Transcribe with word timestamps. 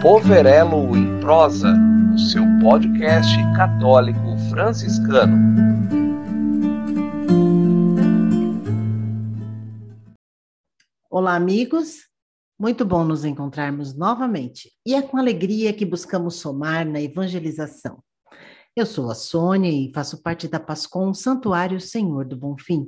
Poverelo 0.00 0.96
em 0.96 1.18
Prosa, 1.20 1.74
o 2.14 2.18
seu 2.20 2.44
podcast 2.62 3.34
católico 3.56 4.38
franciscano. 4.48 5.36
Olá, 11.10 11.34
amigos. 11.34 12.06
Muito 12.56 12.84
bom 12.84 13.02
nos 13.02 13.24
encontrarmos 13.24 13.92
novamente. 13.92 14.70
E 14.86 14.94
é 14.94 15.02
com 15.02 15.16
alegria 15.16 15.72
que 15.72 15.84
buscamos 15.84 16.36
somar 16.36 16.86
na 16.86 17.00
evangelização. 17.00 17.98
Eu 18.76 18.86
sou 18.86 19.10
a 19.10 19.16
Sônia 19.16 19.68
e 19.68 19.92
faço 19.92 20.22
parte 20.22 20.46
da 20.46 20.60
Pascom 20.60 21.12
Santuário 21.12 21.80
Senhor 21.80 22.24
do 22.24 22.36
Bom 22.36 22.54
Fim. 22.56 22.86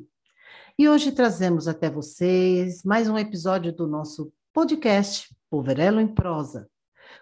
E 0.78 0.88
hoje 0.88 1.10
trazemos 1.10 1.66
até 1.66 1.90
vocês 1.90 2.84
mais 2.84 3.08
um 3.08 3.18
episódio 3.18 3.72
do 3.72 3.88
nosso 3.88 4.32
podcast 4.54 5.34
Poverelo 5.50 6.00
em 6.00 6.06
Prosa, 6.06 6.68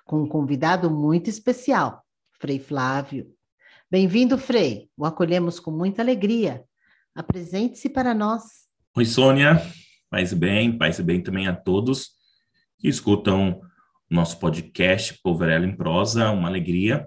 com 0.09 0.23
um 0.23 0.27
convidado 0.27 0.91
muito 0.91 1.31
especial, 1.31 2.03
Frei 2.41 2.59
Flávio. 2.59 3.31
Bem-vindo, 3.91 4.37
Frei. 4.37 4.91
O 4.97 5.05
acolhemos 5.05 5.61
com 5.61 5.71
muita 5.71 6.03
alegria. 6.03 6.65
Apresente-se 7.15 7.89
para 7.89 8.13
nós. 8.13 8.43
Oi, 8.97 9.05
Sônia. 9.05 9.63
Paz 10.11 10.33
bem, 10.33 10.77
paz 10.77 10.99
bem 10.99 11.23
também 11.23 11.47
a 11.47 11.55
todos 11.55 12.17
que 12.79 12.89
escutam 12.89 13.61
nosso 14.11 14.41
podcast 14.41 15.21
Poverelo 15.23 15.65
em 15.65 15.77
Prosa. 15.77 16.31
Uma 16.31 16.49
alegria 16.49 17.07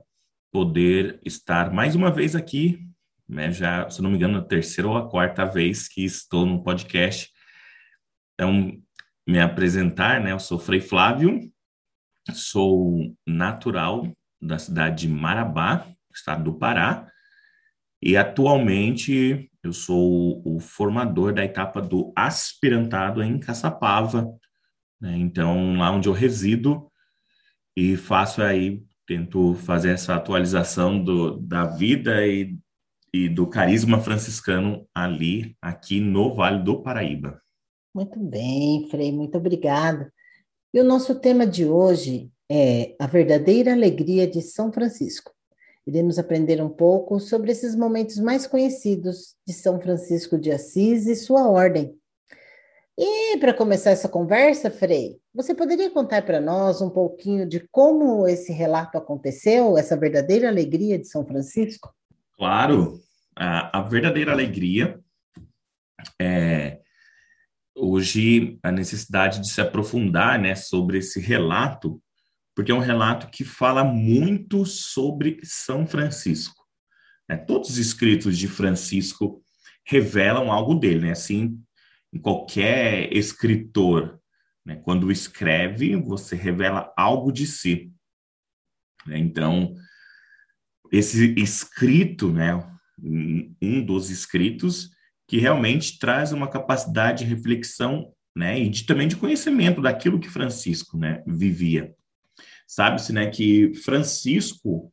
poder 0.51 1.19
estar 1.25 1.73
mais 1.73 1.95
uma 1.95 2.11
vez 2.11 2.35
aqui 2.35 2.87
né? 3.31 3.49
Já, 3.51 3.89
se 3.89 4.01
não 4.01 4.09
me 4.09 4.17
engano, 4.17 4.37
a 4.37 4.43
terceira 4.43 4.89
ou 4.89 4.97
a 4.97 5.09
quarta 5.09 5.45
vez 5.45 5.87
que 5.87 6.03
estou 6.03 6.45
no 6.45 6.61
podcast. 6.61 7.31
Então, 8.33 8.77
me 9.25 9.39
apresentar, 9.39 10.19
né? 10.19 10.33
Eu 10.33 10.39
sou 10.39 10.59
Frei 10.59 10.81
Flávio, 10.81 11.39
sou 12.33 13.15
natural 13.27 14.07
da 14.41 14.57
cidade 14.57 15.07
de 15.07 15.13
Marabá, 15.13 15.87
estado 16.13 16.43
do 16.43 16.53
Pará, 16.57 17.07
e 18.01 18.17
atualmente 18.17 19.49
eu 19.63 19.71
sou 19.71 20.41
o 20.45 20.59
formador 20.59 21.33
da 21.33 21.45
etapa 21.45 21.81
do 21.81 22.11
aspirantado 22.15 23.21
em 23.21 23.39
Caçapava, 23.39 24.33
né? 24.99 25.17
Então, 25.17 25.77
lá 25.77 25.91
onde 25.91 26.09
eu 26.09 26.13
resido 26.13 26.91
e 27.75 27.95
faço 27.95 28.41
aí, 28.41 28.83
tento 29.05 29.53
fazer 29.55 29.91
essa 29.91 30.15
atualização 30.15 31.03
do, 31.03 31.37
da 31.37 31.65
vida 31.65 32.25
e 32.25 32.57
e 33.13 33.27
do 33.27 33.45
carisma 33.45 33.99
franciscano 33.99 34.87
ali, 34.95 35.55
aqui 35.61 35.99
no 35.99 36.33
Vale 36.33 36.63
do 36.63 36.81
Paraíba. 36.81 37.41
Muito 37.93 38.17
bem, 38.19 38.87
Frei, 38.89 39.11
muito 39.11 39.37
obrigada. 39.37 40.11
E 40.73 40.79
o 40.79 40.85
nosso 40.85 41.15
tema 41.15 41.45
de 41.45 41.65
hoje 41.65 42.31
é 42.49 42.95
a 42.97 43.05
verdadeira 43.05 43.73
alegria 43.73 44.25
de 44.25 44.41
São 44.41 44.71
Francisco. 44.71 45.33
Iremos 45.85 46.17
aprender 46.17 46.61
um 46.63 46.69
pouco 46.69 47.19
sobre 47.19 47.51
esses 47.51 47.75
momentos 47.75 48.17
mais 48.17 48.47
conhecidos 48.47 49.35
de 49.45 49.53
São 49.53 49.81
Francisco 49.81 50.37
de 50.37 50.49
Assis 50.49 51.07
e 51.07 51.15
sua 51.17 51.49
ordem. 51.49 51.93
E 52.97 53.37
para 53.37 53.53
começar 53.53 53.89
essa 53.89 54.07
conversa, 54.07 54.71
Frei, 54.71 55.19
você 55.33 55.53
poderia 55.53 55.89
contar 55.89 56.21
para 56.21 56.39
nós 56.39 56.81
um 56.81 56.89
pouquinho 56.89 57.45
de 57.45 57.67
como 57.69 58.25
esse 58.25 58.53
relato 58.53 58.97
aconteceu, 58.97 59.77
essa 59.77 59.97
verdadeira 59.97 60.47
alegria 60.47 60.97
de 60.97 61.07
São 61.07 61.25
Francisco? 61.25 61.93
Claro, 62.37 62.97
a, 63.35 63.79
a 63.79 63.81
verdadeira 63.81 64.31
alegria 64.31 64.97
é 66.17 66.80
hoje 67.75 68.59
a 68.63 68.71
necessidade 68.71 69.39
de 69.39 69.49
se 69.49 69.61
aprofundar, 69.61 70.39
né, 70.39 70.55
sobre 70.55 70.99
esse 70.99 71.19
relato, 71.19 72.01
porque 72.55 72.71
é 72.71 72.75
um 72.75 72.79
relato 72.79 73.29
que 73.29 73.43
fala 73.43 73.83
muito 73.83 74.65
sobre 74.65 75.39
São 75.43 75.87
Francisco. 75.87 76.65
Né? 77.27 77.37
Todos 77.37 77.71
os 77.71 77.77
escritos 77.77 78.37
de 78.37 78.47
Francisco 78.47 79.41
revelam 79.85 80.51
algo 80.51 80.75
dele, 80.75 80.99
né? 80.99 81.11
Assim, 81.11 81.59
em 82.13 82.19
qualquer 82.19 83.11
escritor, 83.15 84.19
né, 84.65 84.75
quando 84.75 85.11
escreve, 85.11 85.95
você 85.95 86.35
revela 86.35 86.93
algo 86.97 87.31
de 87.31 87.47
si. 87.47 87.91
Né? 89.07 89.17
Então, 89.17 89.73
esse 90.91 91.33
escrito, 91.37 92.31
né, 92.31 92.53
um 93.01 93.83
dos 93.83 94.09
escritos, 94.09 94.91
que 95.31 95.37
realmente 95.37 95.97
traz 95.97 96.33
uma 96.33 96.49
capacidade 96.49 97.23
de 97.23 97.33
reflexão, 97.33 98.11
né, 98.35 98.59
e 98.59 98.67
de, 98.67 98.83
também 98.83 99.07
de 99.07 99.15
conhecimento 99.15 99.81
daquilo 99.81 100.19
que 100.19 100.27
Francisco, 100.27 100.97
né, 100.97 101.23
vivia. 101.25 101.95
Sabe-se, 102.67 103.13
né, 103.13 103.29
que 103.29 103.73
Francisco, 103.75 104.91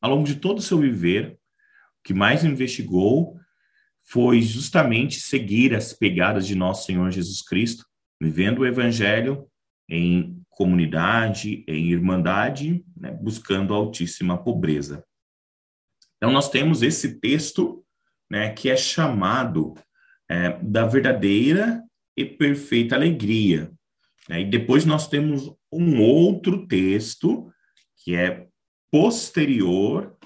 ao 0.00 0.10
longo 0.12 0.24
de 0.24 0.36
todo 0.36 0.58
o 0.58 0.62
seu 0.62 0.78
viver, 0.78 1.32
o 1.32 2.02
que 2.04 2.14
mais 2.14 2.44
investigou 2.44 3.36
foi 4.04 4.40
justamente 4.40 5.18
seguir 5.18 5.74
as 5.74 5.92
pegadas 5.92 6.46
de 6.46 6.54
nosso 6.54 6.86
Senhor 6.86 7.10
Jesus 7.10 7.42
Cristo, 7.42 7.84
vivendo 8.22 8.60
o 8.60 8.66
Evangelho 8.66 9.48
em 9.88 10.40
comunidade, 10.50 11.64
em 11.66 11.90
irmandade, 11.90 12.84
né, 12.96 13.10
buscando 13.10 13.74
a 13.74 13.76
altíssima 13.76 14.38
pobreza. 14.38 15.04
Então, 16.16 16.30
nós 16.30 16.48
temos 16.48 16.80
esse 16.80 17.18
texto 17.18 17.84
né, 18.30 18.50
que 18.52 18.70
é 18.70 18.76
chamado 18.76 19.74
é, 20.28 20.56
da 20.62 20.86
verdadeira 20.86 21.82
e 22.16 22.24
perfeita 22.24 22.94
alegria. 22.94 23.70
Né? 24.28 24.42
E 24.42 24.44
depois 24.44 24.84
nós 24.84 25.08
temos 25.08 25.52
um 25.72 26.00
outro 26.00 26.66
texto 26.66 27.52
que 27.96 28.14
é 28.14 28.46
posterior, 28.90 30.16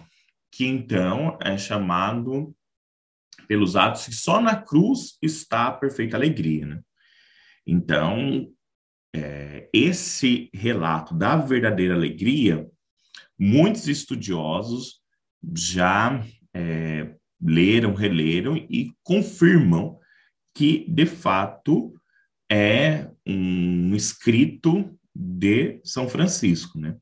que 0.52 0.66
então 0.66 1.38
é 1.42 1.56
chamado 1.56 2.54
pelos 3.48 3.76
atos 3.76 4.06
que 4.06 4.14
só 4.14 4.40
na 4.40 4.56
cruz 4.56 5.18
está 5.20 5.66
a 5.66 5.72
perfeita 5.72 6.16
alegria. 6.16 6.66
Né? 6.66 6.80
Então, 7.66 8.50
é, 9.14 9.68
esse 9.72 10.50
relato 10.52 11.14
da 11.14 11.36
verdadeira 11.36 11.94
alegria, 11.94 12.68
muitos 13.38 13.88
estudiosos 13.88 15.00
já 15.54 16.24
é, 16.54 17.14
leram, 17.44 17.94
releram 17.94 18.56
e 18.56 18.92
confirmam 19.02 19.98
que, 20.54 20.86
de 20.88 21.04
fato, 21.04 21.94
é 22.50 23.10
um 23.26 23.94
escrito 23.94 24.96
de 25.14 25.80
São 25.84 26.08
Francisco, 26.08 26.78
né? 26.78 26.96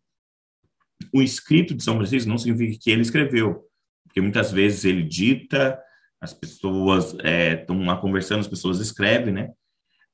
O 1.13 1.23
escrito 1.23 1.75
de 1.75 1.83
São 1.83 1.97
Francisco 1.97 2.29
não 2.29 2.39
significa 2.39 2.79
que 2.83 2.91
ele 2.91 3.03
escreveu, 3.03 3.63
porque 4.05 4.21
muitas 4.21 4.51
vezes 4.51 4.85
ele 4.85 5.03
dita, 5.03 5.79
as 6.21 6.33
pessoas 6.33 7.15
estão 7.15 7.83
é, 7.83 7.87
lá 7.87 7.97
conversando, 7.97 8.41
as 8.41 8.49
pessoas 8.49 8.81
escrevem, 8.81 9.33
né? 9.33 9.51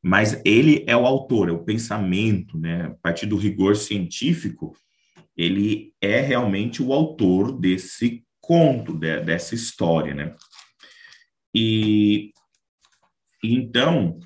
Mas 0.02 0.40
ele 0.44 0.84
é 0.86 0.96
o 0.96 1.06
autor, 1.06 1.48
é 1.48 1.52
o 1.52 1.64
pensamento, 1.64 2.58
né? 2.58 2.86
A 2.86 2.94
partir 3.02 3.26
do 3.26 3.36
rigor 3.36 3.76
científico, 3.76 4.76
ele 5.36 5.92
é 6.00 6.20
realmente 6.20 6.82
o 6.82 6.92
autor 6.92 7.52
desse 7.58 8.24
conto, 8.48 8.94
de, 8.94 9.20
dessa 9.20 9.54
história, 9.54 10.14
né? 10.14 10.34
E, 11.54 12.32
então, 13.44 14.18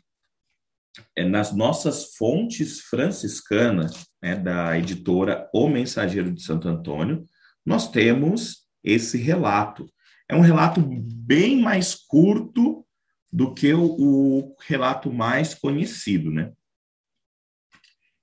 é, 1.16 1.24
nas 1.24 1.52
nossas 1.52 2.14
fontes 2.14 2.82
franciscanas, 2.82 4.06
né, 4.22 4.36
da 4.36 4.78
editora 4.78 5.50
O 5.52 5.68
Mensageiro 5.68 6.32
de 6.32 6.40
Santo 6.40 6.68
Antônio, 6.68 7.26
nós 7.66 7.90
temos 7.90 8.68
esse 8.84 9.18
relato. 9.18 9.92
É 10.28 10.36
um 10.36 10.40
relato 10.40 10.80
bem 10.80 11.60
mais 11.60 11.96
curto 11.96 12.86
do 13.30 13.52
que 13.52 13.74
o, 13.74 13.84
o 13.84 14.56
relato 14.60 15.12
mais 15.12 15.52
conhecido, 15.52 16.30
né? 16.30 16.52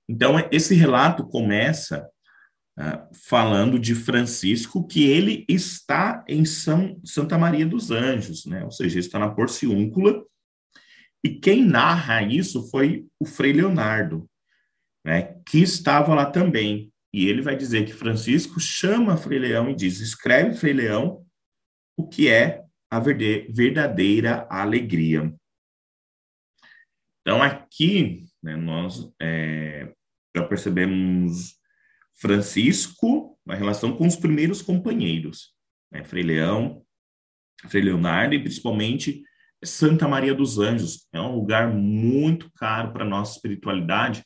Então, 0.08 0.36
esse 0.50 0.74
relato 0.74 1.26
começa 1.26 2.08
ah, 2.82 3.06
falando 3.12 3.78
de 3.78 3.94
Francisco, 3.94 4.86
que 4.86 5.04
ele 5.04 5.44
está 5.46 6.24
em 6.26 6.46
São, 6.46 6.98
Santa 7.04 7.36
Maria 7.36 7.66
dos 7.66 7.90
Anjos, 7.90 8.46
né? 8.46 8.64
ou 8.64 8.70
seja, 8.70 8.98
está 8.98 9.18
na 9.18 9.28
Porciúncula, 9.28 10.24
e 11.22 11.28
quem 11.28 11.62
narra 11.62 12.22
isso 12.22 12.70
foi 12.70 13.06
o 13.20 13.26
Frei 13.26 13.52
Leonardo, 13.52 14.26
né? 15.04 15.38
que 15.46 15.58
estava 15.58 16.14
lá 16.14 16.24
também. 16.24 16.90
E 17.12 17.26
ele 17.26 17.42
vai 17.42 17.54
dizer 17.54 17.84
que 17.84 17.92
Francisco 17.92 18.58
chama 18.58 19.18
Frei 19.18 19.38
Leão 19.38 19.68
e 19.68 19.74
diz: 19.74 20.00
escreve, 20.00 20.56
Frei 20.56 20.72
Leão, 20.72 21.26
o 21.98 22.08
que 22.08 22.30
é 22.30 22.64
a 22.90 22.98
verdadeira 22.98 24.46
alegria. 24.48 25.30
Então, 27.20 27.42
aqui, 27.42 28.24
né, 28.42 28.56
nós 28.56 29.12
é, 29.20 29.92
já 30.34 30.46
percebemos 30.46 31.59
Francisco, 32.20 33.38
na 33.44 33.54
relação 33.54 33.96
com 33.96 34.06
os 34.06 34.16
primeiros 34.16 34.60
companheiros, 34.60 35.54
né? 35.90 36.04
Frei 36.04 36.22
Leão, 36.22 36.82
Frei 37.68 37.82
Leonardo 37.82 38.34
e 38.34 38.42
principalmente 38.42 39.22
Santa 39.64 40.06
Maria 40.06 40.34
dos 40.34 40.58
Anjos. 40.58 41.06
É 41.12 41.20
um 41.20 41.34
lugar 41.34 41.72
muito 41.72 42.50
caro 42.52 42.92
para 42.92 43.04
a 43.04 43.08
nossa 43.08 43.36
espiritualidade, 43.36 44.24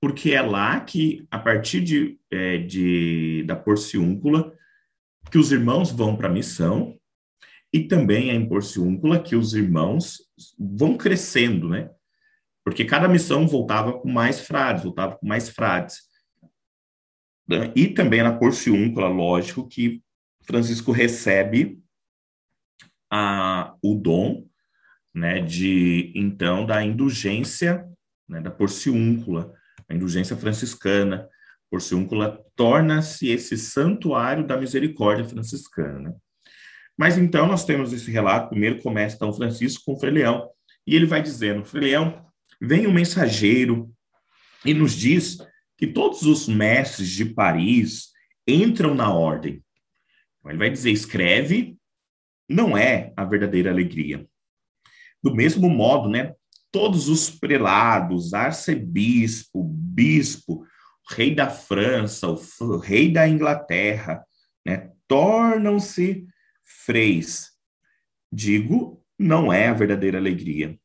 porque 0.00 0.32
é 0.32 0.42
lá 0.42 0.80
que, 0.80 1.26
a 1.30 1.38
partir 1.38 1.80
de, 1.80 2.18
é, 2.30 2.58
de 2.58 3.44
da 3.46 3.56
porciúncula, 3.56 4.52
que 5.30 5.38
os 5.38 5.50
irmãos 5.50 5.90
vão 5.90 6.16
para 6.16 6.28
a 6.28 6.32
missão, 6.32 6.98
e 7.72 7.80
também 7.80 8.30
é 8.30 8.34
em 8.34 8.48
porciúncula 8.48 9.20
que 9.20 9.34
os 9.34 9.54
irmãos 9.54 10.18
vão 10.56 10.96
crescendo, 10.96 11.68
né? 11.68 11.90
Porque 12.64 12.84
cada 12.84 13.08
missão 13.08 13.48
voltava 13.48 13.98
com 13.98 14.08
mais 14.08 14.40
frades, 14.40 14.84
voltava 14.84 15.16
com 15.16 15.26
mais 15.26 15.48
frades. 15.48 16.13
E 17.74 17.88
também 17.88 18.22
na 18.22 18.36
porciúncula, 18.36 19.08
lógico, 19.08 19.68
que 19.68 20.02
Francisco 20.46 20.92
recebe 20.92 21.78
a, 23.10 23.74
o 23.82 23.94
dom 23.94 24.46
né, 25.14 25.40
de, 25.40 26.12
então, 26.14 26.66
da 26.66 26.82
indulgência, 26.82 27.86
né, 28.28 28.40
da 28.40 28.50
porciúncula, 28.50 29.52
a 29.88 29.94
indulgência 29.94 30.36
franciscana. 30.36 31.28
Porciúncula 31.70 32.42
torna-se 32.56 33.28
esse 33.28 33.56
santuário 33.56 34.46
da 34.46 34.56
misericórdia 34.56 35.24
franciscana. 35.24 35.98
Né? 35.98 36.14
Mas 36.96 37.18
então 37.18 37.46
nós 37.46 37.64
temos 37.64 37.92
esse 37.92 38.10
relato, 38.10 38.50
primeiro 38.50 38.80
começa 38.80 39.16
então 39.16 39.32
Francisco 39.32 39.82
com 39.84 39.92
o 39.94 40.00
Frei 40.00 40.12
Leão, 40.12 40.48
e 40.86 40.94
ele 40.94 41.06
vai 41.06 41.22
dizendo, 41.22 41.64
Frei 41.64 41.90
Leão, 41.90 42.24
vem 42.60 42.86
um 42.86 42.92
mensageiro 42.92 43.92
e 44.64 44.72
nos 44.72 44.94
diz 44.94 45.38
que 45.76 45.86
todos 45.86 46.22
os 46.22 46.48
mestres 46.48 47.08
de 47.10 47.24
Paris 47.24 48.10
entram 48.46 48.94
na 48.94 49.12
ordem. 49.12 49.64
Então, 50.38 50.50
ele 50.50 50.58
vai 50.58 50.70
dizer, 50.70 50.90
escreve, 50.90 51.76
não 52.48 52.76
é 52.76 53.12
a 53.16 53.24
verdadeira 53.24 53.70
alegria. 53.70 54.26
Do 55.22 55.34
mesmo 55.34 55.68
modo, 55.70 56.08
né, 56.08 56.34
todos 56.70 57.08
os 57.08 57.30
prelados, 57.30 58.34
arcebispo, 58.34 59.62
bispo, 59.62 60.66
rei 61.10 61.34
da 61.34 61.48
França, 61.48 62.28
o 62.28 62.78
rei 62.78 63.10
da 63.10 63.28
Inglaterra, 63.28 64.24
né, 64.66 64.92
tornam-se 65.08 66.26
freis. 66.64 67.52
Digo, 68.32 69.02
não 69.18 69.52
é 69.52 69.68
a 69.68 69.74
verdadeira 69.74 70.18
alegria. 70.18 70.78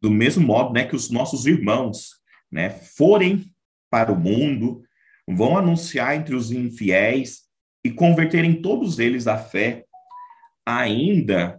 Do 0.00 0.10
mesmo 0.10 0.46
modo, 0.46 0.72
né, 0.72 0.86
que 0.86 0.94
os 0.94 1.10
nossos 1.10 1.44
irmãos, 1.46 2.17
né, 2.50 2.70
forem 2.70 3.52
para 3.90 4.12
o 4.12 4.18
mundo, 4.18 4.82
vão 5.26 5.56
anunciar 5.56 6.16
entre 6.16 6.34
os 6.34 6.50
infiéis 6.50 7.48
e 7.84 7.90
converterem 7.90 8.60
todos 8.60 8.98
eles 8.98 9.26
à 9.26 9.38
fé, 9.38 9.84
ainda 10.66 11.58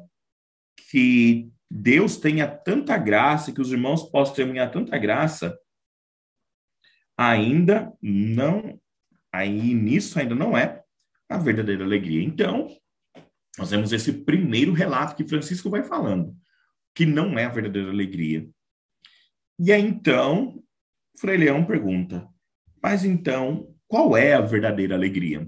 que 0.90 1.50
Deus 1.70 2.18
tenha 2.18 2.48
tanta 2.48 2.98
graça, 2.98 3.52
que 3.52 3.62
os 3.62 3.72
irmãos 3.72 4.04
possam 4.10 4.36
testemunhar 4.36 4.72
tanta 4.72 4.98
graça, 4.98 5.58
ainda 7.18 7.94
não, 8.02 8.80
aí 9.32 9.74
nisso 9.74 10.20
ainda 10.20 10.34
não 10.34 10.58
é 10.58 10.82
a 11.30 11.38
verdadeira 11.38 11.84
alegria. 11.84 12.24
Então, 12.24 12.68
nós 13.58 13.70
temos 13.70 13.92
esse 13.92 14.14
primeiro 14.14 14.74
relato 14.74 15.16
que 15.16 15.28
Francisco 15.28 15.70
vai 15.70 15.84
falando, 15.84 16.36
que 16.96 17.06
não 17.06 17.38
é 17.38 17.46
a 17.46 17.50
verdadeira 17.50 17.90
alegria. 17.90 18.50
E 19.60 19.72
aí 19.72 19.82
então, 19.82 20.64
Frei 21.20 21.38
Leão 21.38 21.66
pergunta: 21.66 22.28
mas 22.82 23.04
então, 23.04 23.76
qual 23.88 24.16
é 24.16 24.34
a 24.34 24.42
verdadeira 24.42 24.96
alegria? 24.96 25.48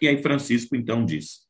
E 0.00 0.06
aí 0.06 0.22
Francisco 0.22 0.76
então 0.76 1.04
diz: 1.04 1.40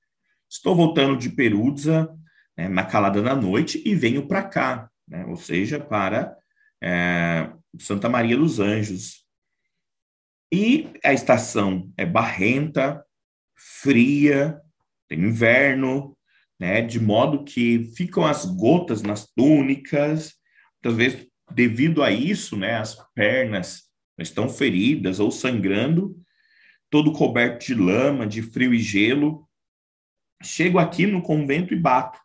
estou 0.51 0.75
voltando 0.75 1.19
de 1.19 1.29
Perusa 1.29 2.09
né, 2.57 2.69
na 2.69 2.85
calada 2.85 3.21
da 3.21 3.35
noite 3.35 3.83
e 3.85 3.95
venho 3.95 4.27
para 4.27 4.43
cá, 4.43 4.91
né, 5.07 5.25
ou 5.27 5.37
seja, 5.37 5.79
para 5.79 6.35
é, 6.83 7.53
Santa 7.79 8.09
Maria 8.09 8.37
dos 8.37 8.59
Anjos. 8.59 9.25
E 10.53 10.91
a 11.05 11.13
estação 11.13 11.93
é 11.97 12.07
barrenta, 12.07 13.05
fria, 13.55 14.61
tem 15.09 15.19
inverno, 15.19 16.17
né, 16.59 16.81
de 16.81 17.01
modo 17.01 17.45
que 17.45 17.93
ficam 17.97 18.25
as 18.25 18.45
gotas 18.45 19.03
nas 19.03 19.27
túnicas, 19.27 20.35
muitas 20.83 20.97
vezes 20.97 21.34
devido 21.51 22.03
a 22.03 22.11
isso, 22.11 22.57
né, 22.57 22.77
as 22.77 22.95
pernas 23.15 23.85
estão 24.19 24.49
feridas 24.49 25.21
ou 25.21 25.31
sangrando, 25.31 26.17
todo 26.91 27.13
coberto 27.13 27.67
de 27.67 27.75
lama, 27.75 28.27
de 28.27 28.43
frio 28.43 28.73
e 28.73 28.79
gelo. 28.79 29.49
Chego 30.43 30.79
aqui 30.79 31.07
no 31.07 31.23
convento 31.23 31.75
e 31.75 31.77
bato. 31.77 32.21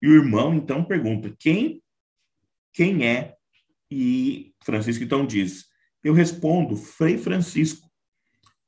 E 0.00 0.08
o 0.08 0.14
irmão 0.14 0.54
então 0.54 0.84
pergunta: 0.84 1.34
quem 1.38 1.82
quem 2.72 3.06
é? 3.06 3.34
E 3.90 4.54
Francisco 4.62 5.02
então 5.02 5.26
diz: 5.26 5.66
eu 6.04 6.12
respondo, 6.12 6.76
Frei 6.76 7.18
Francisco. 7.18 7.90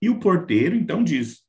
E 0.02 0.08
o 0.08 0.18
porteiro 0.18 0.74
então 0.74 1.04
diz: 1.04 1.42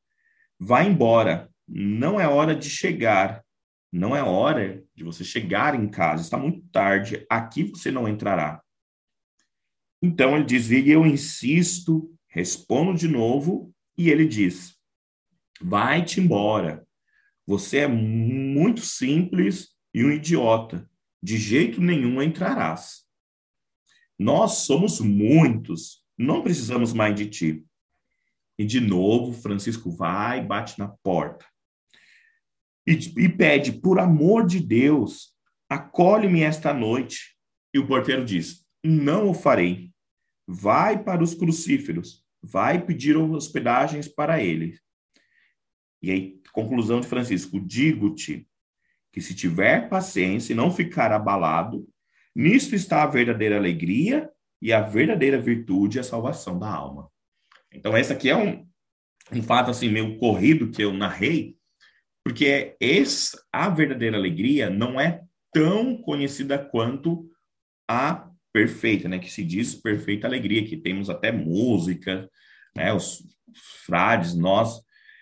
vá 0.60 0.84
embora, 0.84 1.50
não 1.68 2.20
é 2.20 2.28
hora 2.28 2.56
de 2.56 2.70
chegar, 2.70 3.44
não 3.92 4.16
é 4.16 4.22
hora 4.22 4.84
de 5.00 5.06
você 5.06 5.24
chegar 5.24 5.82
em 5.82 5.88
casa, 5.88 6.22
está 6.22 6.38
muito 6.38 6.62
tarde, 6.74 7.26
aqui 7.30 7.64
você 7.64 7.90
não 7.90 8.06
entrará. 8.06 8.62
Então 10.02 10.36
ele 10.36 10.44
diz: 10.44 10.70
e 10.70 10.90
eu 10.90 11.06
insisto, 11.06 12.14
respondo 12.28 12.94
de 12.94 13.08
novo, 13.08 13.74
e 13.98 14.10
ele 14.10 14.28
diz: 14.28 14.78
vai-te 15.62 16.20
embora, 16.20 16.86
você 17.48 17.80
é 17.80 17.88
muito 17.88 18.82
simples 18.82 19.70
e 19.94 20.04
um 20.04 20.12
idiota. 20.12 20.88
De 21.24 21.38
jeito 21.38 21.82
nenhum 21.82 22.22
entrarás. 22.22 23.06
Nós 24.18 24.60
somos 24.60 25.00
muitos, 25.00 26.04
não 26.18 26.42
precisamos 26.42 26.92
mais 26.92 27.16
de 27.16 27.26
ti. 27.26 27.66
E 28.58 28.66
de 28.66 28.82
novo, 28.82 29.32
Francisco 29.32 29.90
vai, 29.92 30.46
bate 30.46 30.78
na 30.78 30.90
porta 30.90 31.46
e, 32.90 33.26
e 33.26 33.30
pede: 33.30 33.72
por 33.74 34.00
amor 34.00 34.46
de 34.46 34.60
Deus, 34.60 35.34
acolhe-me 35.70 36.42
esta 36.42 36.74
noite. 36.74 37.36
E 37.74 37.80
o 37.80 37.88
porteiro 37.88 38.26
diz: 38.26 38.66
não 38.84 39.30
o 39.30 39.34
farei. 39.34 39.92
Vai 40.48 41.04
para 41.04 41.24
os 41.24 41.36
crucíferos, 41.36 42.26
vai 42.42 42.84
pedir 42.84 43.16
hospedagens 43.16 44.08
para 44.08 44.42
ele. 44.42 44.80
E 46.02 46.10
aí 46.10 46.40
conclusão 46.52 47.00
de 47.00 47.08
Francisco, 47.08 47.60
digo-te 47.60 48.48
que 49.14 49.22
se 49.22 49.36
tiver 49.36 49.88
paciência 49.90 50.54
e 50.54 50.56
não 50.56 50.72
ficar 50.72 51.12
abalado, 51.12 51.88
nisto 52.36 52.76
está 52.76 53.04
a 53.04 53.08
verdadeira 53.08 53.58
alegria 53.58 54.30
e 54.62 54.74
a 54.74 54.82
verdadeira 54.82 55.40
virtude 55.40 55.98
e 55.98 56.00
a 56.00 56.04
salvação 56.04 56.58
da 56.58 56.68
alma. 56.68 57.10
Então, 57.72 57.96
esse 57.96 58.12
aqui 58.12 58.30
é 58.30 58.36
um, 58.36 58.68
um 59.32 59.44
fato 59.44 59.70
assim 59.70 59.90
meio 59.90 60.18
corrido 60.18 60.72
que 60.72 60.84
eu 60.84 60.92
narrei, 60.92 61.59
porque 62.24 62.76
esse, 62.80 63.38
a 63.52 63.70
verdadeira 63.70 64.18
alegria 64.18 64.70
não 64.70 65.00
é 65.00 65.22
tão 65.54 65.98
conhecida 65.98 66.58
quanto 66.58 67.30
a 67.90 68.30
perfeita, 68.54 69.08
né? 69.08 69.20
Que 69.20 69.32
se 69.32 69.44
diz 69.44 69.76
perfeita 69.76 70.28
alegria, 70.28 70.66
que 70.66 70.78
temos 70.78 71.10
até 71.10 71.32
música, 71.32 72.30
né? 72.76 72.94
Os 72.94 73.24
frades, 73.86 74.36
nós 74.36 74.82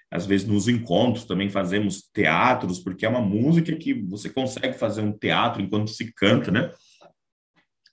às 0.09 0.25
vezes 0.25 0.47
nos 0.47 0.67
encontros 0.67 1.25
também 1.25 1.49
fazemos 1.49 2.01
teatros, 2.13 2.79
porque 2.79 3.05
é 3.05 3.09
uma 3.09 3.21
música 3.21 3.75
que 3.75 3.93
você 3.93 4.29
consegue 4.29 4.77
fazer 4.77 5.01
um 5.01 5.11
teatro 5.11 5.61
enquanto 5.61 5.89
se 5.89 6.13
canta, 6.13 6.49
né? 6.49 6.71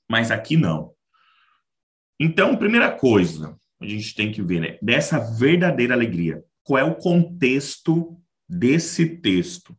Mas 0.09 0.31
aqui 0.31 0.57
não. 0.57 0.93
Então, 2.21 2.57
primeira 2.57 2.93
coisa, 2.93 3.57
a 3.81 3.87
gente 3.87 4.15
tem 4.15 4.31
que 4.31 4.41
ver, 4.43 4.61
né? 4.61 4.79
Dessa 4.81 5.19
verdadeira 5.19 5.95
alegria. 5.95 6.43
Qual 6.63 6.79
é 6.79 6.85
o 6.85 6.95
contexto 6.95 8.17
desse 8.49 9.17
texto? 9.19 9.77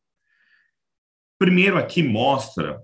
Primeiro 1.37 1.77
aqui 1.77 2.01
mostra 2.01 2.81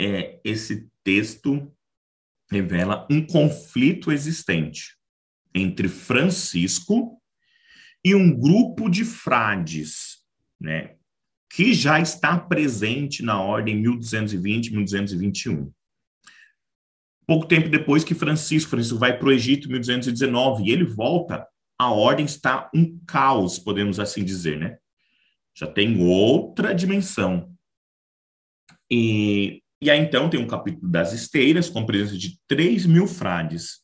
é, 0.00 0.40
esse 0.44 0.88
texto 1.02 1.72
revela 2.50 3.06
um 3.10 3.26
conflito 3.26 4.12
existente 4.12 4.96
entre 5.54 5.88
Francisco 5.88 7.20
e 8.04 8.14
um 8.14 8.38
grupo 8.38 8.88
de 8.88 9.04
frades, 9.04 10.24
né, 10.60 10.96
que 11.50 11.72
já 11.72 12.00
está 12.00 12.38
presente 12.38 13.22
na 13.22 13.40
ordem 13.40 13.76
1220, 13.76 14.72
1221. 14.72 15.72
Pouco 17.26 17.46
tempo 17.46 17.68
depois 17.68 18.02
que 18.02 18.14
Francisco, 18.14 18.70
Francisco 18.70 18.98
vai 18.98 19.16
para 19.16 19.28
o 19.28 19.32
Egito 19.32 19.68
em 19.68 19.72
1219 19.72 20.64
e 20.64 20.70
ele 20.70 20.84
volta, 20.84 21.46
a 21.78 21.90
ordem 21.90 22.26
está 22.26 22.70
um 22.74 22.98
caos, 23.06 23.58
podemos 23.58 24.00
assim 24.00 24.24
dizer, 24.24 24.58
né? 24.58 24.78
Já 25.54 25.66
tem 25.66 26.00
outra 26.02 26.74
dimensão. 26.74 27.52
E, 28.90 29.62
e 29.80 29.90
aí 29.90 30.00
então 30.00 30.28
tem 30.28 30.40
um 30.40 30.46
capítulo 30.46 30.90
das 30.90 31.12
esteiras, 31.12 31.68
com 31.68 31.86
presença 31.86 32.16
de 32.16 32.38
3 32.48 32.86
mil 32.86 33.06
frades. 33.06 33.82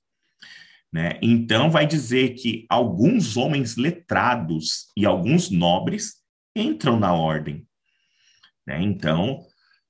Né? 0.93 1.19
Então, 1.23 1.71
vai 1.71 1.87
dizer 1.87 2.31
que 2.35 2.67
alguns 2.69 3.37
homens 3.37 3.77
letrados 3.77 4.91
e 4.97 5.05
alguns 5.05 5.51
nobres 5.51 6.23
entram 6.57 6.99
na 6.99 7.13
ordem. 7.13 7.67
Né? 8.67 8.83
Então, 8.83 9.47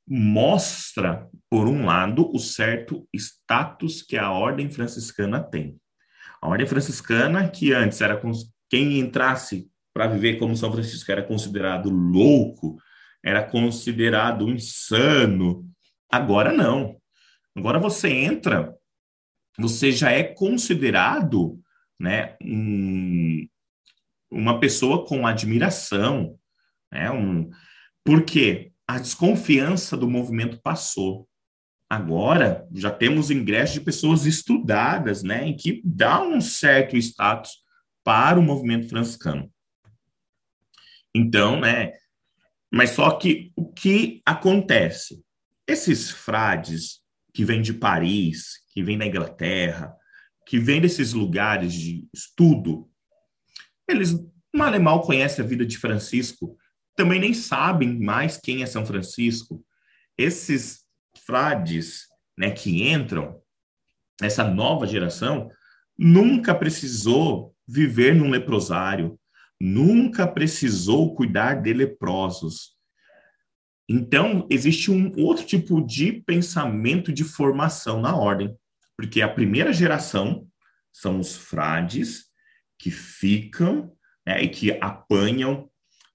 mostra, 0.06 1.28
por 1.48 1.68
um 1.68 1.84
lado, 1.84 2.30
o 2.34 2.38
certo 2.38 3.06
status 3.14 4.02
que 4.02 4.16
a 4.16 4.30
ordem 4.30 4.70
franciscana 4.70 5.40
tem. 5.40 5.80
A 6.40 6.48
ordem 6.48 6.66
franciscana, 6.66 7.48
que 7.48 7.72
antes 7.72 8.00
era 8.00 8.20
quem 8.68 8.98
entrasse 8.98 9.68
para 9.98 10.06
viver 10.06 10.38
como 10.38 10.56
São 10.56 10.70
Francisco 10.70 11.10
era 11.10 11.24
considerado 11.24 11.90
louco, 11.90 12.80
era 13.20 13.42
considerado 13.42 14.48
insano. 14.48 15.68
Agora 16.08 16.52
não. 16.52 16.96
Agora 17.56 17.80
você 17.80 18.08
entra, 18.08 18.76
você 19.58 19.90
já 19.90 20.12
é 20.12 20.22
considerado 20.22 21.60
né, 21.98 22.36
um, 22.40 23.44
uma 24.30 24.60
pessoa 24.60 25.04
com 25.04 25.26
admiração. 25.26 26.38
Né, 26.92 27.10
um, 27.10 27.50
por 28.04 28.22
quê? 28.22 28.70
A 28.86 29.00
desconfiança 29.00 29.96
do 29.96 30.08
movimento 30.08 30.60
passou. 30.62 31.28
Agora 31.90 32.68
já 32.72 32.92
temos 32.92 33.32
ingressos 33.32 33.74
de 33.74 33.80
pessoas 33.80 34.26
estudadas, 34.26 35.24
né, 35.24 35.48
em 35.48 35.56
que 35.56 35.82
dá 35.84 36.22
um 36.22 36.40
certo 36.40 36.96
status 36.96 37.50
para 38.04 38.38
o 38.38 38.42
movimento 38.44 38.88
franciscano. 38.88 39.50
Então, 41.14 41.60
né, 41.60 41.92
mas 42.72 42.90
só 42.90 43.10
que 43.12 43.52
o 43.56 43.72
que 43.72 44.20
acontece? 44.24 45.24
Esses 45.66 46.10
frades 46.10 47.00
que 47.32 47.44
vêm 47.44 47.62
de 47.62 47.72
Paris, 47.72 48.64
que 48.72 48.82
vêm 48.82 48.98
da 48.98 49.06
Inglaterra, 49.06 49.94
que 50.46 50.58
vêm 50.58 50.80
desses 50.80 51.12
lugares 51.12 51.72
de 51.72 52.08
estudo, 52.12 52.88
eles 53.86 54.14
mal 54.54 54.74
e 54.74 54.78
mal 54.78 55.02
conhecem 55.02 55.44
a 55.44 55.48
vida 55.48 55.64
de 55.64 55.78
Francisco, 55.78 56.56
também 56.96 57.20
nem 57.20 57.32
sabem 57.32 57.98
mais 57.98 58.36
quem 58.36 58.62
é 58.62 58.66
São 58.66 58.84
Francisco. 58.84 59.64
Esses 60.16 60.80
frades 61.24 62.06
né, 62.36 62.50
que 62.50 62.90
entram, 62.90 63.40
essa 64.20 64.42
nova 64.42 64.86
geração, 64.86 65.50
nunca 65.96 66.54
precisou 66.54 67.54
viver 67.66 68.14
num 68.14 68.30
leprosário, 68.30 69.18
nunca 69.60 70.26
precisou 70.26 71.14
cuidar 71.14 71.54
de 71.54 71.72
leprosos. 71.72 72.76
Então, 73.88 74.46
existe 74.50 74.90
um 74.90 75.12
outro 75.18 75.44
tipo 75.46 75.80
de 75.80 76.12
pensamento 76.12 77.12
de 77.12 77.24
formação 77.24 78.00
na 78.00 78.14
ordem, 78.14 78.54
porque 78.96 79.22
a 79.22 79.28
primeira 79.28 79.72
geração 79.72 80.46
são 80.92 81.18
os 81.18 81.36
frades 81.36 82.26
que 82.78 82.90
ficam 82.90 83.92
né, 84.26 84.42
e 84.42 84.48
que 84.48 84.72
apanham, 84.80 85.70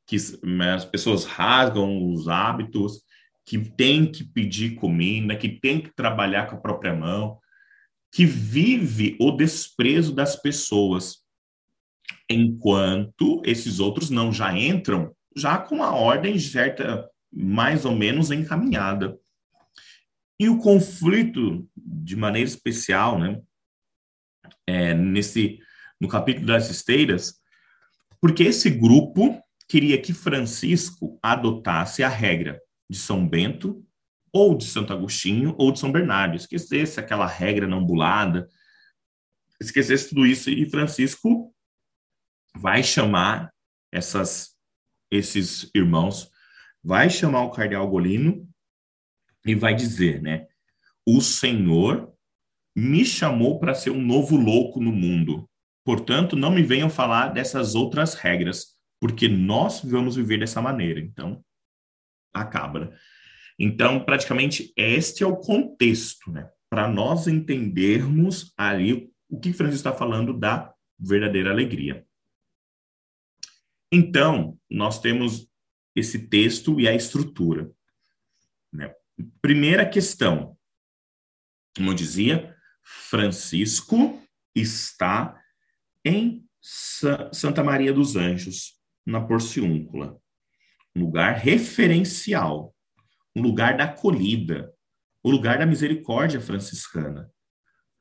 que 0.06 0.18
né, 0.44 0.74
as 0.74 0.86
pessoas 0.86 1.26
rasgam 1.26 2.12
os 2.12 2.28
hábitos, 2.28 3.02
que 3.46 3.58
tem 3.58 4.10
que 4.10 4.24
pedir 4.24 4.76
comida, 4.76 5.36
que 5.36 5.50
tem 5.50 5.82
que 5.82 5.94
trabalhar 5.94 6.48
com 6.48 6.56
a 6.56 6.62
própria 6.62 6.94
mão, 6.94 7.40
que 8.12 8.26
vive 8.26 9.18
o 9.20 9.32
desprezo 9.32 10.14
das 10.14 10.36
pessoas 10.36 11.23
enquanto 12.34 13.42
esses 13.46 13.80
outros 13.80 14.10
não 14.10 14.32
já 14.32 14.58
entram 14.58 15.16
já 15.36 15.58
com 15.58 15.84
a 15.84 15.92
ordem 15.92 16.38
certa, 16.40 17.10
mais 17.32 17.86
ou 17.86 17.96
menos 17.96 18.32
encaminhada. 18.32 19.18
E 20.40 20.50
o 20.50 20.60
conflito, 20.60 21.68
de 21.76 22.16
maneira 22.16 22.48
especial, 22.48 23.20
né, 23.20 23.42
é, 24.68 24.94
nesse, 24.94 25.60
no 26.00 26.08
capítulo 26.08 26.48
das 26.48 26.70
esteiras, 26.70 27.36
porque 28.22 28.44
esse 28.44 28.70
grupo 28.70 29.42
queria 29.68 30.00
que 30.02 30.14
Francisco 30.14 31.18
adotasse 31.22 32.04
a 32.04 32.10
regra 32.10 32.60
de 32.90 32.98
São 32.98 33.28
Bento, 33.28 33.84
ou 34.32 34.58
de 34.58 34.66
Santo 34.66 34.92
Agostinho, 34.92 35.54
ou 35.58 35.72
de 35.72 35.80
São 35.80 35.92
Bernardo, 35.92 36.36
esquecesse 36.36 37.00
aquela 37.00 37.28
regra 37.28 37.68
não 37.68 37.86
bulada, 37.86 38.48
esquecesse 39.62 40.10
tudo 40.10 40.26
isso, 40.26 40.50
e 40.50 40.70
Francisco 40.70 41.53
vai 42.56 42.84
chamar 42.84 43.52
essas, 43.92 44.56
esses 45.12 45.70
irmãos, 45.76 46.32
vai 46.84 47.10
chamar 47.10 47.44
o 47.44 47.52
cardeal 47.52 47.90
Golino 47.90 48.48
e 49.46 49.56
vai 49.56 49.76
dizer, 49.76 50.22
né? 50.22 50.48
O 51.06 51.22
Senhor 51.22 52.14
me 52.76 53.06
chamou 53.06 53.60
para 53.60 53.76
ser 53.76 53.92
um 53.92 54.02
novo 54.02 54.36
louco 54.36 54.80
no 54.80 54.92
mundo. 54.92 55.50
Portanto, 55.86 56.36
não 56.36 56.52
me 56.52 56.64
venham 56.64 56.90
falar 56.90 57.30
dessas 57.30 57.76
outras 57.76 58.16
regras, 58.16 58.78
porque 59.00 59.28
nós 59.28 59.82
vamos 59.84 60.16
viver 60.16 60.40
dessa 60.40 60.62
maneira. 60.62 61.00
Então, 61.00 61.44
a 62.34 62.46
cabra. 62.46 62.98
Então, 63.60 64.04
praticamente, 64.04 64.74
este 64.76 65.24
é 65.24 65.28
o 65.28 65.36
contexto, 65.36 66.32
né? 66.32 66.50
Para 66.70 66.88
nós 66.88 67.28
entendermos 67.28 68.54
ali 68.58 69.12
o 69.30 69.40
que 69.40 69.54
Francisco 69.54 69.88
está 69.88 69.94
falando 69.94 70.34
da 70.34 70.74
verdadeira 70.98 71.52
alegria. 71.52 72.06
Então, 73.96 74.58
nós 74.68 75.00
temos 75.00 75.48
esse 75.96 76.28
texto 76.28 76.80
e 76.80 76.88
a 76.88 76.96
estrutura. 76.96 77.72
Né? 78.74 78.92
Primeira 79.40 79.88
questão, 79.88 80.58
como 81.78 81.92
eu 81.92 81.94
dizia, 81.94 82.58
Francisco 82.82 84.20
está 84.56 85.40
em 86.04 86.44
Sa 86.60 87.30
Santa 87.32 87.64
Maria 87.64 87.94
dos 87.94 88.16
Anjos, 88.16 88.82
na 89.06 89.22
Porciúncula, 89.22 90.20
um 90.96 91.02
lugar 91.02 91.36
referencial, 91.36 92.74
um 93.36 93.44
lugar 93.44 93.78
da 93.78 93.84
acolhida, 93.84 94.74
o 95.22 95.30
lugar 95.30 95.60
da 95.60 95.68
misericórdia 95.68 96.42
franciscana. 96.42 97.30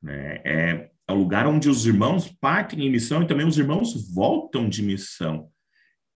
Né? 0.00 0.40
É, 0.42 0.90
é 1.06 1.12
o 1.12 1.16
lugar 1.16 1.46
onde 1.46 1.68
os 1.68 1.84
irmãos 1.84 2.30
partem 2.40 2.86
em 2.86 2.90
missão 2.90 3.22
e 3.22 3.26
também 3.26 3.46
os 3.46 3.58
irmãos 3.58 4.10
voltam 4.14 4.70
de 4.70 4.82
missão. 4.82 5.51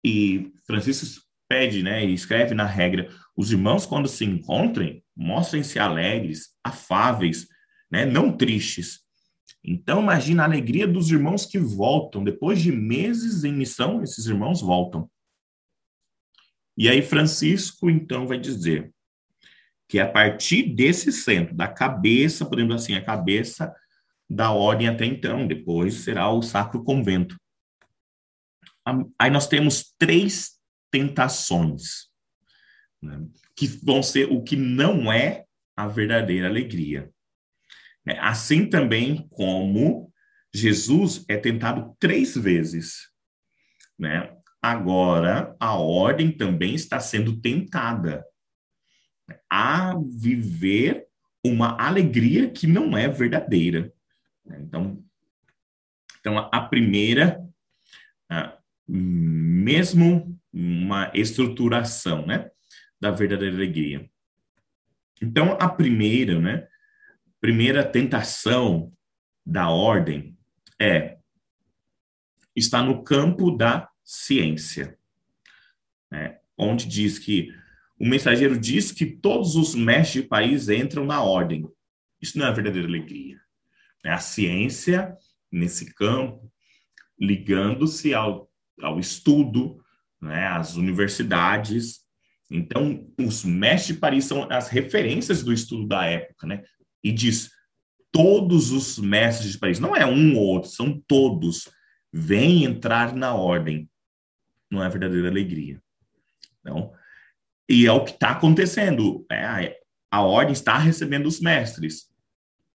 E 0.06 0.52
Francisco 0.64 1.20
pede, 1.48 1.82
né, 1.82 2.04
e 2.06 2.14
escreve 2.14 2.54
na 2.54 2.64
regra: 2.64 3.10
os 3.36 3.50
irmãos, 3.50 3.84
quando 3.84 4.06
se 4.06 4.24
encontrem, 4.24 5.02
mostrem-se 5.16 5.80
alegres, 5.80 6.50
afáveis, 6.62 7.48
né, 7.90 8.06
não 8.06 8.30
tristes. 8.30 9.00
Então, 9.64 10.00
imagina 10.00 10.44
a 10.44 10.46
alegria 10.46 10.86
dos 10.86 11.10
irmãos 11.10 11.44
que 11.44 11.58
voltam. 11.58 12.22
Depois 12.22 12.62
de 12.62 12.70
meses 12.70 13.42
em 13.42 13.52
missão, 13.52 14.00
esses 14.00 14.26
irmãos 14.26 14.60
voltam. 14.60 15.10
E 16.78 16.88
aí, 16.88 17.02
Francisco, 17.02 17.90
então, 17.90 18.28
vai 18.28 18.38
dizer 18.38 18.92
que 19.88 19.98
a 19.98 20.08
partir 20.08 20.72
desse 20.72 21.10
centro, 21.10 21.52
da 21.52 21.66
cabeça, 21.66 22.46
podemos 22.46 22.76
assim, 22.76 22.94
a 22.94 23.04
cabeça 23.04 23.74
da 24.30 24.52
ordem 24.52 24.86
até 24.86 25.04
então, 25.04 25.48
depois 25.48 25.94
será 25.94 26.30
o 26.30 26.42
Sacro 26.42 26.84
Convento. 26.84 27.36
Aí 29.18 29.30
nós 29.30 29.48
temos 29.48 29.94
três 29.98 30.60
tentações, 30.90 32.06
né, 33.02 33.26
que 33.56 33.66
vão 33.66 34.02
ser 34.02 34.30
o 34.30 34.42
que 34.42 34.54
não 34.54 35.12
é 35.12 35.44
a 35.76 35.88
verdadeira 35.88 36.48
alegria. 36.48 37.10
Né. 38.04 38.16
Assim 38.20 38.68
também 38.68 39.26
como 39.28 40.12
Jesus 40.54 41.24
é 41.28 41.36
tentado 41.36 41.96
três 41.98 42.36
vezes. 42.36 43.10
Né? 43.98 44.34
Agora, 44.62 45.54
a 45.60 45.74
ordem 45.76 46.30
também 46.30 46.74
está 46.74 47.00
sendo 47.00 47.40
tentada 47.40 48.24
a 49.50 49.94
viver 50.20 51.06
uma 51.44 51.80
alegria 51.80 52.50
que 52.50 52.66
não 52.66 52.96
é 52.96 53.08
verdadeira. 53.08 53.92
Então, 54.46 55.04
então 56.20 56.38
a 56.52 56.60
primeira, 56.60 57.44
mesmo 58.88 60.38
uma 60.52 61.10
estruturação, 61.14 62.24
né, 62.26 62.50
da 63.00 63.10
verdadeira 63.10 63.54
alegria. 63.54 64.08
Então, 65.20 65.56
a 65.60 65.68
primeira, 65.68 66.40
né, 66.40 66.66
primeira 67.40 67.84
tentação 67.84 68.92
da 69.44 69.68
ordem 69.68 70.36
é 70.80 71.18
está 72.54 72.82
no 72.82 73.02
campo 73.04 73.50
da 73.50 73.88
ciência, 74.02 74.98
né, 76.10 76.38
onde 76.56 76.86
diz 76.86 77.18
que 77.18 77.52
o 77.98 78.06
mensageiro 78.06 78.58
diz 78.58 78.92
que 78.92 79.06
todos 79.06 79.56
os 79.56 79.74
mestres 79.74 80.22
de 80.22 80.28
país 80.28 80.68
entram 80.68 81.04
na 81.04 81.22
ordem. 81.22 81.66
Isso 82.20 82.38
não 82.38 82.46
é 82.46 82.48
a 82.48 82.52
verdadeira 82.52 82.86
alegria. 82.86 83.40
É 84.04 84.10
a 84.10 84.18
ciência 84.18 85.16
nesse 85.50 85.94
campo 85.94 86.52
ligando-se 87.18 88.12
ao 88.12 88.50
ao 88.80 88.98
estudo, 88.98 89.82
né, 90.20 90.46
às 90.48 90.76
universidades. 90.76 92.00
Então, 92.50 93.06
os 93.18 93.44
mestres 93.44 93.94
de 93.94 94.00
Paris 94.00 94.24
são 94.24 94.50
as 94.50 94.68
referências 94.68 95.42
do 95.42 95.52
estudo 95.52 95.86
da 95.86 96.04
época, 96.04 96.46
né? 96.46 96.62
E 97.02 97.12
diz, 97.12 97.50
todos 98.12 98.70
os 98.70 98.98
mestres 98.98 99.52
de 99.52 99.58
Paris, 99.58 99.78
não 99.78 99.94
é 99.94 100.06
um 100.06 100.36
ou 100.36 100.46
outro, 100.46 100.70
são 100.70 101.02
todos, 101.06 101.68
vêm 102.12 102.64
entrar 102.64 103.14
na 103.14 103.34
ordem. 103.34 103.90
Não 104.70 104.82
é 104.82 104.88
verdadeira 104.88 105.28
alegria. 105.28 105.80
Então, 106.60 106.92
E 107.68 107.86
é 107.86 107.92
o 107.92 108.04
que 108.04 108.12
está 108.12 108.30
acontecendo. 108.30 109.26
É, 109.30 109.78
a 110.10 110.22
ordem 110.22 110.52
está 110.52 110.78
recebendo 110.78 111.26
os 111.26 111.40
mestres. 111.40 112.08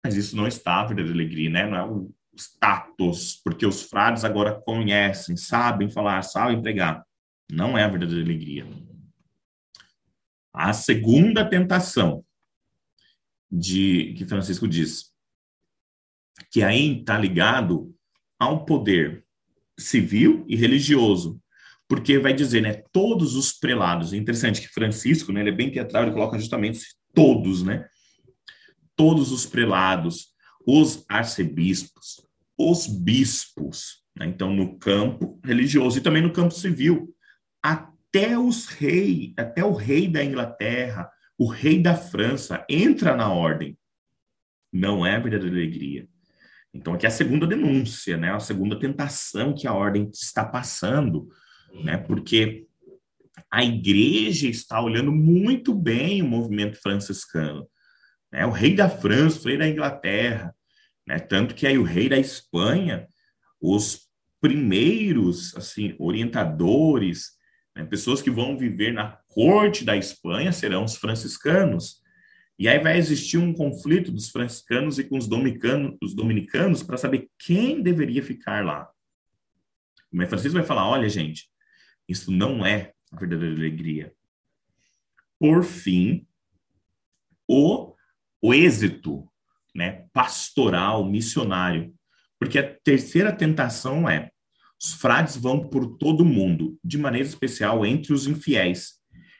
Mas 0.04 0.16
isso 0.16 0.36
não 0.36 0.46
está 0.46 0.80
a 0.80 0.86
verdadeira 0.86 1.16
alegria, 1.16 1.50
né? 1.50 1.66
Não 1.66 1.76
é 1.76 1.84
o 1.84 2.12
status, 2.40 3.40
porque 3.44 3.66
os 3.66 3.82
frades 3.82 4.24
agora 4.24 4.60
conhecem, 4.60 5.36
sabem 5.36 5.90
falar, 5.90 6.22
sabem 6.22 6.60
pregar. 6.60 7.04
Não 7.50 7.76
é 7.76 7.84
a 7.84 7.88
verdadeira 7.88 8.24
alegria. 8.24 8.66
A 10.52 10.72
segunda 10.72 11.48
tentação 11.48 12.24
de 13.50 14.14
que 14.16 14.24
Francisco 14.24 14.66
diz, 14.66 15.12
que 16.50 16.62
aí 16.62 17.00
está 17.00 17.18
ligado 17.18 17.94
ao 18.38 18.64
poder 18.64 19.24
civil 19.78 20.44
e 20.48 20.56
religioso, 20.56 21.40
porque 21.88 22.18
vai 22.18 22.32
dizer, 22.32 22.62
né, 22.62 22.82
todos 22.92 23.34
os 23.34 23.52
prelados. 23.52 24.12
É 24.12 24.16
interessante 24.16 24.60
que 24.60 24.68
Francisco, 24.68 25.32
né, 25.32 25.40
ele 25.40 25.50
é 25.50 25.54
bem 25.54 25.70
teatral, 25.70 26.04
ele 26.04 26.12
coloca 26.12 26.38
justamente 26.38 26.80
todos, 27.12 27.62
né? 27.64 27.88
Todos 28.94 29.32
os 29.32 29.44
prelados, 29.44 30.28
os 30.64 31.04
arcebispos, 31.08 32.24
os 32.60 32.86
bispos, 32.86 34.02
né? 34.14 34.26
então 34.26 34.54
no 34.54 34.78
campo 34.78 35.40
religioso 35.44 35.98
e 35.98 36.02
também 36.02 36.22
no 36.22 36.32
campo 36.32 36.52
civil, 36.52 37.14
até 37.62 38.38
os 38.38 38.66
reis, 38.66 39.32
até 39.36 39.64
o 39.64 39.72
rei 39.72 40.08
da 40.08 40.22
Inglaterra, 40.22 41.10
o 41.38 41.46
rei 41.46 41.80
da 41.80 41.94
França 41.94 42.64
entra 42.68 43.16
na 43.16 43.32
ordem. 43.32 43.78
Não 44.72 45.06
é 45.06 45.18
verdadeira 45.18 45.56
alegria. 45.56 46.06
Então 46.72 46.94
aqui 46.94 47.06
é 47.06 47.08
a 47.08 47.12
segunda 47.12 47.46
denúncia, 47.46 48.16
né? 48.16 48.32
A 48.32 48.38
segunda 48.38 48.78
tentação 48.78 49.54
que 49.54 49.66
a 49.66 49.74
ordem 49.74 50.10
está 50.12 50.44
passando, 50.44 51.28
né? 51.82 51.96
Porque 51.96 52.66
a 53.50 53.64
igreja 53.64 54.48
está 54.48 54.80
olhando 54.80 55.10
muito 55.10 55.74
bem 55.74 56.22
o 56.22 56.28
movimento 56.28 56.80
franciscano. 56.80 57.66
Né? 58.30 58.46
O 58.46 58.50
rei 58.50 58.74
da 58.74 58.88
França, 58.88 59.40
o 59.40 59.48
rei 59.48 59.58
da 59.58 59.68
Inglaterra, 59.68 60.54
né? 61.06 61.18
tanto 61.18 61.54
que 61.54 61.66
aí 61.66 61.78
o 61.78 61.82
rei 61.82 62.08
da 62.08 62.18
Espanha, 62.18 63.08
os 63.60 64.08
primeiros 64.40 65.54
assim 65.56 65.94
orientadores, 65.98 67.32
né? 67.76 67.84
pessoas 67.84 68.22
que 68.22 68.30
vão 68.30 68.56
viver 68.56 68.92
na 68.92 69.18
corte 69.28 69.84
da 69.84 69.96
Espanha 69.96 70.52
serão 70.52 70.84
os 70.84 70.96
franciscanos. 70.96 72.00
E 72.58 72.68
aí 72.68 72.78
vai 72.78 72.98
existir 72.98 73.38
um 73.38 73.54
conflito 73.54 74.12
dos 74.12 74.28
franciscanos 74.28 74.98
e 74.98 75.04
com 75.04 75.16
os 75.16 75.26
dominicanos, 75.26 75.96
os 76.02 76.14
dominicanos 76.14 76.82
para 76.82 76.98
saber 76.98 77.30
quem 77.38 77.82
deveria 77.82 78.22
ficar 78.22 78.64
lá. 78.64 78.90
Mas 80.12 80.28
Francisco 80.28 80.58
vai 80.58 80.66
falar: 80.66 80.86
olha, 80.86 81.08
gente, 81.08 81.48
isso 82.08 82.30
não 82.30 82.66
é 82.66 82.92
a 83.12 83.16
verdadeira 83.16 83.54
alegria. 83.54 84.12
Por 85.38 85.64
fim, 85.64 86.26
o, 87.48 87.94
o 88.42 88.52
êxito 88.52 89.26
né, 89.74 90.04
pastoral, 90.12 91.04
missionário. 91.04 91.92
Porque 92.38 92.58
a 92.58 92.74
terceira 92.82 93.32
tentação 93.32 94.08
é: 94.08 94.30
os 94.80 94.94
frades 94.94 95.36
vão 95.36 95.68
por 95.68 95.98
todo 95.98 96.22
o 96.22 96.26
mundo, 96.26 96.78
de 96.82 96.98
maneira 96.98 97.28
especial 97.28 97.84
entre 97.84 98.12
os 98.12 98.26
infiéis, 98.26 98.94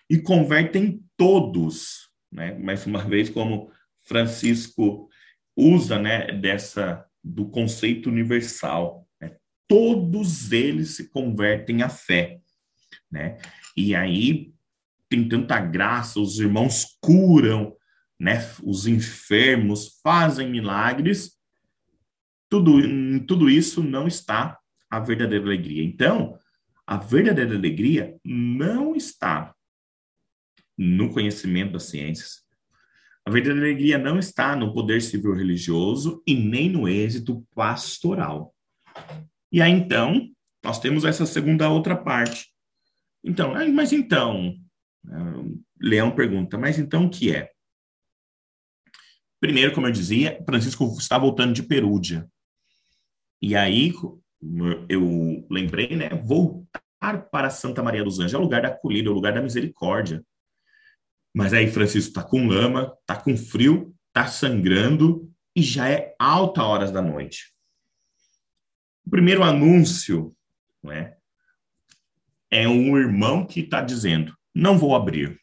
e 0.08 0.18
convertem 0.18 1.02
todos, 1.16 2.10
né? 2.30 2.54
Mais 2.58 2.84
uma 2.87 3.02
vez, 3.04 3.30
como 3.30 3.70
Francisco 4.02 5.08
usa, 5.56 5.99
né, 5.99 6.32
dessa 6.32 7.04
do 7.22 7.49
conceito 7.49 8.08
universal, 8.08 9.06
né? 9.20 9.37
todos 9.68 10.52
eles 10.52 10.96
se 10.96 11.10
convertem 11.10 11.82
à 11.82 11.88
fé, 11.88 12.40
né? 13.10 13.38
E 13.76 13.94
aí 13.94 14.52
tem 15.08 15.28
tanta 15.28 15.60
graça, 15.60 16.20
os 16.20 16.38
irmãos 16.38 16.96
curam, 17.00 17.76
né? 18.21 18.39
Os 18.62 18.87
enfermos 18.87 19.99
fazem 20.03 20.50
milagres. 20.50 21.33
Tudo, 22.50 22.79
em 22.79 23.19
tudo 23.21 23.49
isso 23.49 23.83
não 23.83 24.06
está 24.06 24.59
a 24.91 25.00
verdadeira 25.00 25.45
alegria. 25.45 25.83
Então, 25.83 26.39
a 26.87 26.99
verdadeira 26.99 27.54
alegria 27.54 28.17
não 28.23 28.95
está 28.95 29.54
no 30.76 31.11
conhecimento 31.11 31.73
das 31.73 31.85
ciências. 31.85 32.43
A 33.25 33.30
verdadeira 33.30 33.67
alegria 33.67 33.97
não 33.97 34.19
está 34.19 34.54
no 34.54 34.73
poder 34.75 35.00
civil 35.00 35.35
religioso 35.35 36.23
e 36.26 36.35
nem 36.35 36.69
no 36.69 36.87
êxito 36.89 37.47
pastoral. 37.54 38.54
E 39.50 39.63
aí, 39.63 39.71
então, 39.71 40.28
nós 40.63 40.78
temos 40.78 41.04
essa 41.04 41.25
segunda 41.25 41.71
outra 41.71 41.97
parte, 41.97 42.50
então, 43.25 43.54
mas 43.73 43.93
então, 43.93 44.56
Leão 45.80 46.11
pergunta, 46.11 46.59
mas 46.59 46.78
então 46.78 47.06
o 47.06 47.11
que 47.11 47.35
é? 47.35 47.50
Primeiro, 49.41 49.73
como 49.73 49.87
eu 49.87 49.93
dizia, 49.93 50.43
Francisco 50.45 50.85
está 50.99 51.17
voltando 51.17 51.55
de 51.55 51.63
Perúdia. 51.63 52.31
E 53.41 53.57
aí, 53.57 53.93
eu 54.89 55.47
lembrei, 55.50 55.97
né, 55.97 56.11
voltar 56.11 57.31
para 57.31 57.49
Santa 57.49 57.83
Maria 57.83 58.05
dos 58.05 58.19
Anjos 58.19 58.35
é 58.35 58.39
o 58.39 58.43
lugar 58.43 58.63
da 58.63 58.69
acolhida, 58.69 59.09
é 59.09 59.11
o 59.11 59.15
lugar 59.15 59.33
da 59.33 59.41
misericórdia. 59.41 60.23
Mas 61.35 61.55
aí 61.55 61.71
Francisco 61.71 62.11
está 62.11 62.23
com 62.23 62.47
lama, 62.47 62.95
está 63.00 63.17
com 63.17 63.37
frio, 63.37 63.95
está 64.09 64.26
sangrando 64.26 65.33
e 65.57 65.63
já 65.63 65.89
é 65.89 66.15
alta 66.19 66.63
horas 66.63 66.93
da 66.93 67.00
noite. 67.00 67.55
O 69.07 69.11
primeiro 69.11 69.43
anúncio, 69.43 70.37
né, 70.83 71.17
é 72.50 72.69
um 72.69 72.99
irmão 72.99 73.47
que 73.47 73.61
está 73.61 73.81
dizendo: 73.81 74.37
não 74.55 74.76
vou 74.76 74.95
abrir. 74.95 75.41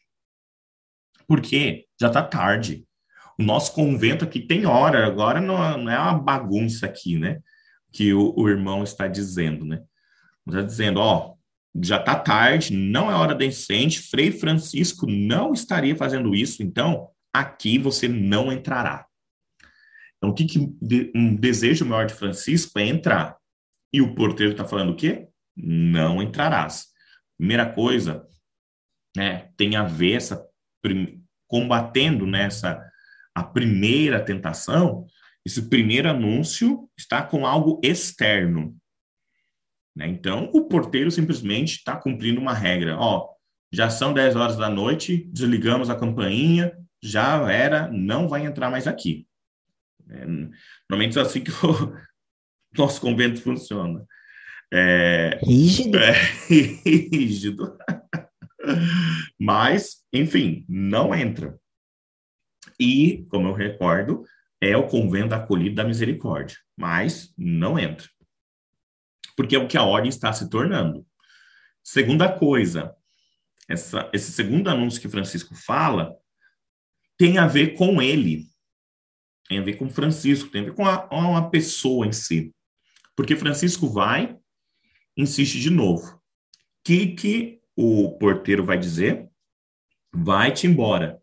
Porque 1.26 1.86
já 2.00 2.08
está 2.08 2.22
tarde. 2.22 2.87
O 3.38 3.42
nosso 3.42 3.72
convento 3.72 4.24
aqui 4.24 4.40
tem 4.40 4.66
hora, 4.66 5.06
agora 5.06 5.40
não, 5.40 5.78
não 5.78 5.92
é 5.92 5.98
uma 5.98 6.18
bagunça 6.18 6.86
aqui, 6.86 7.18
né? 7.18 7.40
Que 7.92 8.12
o, 8.12 8.34
o 8.36 8.48
irmão 8.48 8.82
está 8.82 9.06
dizendo, 9.06 9.64
né? 9.64 9.82
Está 10.46 10.62
dizendo: 10.62 10.98
ó, 10.98 11.34
já 11.80 11.98
está 11.98 12.16
tarde, 12.16 12.74
não 12.74 13.10
é 13.10 13.14
hora 13.14 13.34
decente, 13.34 14.00
Frei 14.00 14.32
Francisco 14.32 15.06
não 15.06 15.52
estaria 15.52 15.94
fazendo 15.94 16.34
isso, 16.34 16.62
então 16.62 17.08
aqui 17.32 17.78
você 17.78 18.08
não 18.08 18.52
entrará. 18.52 19.06
Então, 20.16 20.30
o 20.30 20.34
que, 20.34 20.44
que 20.44 20.58
um 21.14 21.34
desejo 21.34 21.84
maior 21.84 22.06
de 22.06 22.14
Francisco 22.14 22.78
é 22.78 22.86
entrar. 22.86 23.36
E 23.92 24.02
o 24.02 24.14
porteiro 24.14 24.52
está 24.52 24.64
falando 24.64 24.90
o 24.90 24.96
quê? 24.96 25.28
Não 25.56 26.20
entrarás. 26.20 26.86
Primeira 27.38 27.72
coisa, 27.72 28.26
né, 29.16 29.50
tem 29.56 29.76
a 29.76 29.84
ver 29.84 30.14
essa 30.14 30.44
combatendo 31.46 32.26
nessa 32.26 32.74
né, 32.74 32.90
a 33.34 33.42
primeira 33.42 34.20
tentação, 34.24 35.06
esse 35.44 35.68
primeiro 35.68 36.08
anúncio 36.08 36.88
está 36.96 37.22
com 37.22 37.46
algo 37.46 37.80
externo. 37.82 38.76
Né? 39.96 40.08
Então, 40.08 40.50
o 40.52 40.68
porteiro 40.68 41.10
simplesmente 41.10 41.76
está 41.76 41.96
cumprindo 41.96 42.40
uma 42.40 42.52
regra. 42.52 42.96
Ó, 42.98 43.28
já 43.72 43.90
são 43.90 44.12
10 44.12 44.36
horas 44.36 44.56
da 44.56 44.68
noite, 44.68 45.28
desligamos 45.32 45.90
a 45.90 45.96
campainha, 45.96 46.72
já 47.02 47.50
era, 47.50 47.88
não 47.88 48.28
vai 48.28 48.46
entrar 48.46 48.70
mais 48.70 48.86
aqui. 48.86 49.26
É, 50.08 50.26
normalmente 50.88 51.18
é 51.18 51.22
assim 51.22 51.42
que 51.42 51.50
o 51.50 51.94
nosso 52.76 53.00
convento 53.00 53.40
funciona. 53.40 54.04
É, 54.72 55.38
rígido. 55.42 55.98
É, 55.98 56.12
rígido. 56.48 57.76
Mas, 59.38 60.04
enfim, 60.12 60.64
não 60.68 61.14
entra. 61.14 61.58
E, 62.78 63.26
como 63.28 63.48
eu 63.48 63.52
recordo, 63.52 64.24
é 64.60 64.76
o 64.76 64.86
convento 64.86 65.34
acolhido 65.34 65.76
da 65.76 65.84
misericórdia, 65.84 66.56
mas 66.76 67.32
não 67.36 67.78
entra. 67.78 68.08
Porque 69.36 69.54
é 69.54 69.58
o 69.58 69.68
que 69.68 69.76
a 69.76 69.84
ordem 69.84 70.08
está 70.08 70.32
se 70.32 70.48
tornando. 70.50 71.06
Segunda 71.82 72.30
coisa, 72.30 72.94
essa, 73.68 74.10
esse 74.12 74.32
segundo 74.32 74.68
anúncio 74.68 75.00
que 75.00 75.08
Francisco 75.08 75.54
fala 75.54 76.16
tem 77.16 77.38
a 77.38 77.46
ver 77.46 77.74
com 77.74 78.00
ele, 78.00 78.48
tem 79.48 79.58
a 79.58 79.62
ver 79.62 79.76
com 79.76 79.88
Francisco, 79.88 80.50
tem 80.50 80.62
a 80.62 80.64
ver 80.64 80.74
com 80.74 80.86
a, 80.86 81.06
uma 81.10 81.50
pessoa 81.50 82.06
em 82.06 82.12
si. 82.12 82.54
Porque 83.16 83.36
Francisco 83.36 83.88
vai 83.88 84.38
insiste 85.16 85.60
de 85.60 85.70
novo. 85.70 86.16
O 86.16 86.20
que, 86.84 87.08
que 87.08 87.60
o 87.76 88.16
porteiro 88.18 88.64
vai 88.64 88.78
dizer? 88.78 89.28
Vai-te 90.12 90.66
embora, 90.66 91.20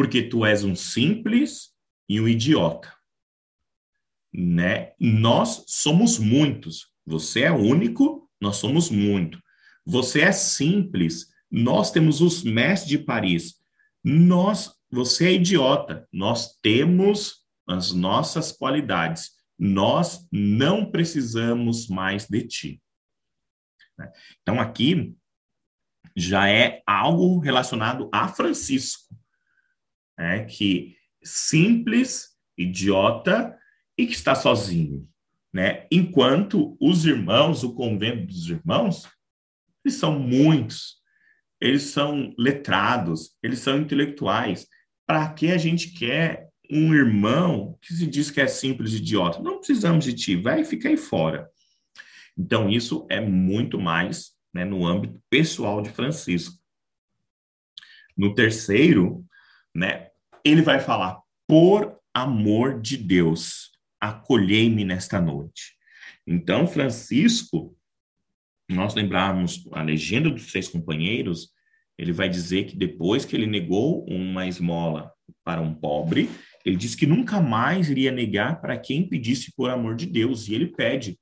porque 0.00 0.22
tu 0.22 0.46
és 0.46 0.64
um 0.64 0.74
simples 0.74 1.74
e 2.08 2.18
um 2.22 2.26
idiota. 2.26 2.90
Né? 4.32 4.94
Nós 4.98 5.62
somos 5.66 6.18
muitos. 6.18 6.90
Você 7.04 7.42
é 7.42 7.52
único, 7.52 8.26
nós 8.40 8.56
somos 8.56 8.88
muito. 8.88 9.38
Você 9.84 10.22
é 10.22 10.32
simples, 10.32 11.26
nós 11.50 11.90
temos 11.90 12.22
os 12.22 12.42
mestres 12.42 12.88
de 12.88 12.96
Paris. 12.96 13.56
Nós, 14.02 14.74
você 14.90 15.26
é 15.26 15.32
idiota. 15.34 16.08
Nós 16.10 16.58
temos 16.62 17.46
as 17.68 17.92
nossas 17.92 18.52
qualidades. 18.52 19.32
Nós 19.58 20.26
não 20.32 20.90
precisamos 20.90 21.88
mais 21.88 22.26
de 22.26 22.48
ti. 22.48 22.82
Né? 23.98 24.10
Então, 24.40 24.58
aqui, 24.58 25.14
já 26.16 26.48
é 26.48 26.82
algo 26.86 27.38
relacionado 27.38 28.08
a 28.10 28.28
Francisco, 28.28 29.09
né? 30.20 30.44
que 30.44 30.96
simples, 31.22 32.36
idiota 32.56 33.56
e 33.96 34.06
que 34.06 34.12
está 34.12 34.34
sozinho, 34.34 35.08
né? 35.52 35.86
Enquanto 35.90 36.76
os 36.80 37.06
irmãos, 37.06 37.64
o 37.64 37.74
convento 37.74 38.26
dos 38.26 38.48
irmãos, 38.48 39.08
eles 39.84 39.96
são 39.98 40.18
muitos, 40.18 40.96
eles 41.60 41.84
são 41.84 42.34
letrados, 42.38 43.36
eles 43.42 43.60
são 43.60 43.78
intelectuais. 43.78 44.66
Para 45.06 45.32
que 45.32 45.50
a 45.50 45.58
gente 45.58 45.90
quer 45.90 46.48
um 46.70 46.94
irmão 46.94 47.78
que 47.80 47.94
se 47.94 48.06
diz 48.06 48.30
que 48.30 48.40
é 48.40 48.46
simples 48.46 48.92
idiota? 48.92 49.42
Não 49.42 49.58
precisamos 49.58 50.04
de 50.04 50.14
ti, 50.14 50.36
vai 50.36 50.64
ficar 50.64 50.90
aí 50.90 50.96
fora. 50.96 51.50
Então, 52.38 52.68
isso 52.68 53.06
é 53.10 53.20
muito 53.20 53.80
mais 53.80 54.32
né, 54.54 54.64
no 54.64 54.86
âmbito 54.86 55.20
pessoal 55.28 55.82
de 55.82 55.90
Francisco. 55.90 56.56
No 58.16 58.34
terceiro, 58.34 59.24
né, 59.74 60.09
ele 60.44 60.62
vai 60.62 60.80
falar, 60.80 61.20
por 61.46 61.98
amor 62.14 62.80
de 62.80 62.96
Deus, 62.96 63.70
acolhei-me 64.00 64.84
nesta 64.84 65.20
noite. 65.20 65.74
Então, 66.26 66.66
Francisco, 66.66 67.76
nós 68.68 68.94
lembrarmos 68.94 69.68
a 69.72 69.82
legenda 69.82 70.30
dos 70.30 70.46
três 70.46 70.68
companheiros, 70.68 71.50
ele 71.98 72.12
vai 72.12 72.28
dizer 72.28 72.64
que 72.64 72.76
depois 72.76 73.24
que 73.24 73.36
ele 73.36 73.46
negou 73.46 74.04
uma 74.06 74.46
esmola 74.46 75.12
para 75.44 75.60
um 75.60 75.74
pobre, 75.74 76.30
ele 76.64 76.76
disse 76.76 76.96
que 76.96 77.06
nunca 77.06 77.40
mais 77.40 77.90
iria 77.90 78.12
negar 78.12 78.60
para 78.60 78.78
quem 78.78 79.08
pedisse 79.08 79.52
por 79.54 79.70
amor 79.70 79.96
de 79.96 80.06
Deus. 80.06 80.48
E 80.48 80.54
ele 80.54 80.66
pede, 80.66 81.18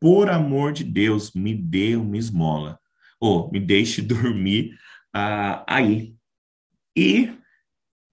por 0.00 0.28
amor 0.28 0.72
de 0.72 0.84
Deus, 0.84 1.32
me 1.32 1.54
dê 1.54 1.96
uma 1.96 2.16
esmola. 2.16 2.78
Ou 3.20 3.50
me 3.50 3.60
deixe 3.60 4.02
dormir 4.02 4.76
ah, 5.14 5.64
aí. 5.68 6.14
E 6.96 7.32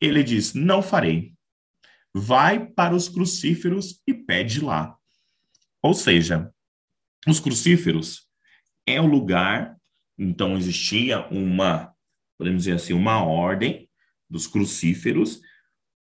ele 0.02 0.24
diz, 0.24 0.54
não 0.54 0.82
farei. 0.82 1.34
Vai 2.14 2.66
para 2.66 2.96
os 2.96 3.08
crucíferos 3.08 4.02
e 4.08 4.14
pede 4.14 4.62
lá. 4.62 4.98
Ou 5.82 5.94
seja, 5.94 6.54
os 7.28 7.40
crucíferos 7.40 8.28
é 8.86 9.00
o 9.00 9.06
lugar, 9.06 9.78
então 10.18 10.58
existia 10.58 11.28
uma, 11.28 11.94
podemos 12.38 12.64
dizer 12.64 12.76
assim, 12.76 12.94
uma 12.94 13.24
ordem 13.24 13.90
dos 14.30 14.48
crucíferos, 14.48 15.42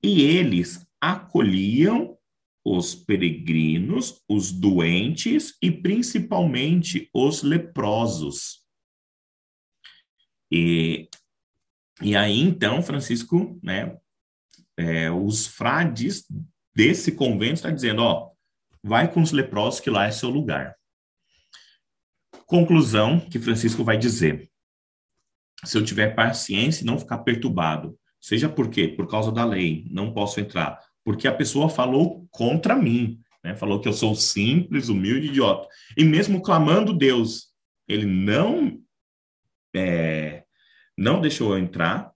e 0.04 0.22
eles 0.22 0.86
acolhiam 1.00 2.18
os 2.64 2.94
peregrinos, 2.94 4.22
os 4.28 4.52
doentes 4.52 5.58
e 5.62 5.72
principalmente 5.72 7.10
os 7.14 7.42
leprosos. 7.42 8.66
E, 10.52 11.08
e 12.02 12.16
aí, 12.16 12.40
então, 12.40 12.82
Francisco, 12.82 13.60
né, 13.62 13.98
é, 14.78 15.12
os 15.12 15.46
frades 15.46 16.26
desse 16.74 17.12
convento 17.12 17.56
está 17.56 17.72
dizendo, 17.72 18.02
ó, 18.02 18.32
vai 18.82 19.12
com 19.12 19.22
os 19.22 19.32
leprosos 19.32 19.80
que 19.80 19.90
lá 19.90 20.06
é 20.06 20.12
seu 20.12 20.30
lugar. 20.30 20.76
Conclusão 22.46 23.20
que 23.20 23.40
Francisco 23.40 23.84
vai 23.84 23.98
dizer: 23.98 24.50
se 25.66 25.78
eu 25.78 25.84
tiver 25.84 26.16
paciência 26.16 26.84
e 26.84 26.86
não 26.86 26.98
ficar 26.98 27.20
perturbado, 27.20 28.00
seja 28.20 28.48
por 28.48 28.70
quê? 28.70 28.88
Por 28.88 29.08
causa 29.08 29.32
da 29.32 29.44
lei, 29.44 29.86
não 29.92 30.14
posso 30.14 30.40
entrar, 30.40 30.80
porque 31.04 31.28
a 31.28 31.36
pessoa 31.36 31.70
falou 31.70 32.26
contra 32.32 32.76
mim, 32.76 33.20
né? 33.44 33.56
falou 33.56 33.82
que 33.82 33.88
eu 33.88 33.94
sou 33.94 34.16
simples, 34.16 34.90
humilde, 34.90 35.28
idiota. 35.28 35.68
E 35.98 36.04
mesmo 36.04 36.42
clamando 36.42 36.98
Deus, 36.98 37.50
ele 37.88 38.06
não 38.06 38.82
é, 39.76 40.39
não 41.00 41.22
deixou 41.22 41.54
eu 41.54 41.64
entrar. 41.64 42.12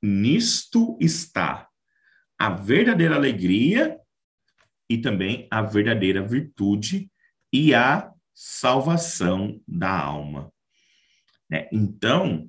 Nisto 0.00 0.96
está 1.00 1.68
a 2.38 2.50
verdadeira 2.50 3.16
alegria 3.16 3.98
e 4.88 4.96
também 4.98 5.48
a 5.50 5.60
verdadeira 5.60 6.24
virtude 6.24 7.10
e 7.52 7.74
a 7.74 8.12
salvação 8.32 9.60
da 9.66 9.90
alma. 9.90 10.52
Né? 11.50 11.68
Então, 11.72 12.48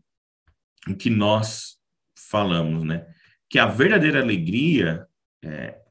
o 0.88 0.96
que 0.96 1.10
nós 1.10 1.80
falamos, 2.16 2.84
né? 2.84 3.08
Que 3.50 3.58
a 3.58 3.66
verdadeira 3.66 4.22
alegria, 4.22 5.08
é, 5.44 5.82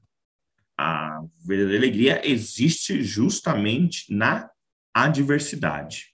a 0.79 1.21
verdadeira 1.45 1.79
alegria 1.79 2.29
existe 2.29 3.03
justamente 3.03 4.13
na 4.15 4.49
adversidade. 4.95 6.12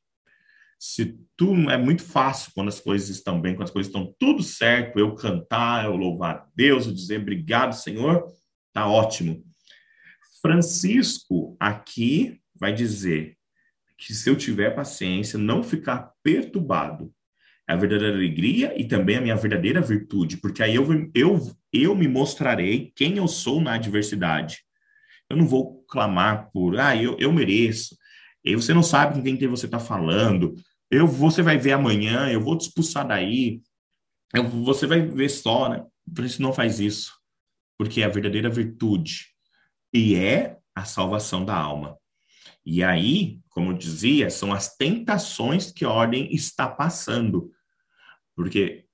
Se 0.78 1.18
tu 1.36 1.54
é 1.70 1.76
muito 1.76 2.04
fácil 2.04 2.52
quando 2.54 2.68
as 2.68 2.78
coisas 2.78 3.08
estão 3.08 3.40
bem, 3.40 3.54
quando 3.54 3.66
as 3.66 3.72
coisas 3.72 3.88
estão 3.88 4.14
tudo 4.18 4.42
certo, 4.42 4.98
eu 4.98 5.14
cantar, 5.14 5.84
eu 5.84 5.96
louvar 5.96 6.36
a 6.36 6.46
Deus, 6.54 6.86
eu 6.86 6.92
dizer 6.92 7.20
obrigado, 7.20 7.72
Senhor, 7.72 8.26
tá 8.72 8.86
ótimo. 8.86 9.42
Francisco 10.40 11.56
aqui 11.58 12.40
vai 12.54 12.72
dizer 12.72 13.36
que 13.96 14.14
se 14.14 14.30
eu 14.30 14.36
tiver 14.36 14.70
paciência, 14.70 15.38
não 15.38 15.62
ficar 15.64 16.12
perturbado, 16.22 17.12
é 17.68 17.72
a 17.72 17.76
verdadeira 17.76 18.14
alegria 18.14 18.80
e 18.80 18.86
também 18.86 19.16
a 19.16 19.20
minha 19.20 19.36
verdadeira 19.36 19.80
virtude, 19.80 20.38
porque 20.38 20.62
aí 20.62 20.76
eu, 20.76 20.86
eu, 21.14 21.56
eu 21.72 21.94
me 21.94 22.08
mostrarei 22.08 22.92
quem 22.94 23.18
eu 23.18 23.28
sou 23.28 23.60
na 23.60 23.74
adversidade. 23.74 24.60
Eu 25.28 25.36
não 25.36 25.46
vou 25.46 25.84
clamar 25.86 26.50
por, 26.50 26.78
ah, 26.78 26.96
eu, 26.96 27.16
eu 27.18 27.30
mereço. 27.30 27.96
E 28.42 28.54
você 28.54 28.72
não 28.72 28.82
sabe 28.82 29.16
com 29.16 29.36
quem 29.36 29.48
você 29.48 29.66
está 29.66 29.78
falando. 29.78 30.54
Eu, 30.90 31.06
você 31.06 31.42
vai 31.42 31.58
ver 31.58 31.72
amanhã, 31.72 32.30
eu 32.30 32.40
vou 32.40 32.56
te 32.56 32.62
expulsar 32.62 33.06
daí. 33.06 33.62
Eu, 34.34 34.48
você 34.48 34.86
vai 34.86 35.02
ver 35.02 35.28
só, 35.28 35.68
né? 35.68 35.84
Isso 36.20 36.40
não 36.40 36.52
faz 36.52 36.80
isso. 36.80 37.12
Porque 37.76 38.00
é 38.00 38.04
a 38.04 38.08
verdadeira 38.08 38.48
virtude. 38.48 39.26
E 39.92 40.14
é 40.14 40.58
a 40.74 40.84
salvação 40.84 41.44
da 41.44 41.56
alma. 41.56 41.98
E 42.64 42.82
aí, 42.82 43.40
como 43.48 43.72
eu 43.72 43.76
dizia, 43.76 44.30
são 44.30 44.52
as 44.52 44.76
tentações 44.76 45.72
que 45.72 45.84
a 45.84 45.90
ordem 45.90 46.32
está 46.34 46.68
passando. 46.68 47.50
Porque 48.36 48.86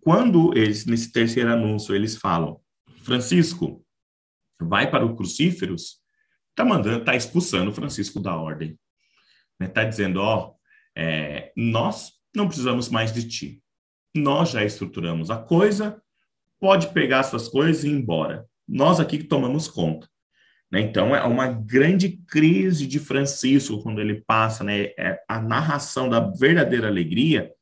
quando 0.00 0.56
eles, 0.56 0.84
nesse 0.84 1.10
terceiro 1.10 1.50
anúncio, 1.50 1.94
eles 1.94 2.16
falam, 2.16 2.60
Francisco, 3.02 3.84
vai 4.60 4.90
para 4.90 5.04
o 5.04 5.16
crucíferos, 5.16 6.00
está 6.50 6.64
mandando, 6.64 7.00
está 7.00 7.16
expulsando 7.16 7.72
Francisco 7.72 8.20
da 8.20 8.36
ordem. 8.36 8.78
Né? 9.58 9.68
dizendo, 9.86 10.20
ó, 10.20 10.54
é, 10.96 11.52
nós 11.56 12.12
não 12.34 12.46
precisamos 12.46 12.88
mais 12.88 13.12
de 13.12 13.26
ti. 13.28 13.62
Nós 14.14 14.50
já 14.50 14.64
estruturamos 14.64 15.30
a 15.30 15.36
coisa, 15.36 16.00
pode 16.60 16.88
pegar 16.88 17.22
suas 17.24 17.48
coisas 17.48 17.84
e 17.84 17.88
ir 17.88 17.92
embora. 17.92 18.46
Nós 18.66 19.00
aqui 19.00 19.18
que 19.18 19.24
tomamos 19.24 19.68
conta. 19.68 20.08
Né? 20.70 20.80
Então, 20.80 21.14
é 21.14 21.22
uma 21.24 21.46
grande 21.46 22.18
crise 22.28 22.86
de 22.86 22.98
Francisco 22.98 23.82
quando 23.82 24.00
ele 24.00 24.22
passa, 24.26 24.64
né? 24.64 24.92
É 24.98 25.22
a 25.28 25.40
narração 25.40 26.08
da 26.08 26.20
verdadeira 26.20 26.88
alegria 26.88 27.52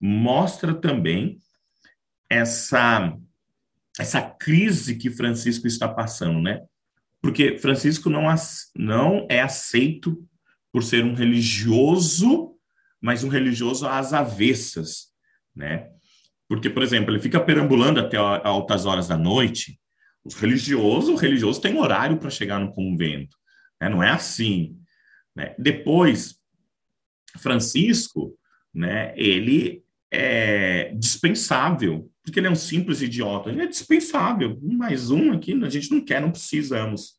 mostra 0.00 0.74
também 0.74 1.38
essa 2.28 3.16
essa 3.98 4.20
crise 4.20 4.96
que 4.96 5.08
Francisco 5.08 5.66
está 5.66 5.88
passando, 5.88 6.40
né? 6.40 6.62
Porque 7.22 7.58
Francisco 7.58 8.10
não, 8.10 8.24
não 8.76 9.26
é 9.30 9.40
aceito 9.40 10.26
por 10.72 10.82
ser 10.82 11.04
um 11.04 11.14
religioso, 11.14 12.53
mas 13.04 13.22
um 13.22 13.28
religioso 13.28 13.86
às 13.86 14.14
avessas, 14.14 15.08
né? 15.54 15.90
Porque, 16.48 16.70
por 16.70 16.82
exemplo, 16.82 17.12
ele 17.12 17.20
fica 17.20 17.38
perambulando 17.38 18.00
até 18.00 18.16
altas 18.16 18.86
horas 18.86 19.06
da 19.06 19.18
noite, 19.18 19.78
os 20.24 20.34
religiosos, 20.34 21.10
o 21.10 21.14
religioso 21.14 21.60
tem 21.60 21.78
horário 21.78 22.16
para 22.16 22.30
chegar 22.30 22.58
no 22.58 22.72
convento. 22.72 23.36
Né? 23.78 23.90
Não 23.90 24.02
é 24.02 24.08
assim. 24.08 24.78
Né? 25.36 25.54
Depois, 25.58 26.36
Francisco, 27.36 28.38
né, 28.72 29.12
ele 29.18 29.84
é 30.10 30.94
dispensável, 30.94 32.10
porque 32.22 32.40
ele 32.40 32.46
é 32.46 32.50
um 32.50 32.56
simples 32.56 33.02
idiota. 33.02 33.50
Ele 33.50 33.64
é 33.64 33.66
dispensável. 33.66 34.58
Mais 34.62 35.10
um 35.10 35.30
aqui, 35.30 35.52
a 35.62 35.68
gente 35.68 35.90
não 35.90 36.02
quer, 36.02 36.22
não 36.22 36.32
precisamos. 36.32 37.18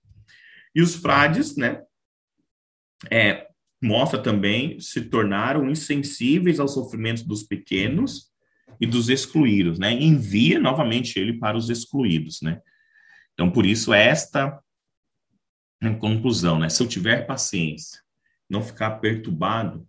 E 0.73 0.81
os 0.81 0.95
frades, 0.95 1.55
né, 1.55 1.83
é, 3.11 3.44
mostra 3.85 4.21
também, 4.21 4.79
se 4.79 5.01
tornaram 5.01 5.69
insensíveis 5.69 6.59
aos 6.59 6.73
sofrimentos 6.73 7.23
dos 7.23 7.43
pequenos 7.43 8.31
e 8.81 8.85
dos 8.85 9.09
excluídos, 9.09 9.79
né? 9.79 9.93
Envia 9.93 10.59
novamente 10.59 11.19
ele 11.19 11.33
para 11.33 11.57
os 11.57 11.69
excluídos, 11.69 12.41
né? 12.41 12.59
Então, 13.33 13.51
por 13.51 13.65
isso, 13.65 13.93
esta 13.93 14.59
conclusão, 15.99 16.57
né? 16.57 16.69
Se 16.69 16.81
eu 16.81 16.87
tiver 16.87 17.27
paciência, 17.27 18.01
não 18.49 18.61
ficar 18.61 18.91
perturbado, 18.99 19.87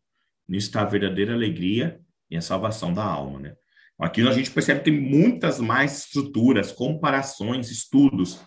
nisso 0.49 0.69
está 0.69 0.83
a 0.83 0.87
verdadeira 0.87 1.33
alegria 1.33 2.01
e 2.31 2.37
a 2.37 2.43
salvação 2.43 2.93
da 2.93 3.05
alma, 3.05 3.39
né? 3.41 3.57
Aqui 3.99 4.21
a 4.29 4.33
gente 4.33 4.51
percebe 4.51 4.81
que 4.81 4.91
tem 4.91 5.01
muitas 5.01 5.59
mais 5.59 6.01
estruturas, 6.05 6.71
comparações, 6.71 7.71
estudos, 7.71 8.39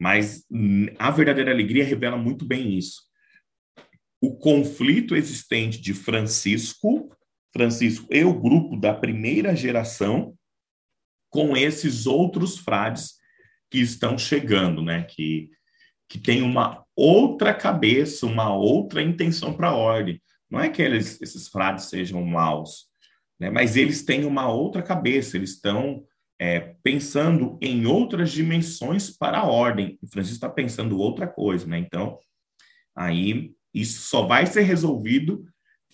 mas 0.00 0.44
a 0.98 1.10
verdadeira 1.12 1.52
alegria 1.52 1.84
revela 1.84 2.16
muito 2.16 2.44
bem 2.44 2.76
isso. 2.76 3.07
O 4.20 4.36
conflito 4.36 5.14
existente 5.14 5.80
de 5.80 5.94
Francisco 5.94 7.10
Francisco 7.52 8.06
e 8.10 8.22
o 8.24 8.38
grupo 8.38 8.76
da 8.76 8.94
primeira 8.94 9.54
geração 9.56 10.34
com 11.30 11.56
esses 11.56 12.06
outros 12.06 12.58
frades 12.58 13.14
que 13.70 13.78
estão 13.78 14.16
chegando, 14.16 14.82
né? 14.82 15.02
Que, 15.02 15.50
que 16.08 16.18
tem 16.18 16.42
uma 16.42 16.84
outra 16.96 17.52
cabeça, 17.52 18.26
uma 18.26 18.54
outra 18.54 19.02
intenção 19.02 19.52
para 19.52 19.68
a 19.68 19.76
ordem. 19.76 20.22
Não 20.50 20.60
é 20.60 20.68
que 20.68 20.80
eles, 20.80 21.20
esses 21.20 21.48
frades 21.48 21.86
sejam 21.86 22.24
maus, 22.24 22.86
né? 23.38 23.50
mas 23.50 23.76
eles 23.76 24.02
têm 24.04 24.24
uma 24.24 24.48
outra 24.50 24.82
cabeça, 24.82 25.36
eles 25.36 25.50
estão 25.50 26.02
é, 26.40 26.74
pensando 26.82 27.58
em 27.60 27.84
outras 27.84 28.30
dimensões 28.30 29.10
para 29.10 29.40
a 29.40 29.46
ordem. 29.46 29.98
O 30.00 30.06
Francisco 30.06 30.36
está 30.36 30.48
pensando 30.48 30.98
outra 30.98 31.26
coisa, 31.26 31.66
né? 31.66 31.78
Então, 31.78 32.18
aí 32.96 33.52
isso 33.80 34.02
só 34.02 34.26
vai 34.26 34.46
ser 34.46 34.62
resolvido 34.62 35.44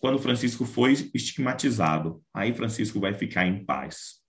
quando 0.00 0.18
Francisco 0.18 0.64
foi 0.64 0.92
estigmatizado. 1.14 2.22
Aí 2.32 2.52
Francisco 2.52 3.00
vai 3.00 3.14
ficar 3.14 3.46
em 3.46 3.64
paz. 3.64 4.20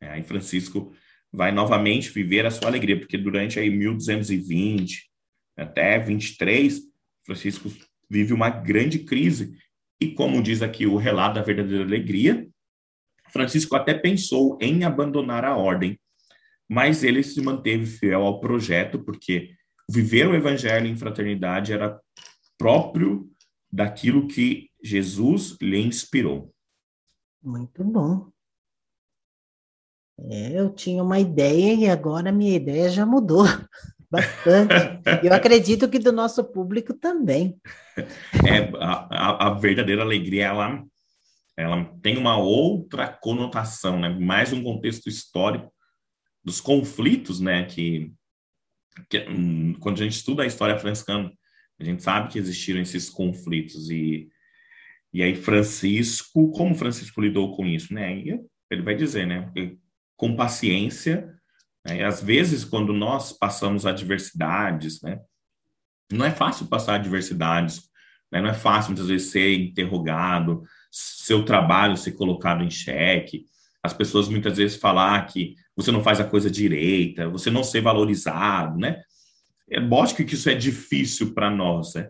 É, 0.00 0.10
aí 0.10 0.22
Francisco 0.22 0.92
vai 1.32 1.50
novamente 1.50 2.10
viver 2.10 2.46
a 2.46 2.50
sua 2.50 2.68
alegria, 2.68 2.98
porque 2.98 3.18
durante 3.18 3.58
aí 3.58 3.68
1220 3.68 5.10
até 5.56 5.98
23, 5.98 6.80
Francisco 7.24 7.72
vive 8.08 8.32
uma 8.32 8.50
grande 8.50 9.00
crise. 9.00 9.56
E 10.00 10.12
como 10.12 10.42
diz 10.42 10.62
aqui 10.62 10.86
o 10.86 10.96
relato 10.96 11.36
da 11.36 11.42
verdadeira 11.42 11.84
alegria, 11.84 12.46
Francisco 13.32 13.74
até 13.74 13.94
pensou 13.94 14.58
em 14.60 14.84
abandonar 14.84 15.44
a 15.44 15.56
ordem, 15.56 15.98
mas 16.68 17.02
ele 17.02 17.22
se 17.22 17.40
manteve 17.40 17.86
fiel 17.86 18.22
ao 18.22 18.40
projeto, 18.40 19.00
porque 19.00 19.50
viver 19.90 20.28
o 20.28 20.34
evangelho 20.34 20.86
em 20.86 20.96
fraternidade 20.96 21.72
era 21.72 21.98
próprio 22.58 23.30
daquilo 23.70 24.28
que 24.28 24.70
Jesus 24.82 25.56
lhe 25.60 25.78
inspirou. 25.78 26.52
Muito 27.42 27.82
bom. 27.84 28.30
É, 30.18 30.58
eu 30.58 30.72
tinha 30.72 31.02
uma 31.02 31.18
ideia 31.18 31.74
e 31.74 31.88
agora 31.88 32.30
a 32.30 32.32
minha 32.32 32.54
ideia 32.54 32.88
já 32.88 33.04
mudou 33.04 33.44
bastante. 34.08 34.74
eu 35.22 35.32
acredito 35.32 35.88
que 35.88 35.98
do 35.98 36.12
nosso 36.12 36.44
público 36.44 36.94
também. 36.94 37.58
É, 38.44 38.68
a, 38.80 39.46
a, 39.46 39.54
verdadeira 39.54 40.02
alegria, 40.02 40.46
ela, 40.46 40.84
ela 41.56 41.84
tem 42.02 42.18
uma 42.18 42.36
outra 42.36 43.06
conotação, 43.06 44.00
né? 44.00 44.08
mais 44.08 44.52
um 44.52 44.64
contexto 44.64 45.08
histórico 45.08 45.72
dos 46.44 46.60
conflitos, 46.60 47.38
né? 47.38 47.64
Que, 47.64 48.12
que 49.08 49.20
hum, 49.28 49.74
quando 49.78 50.00
a 50.00 50.02
gente 50.02 50.16
estuda 50.16 50.42
a 50.42 50.46
história 50.46 50.76
franciscana, 50.76 51.32
a 51.78 51.84
gente 51.84 52.02
sabe 52.02 52.30
que 52.30 52.38
existiram 52.38 52.80
esses 52.80 53.08
conflitos 53.08 53.90
e 53.90 54.28
e 55.14 55.22
aí 55.22 55.36
Francisco, 55.36 56.50
como 56.50 56.74
Francisco 56.74 57.20
lidou 57.20 57.54
com 57.54 57.64
isso, 57.64 57.94
né? 57.94 58.20
ele 58.68 58.82
vai 58.82 58.96
dizer, 58.96 59.24
né? 59.24 59.48
com 60.16 60.34
paciência. 60.34 61.32
Né? 61.86 62.04
Às 62.04 62.20
vezes, 62.20 62.64
quando 62.64 62.92
nós 62.92 63.32
passamos 63.32 63.86
adversidades, 63.86 65.00
né? 65.02 65.20
não 66.12 66.26
é 66.26 66.32
fácil 66.32 66.66
passar 66.66 66.96
adversidades, 66.96 67.82
né? 68.32 68.40
não 68.40 68.50
é 68.50 68.54
fácil 68.54 68.90
muitas 68.90 69.06
vezes 69.06 69.30
ser 69.30 69.54
interrogado, 69.54 70.64
seu 70.90 71.44
trabalho 71.44 71.96
ser 71.96 72.12
colocado 72.12 72.64
em 72.64 72.70
xeque, 72.70 73.44
as 73.84 73.92
pessoas 73.92 74.28
muitas 74.28 74.56
vezes 74.56 74.76
falar 74.76 75.26
que 75.26 75.54
você 75.76 75.92
não 75.92 76.02
faz 76.02 76.18
a 76.18 76.24
coisa 76.24 76.50
direita, 76.50 77.28
você 77.28 77.52
não 77.52 77.62
ser 77.62 77.82
valorizado, 77.82 78.78
né? 78.78 79.00
É 79.70 79.80
lógico 79.80 80.24
que 80.24 80.34
isso 80.34 80.48
é 80.48 80.54
difícil 80.54 81.34
para 81.34 81.50
nós, 81.50 81.94
né? 81.94 82.08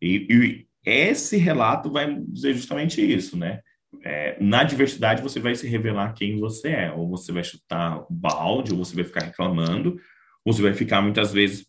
E, 0.00 0.26
e, 0.30 0.66
esse 0.86 1.38
relato 1.38 1.90
vai 1.90 2.20
dizer 2.20 2.54
justamente 2.54 3.00
isso, 3.00 3.38
né? 3.38 3.60
é, 4.02 4.36
na 4.40 4.64
diversidade 4.64 5.22
você 5.22 5.38
vai 5.38 5.54
se 5.54 5.66
revelar 5.66 6.14
quem 6.14 6.38
você 6.38 6.68
é, 6.68 6.92
ou 6.92 7.08
você 7.08 7.32
vai 7.32 7.44
chutar 7.44 8.04
balde, 8.10 8.72
ou 8.72 8.78
você 8.78 8.94
vai 8.94 9.04
ficar 9.04 9.24
reclamando, 9.24 10.00
ou 10.44 10.52
você 10.52 10.62
vai 10.62 10.74
ficar 10.74 11.02
muitas 11.02 11.32
vezes 11.32 11.66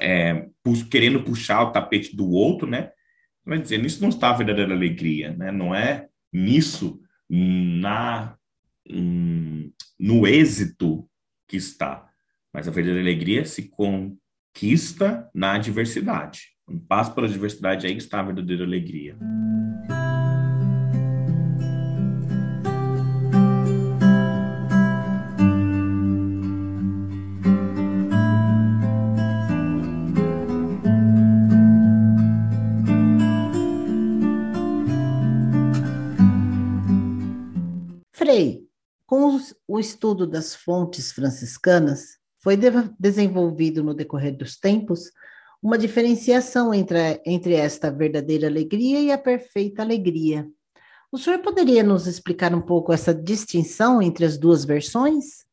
é, 0.00 0.46
querendo 0.90 1.22
puxar 1.22 1.62
o 1.62 1.72
tapete 1.72 2.14
do 2.14 2.28
outro, 2.30 2.68
né? 2.68 2.90
Vai 3.44 3.58
dizer, 3.58 3.78
nisso 3.78 4.02
não 4.02 4.08
está 4.08 4.30
a 4.30 4.36
verdadeira 4.36 4.74
alegria, 4.74 5.32
né? 5.34 5.52
Não 5.52 5.74
é 5.74 6.08
nisso, 6.32 7.00
na 7.28 8.36
no 9.98 10.26
êxito 10.28 11.08
que 11.48 11.56
está, 11.56 12.08
mas 12.52 12.68
a 12.68 12.70
verdadeira 12.70 13.02
alegria 13.02 13.44
se 13.44 13.68
conquista 14.56 15.28
na 15.34 15.58
diversidade. 15.58 16.48
Um 16.66 16.78
passo 16.78 17.14
pela 17.14 17.28
diversidade 17.28 17.86
aí 17.86 17.94
está 17.94 18.20
a 18.20 18.22
verdadeira 18.22 18.64
alegria. 18.64 19.16
Com 39.06 39.38
o 39.68 39.78
estudo 39.78 40.26
das 40.26 40.54
fontes 40.56 41.12
franciscanas, 41.12 42.18
foi 42.46 42.56
de 42.56 42.70
desenvolvido 42.96 43.82
no 43.82 43.92
decorrer 43.92 44.36
dos 44.36 44.56
tempos 44.56 45.10
uma 45.60 45.76
diferenciação 45.76 46.72
entre, 46.72 47.20
entre 47.26 47.54
esta 47.54 47.90
verdadeira 47.90 48.46
alegria 48.46 49.00
e 49.00 49.10
a 49.10 49.18
perfeita 49.18 49.82
alegria. 49.82 50.48
O 51.10 51.18
senhor 51.18 51.40
poderia 51.40 51.82
nos 51.82 52.06
explicar 52.06 52.54
um 52.54 52.60
pouco 52.60 52.92
essa 52.92 53.12
distinção 53.12 54.00
entre 54.00 54.24
as 54.24 54.38
duas 54.38 54.64
versões? 54.64 55.44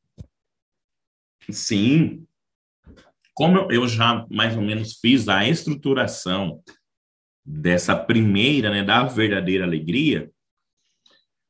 Sim. 1.50 2.28
Como 3.34 3.72
eu 3.72 3.88
já 3.88 4.28
mais 4.30 4.56
ou 4.56 4.62
menos 4.62 5.00
fiz 5.00 5.28
a 5.28 5.50
estruturação 5.50 6.62
dessa 7.44 7.96
primeira, 7.96 8.70
né, 8.70 8.84
da 8.84 9.04
verdadeira 9.06 9.66
alegria, 9.66 10.32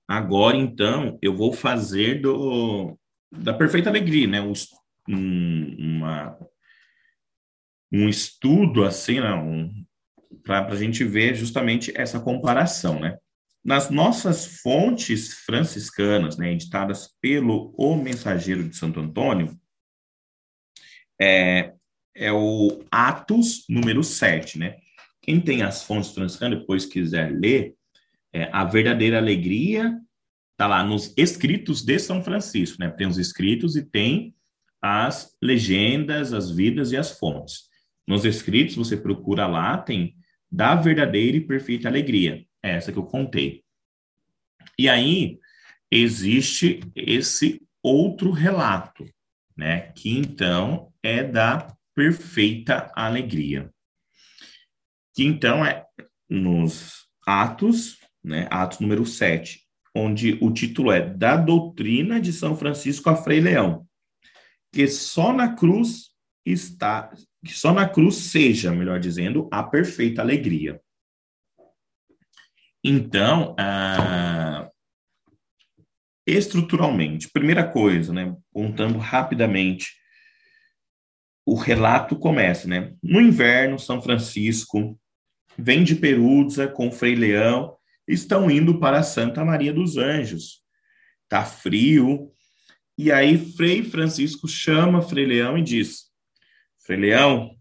Agora, 0.06 0.58
então, 0.58 1.18
eu 1.22 1.34
vou 1.36 1.54
fazer 1.54 2.22
do, 2.22 2.98
da 3.32 3.54
perfeita 3.54 3.90
alegria, 3.90 4.28
né? 4.28 4.42
Um, 5.08 5.76
uma, 5.78 6.38
um 7.92 8.08
estudo, 8.08 8.84
assim, 8.84 9.20
né? 9.20 9.34
um, 9.34 9.86
para 10.44 10.68
a 10.68 10.76
gente 10.76 11.04
ver 11.04 11.36
justamente 11.36 11.92
essa 11.96 12.20
comparação, 12.20 13.00
né? 13.00 13.18
Nas 13.63 13.89
nossas 13.89 14.60
fontes 14.62 15.34
franciscanas, 15.46 16.38
né, 16.38 16.52
editadas 16.52 17.16
pelo 17.22 17.74
O 17.78 17.96
Mensageiro 17.96 18.68
de 18.68 18.76
Santo 18.76 19.00
Antônio, 19.00 19.58
é, 21.20 21.74
é 22.13 22.32
o 22.32 22.84
Atos 22.92 23.63
número 23.70 24.04
7, 24.04 24.60
né? 24.60 24.78
Quem 25.22 25.39
tem 25.39 25.62
as 25.62 25.84
fontes 25.84 26.13
franciscanas, 26.13 26.60
depois 26.60 26.86
quiser 26.86 27.32
ler, 27.32 27.74
é, 28.34 28.50
a 28.52 28.66
verdadeira 28.66 29.18
alegria 29.18 29.98
está 30.52 30.68
lá 30.68 30.84
nos 30.84 31.13
escritos 31.16 31.84
de 31.84 31.98
São 32.00 32.22
Francisco, 32.22 32.78
né? 32.80 32.89
Tem 32.89 33.08
os 33.08 33.18
escritos 33.18 33.78
e 33.78 33.84
tem 33.84 34.36
as 34.84 35.34
legendas, 35.41 36.34
as 36.34 36.52
vidas 36.52 36.91
e 36.91 36.98
as 36.98 37.17
fontes. 37.17 37.69
Nos 38.06 38.26
escritos, 38.26 38.76
você 38.76 38.98
procura 38.98 39.48
lá, 39.48 39.78
tem 39.78 40.17
da 40.52 40.76
verdadeira 40.76 41.38
e 41.38 41.41
perfeita 41.41 41.88
alegria. 41.88 42.46
É 42.62 42.72
essa 42.72 42.91
que 42.91 43.00
eu 43.00 43.06
contei. 43.06 43.63
E 44.78 44.89
aí, 44.89 45.39
existe 45.89 46.82
esse 46.93 47.62
outro 47.82 48.32
relato, 48.32 49.06
né? 49.56 49.93
Que 49.93 50.17
então 50.17 50.91
é 51.02 51.24
da 51.24 51.74
perfeita 51.96 52.91
alegria. 52.93 53.72
Que 55.15 55.24
então 55.24 55.65
é 55.65 55.86
nos 56.30 57.08
Atos, 57.26 58.00
né? 58.22 58.48
Atos 58.52 58.82
número 58.82 59.06
7, 59.06 59.62
onde 59.96 60.38
o 60.41 60.52
título 60.52 60.91
é 60.91 61.00
Da 61.00 61.38
Doutrina 61.38 62.19
de 62.19 62.34
São 62.34 62.58
Francisco 62.58 63.10
a 63.10 63.15
Frei 63.15 63.39
Leão, 63.39 63.88
que 64.74 64.88
só 64.88 65.32
na 65.32 65.56
cruz 65.56 66.10
está, 66.46 67.14
que 67.46 67.54
só 67.54 67.72
na 67.72 67.88
cruz 67.88 68.16
seja, 68.16 68.72
melhor 68.72 69.00
dizendo, 69.00 69.48
a 69.52 69.64
perfeita 69.64 70.22
alegria. 70.22 70.82
Então, 72.84 73.56
ah, 73.58 74.70
estruturalmente, 76.28 77.30
primeira 77.30 77.66
coisa, 77.66 78.12
né, 78.12 78.36
contando 78.52 78.98
rapidamente, 78.98 79.94
o 81.46 81.56
relato 81.56 82.18
começa, 82.18 82.68
né? 82.68 82.94
No 83.04 83.22
inverno, 83.22 83.78
São 83.78 84.02
Francisco 84.02 85.00
vem 85.58 85.84
de 85.84 85.96
Perusa 85.96 86.68
com 86.68 86.92
Frei 86.92 87.16
Leão 87.16 87.78
estão 88.08 88.50
indo 88.50 88.80
para 88.80 89.04
Santa 89.04 89.44
Maria 89.46 89.74
dos 89.74 89.98
Anjos. 89.98 90.62
Tá 91.30 91.46
frio. 91.46 92.33
E 92.98 93.12
aí 93.12 93.38
Frei 93.38 93.84
Francisco 93.84 94.48
chama 94.48 95.02
Frei 95.02 95.26
Leão 95.26 95.58
e 95.58 95.64
diz: 95.64 96.12
Frei 96.86 97.00
Leão, 97.00 97.58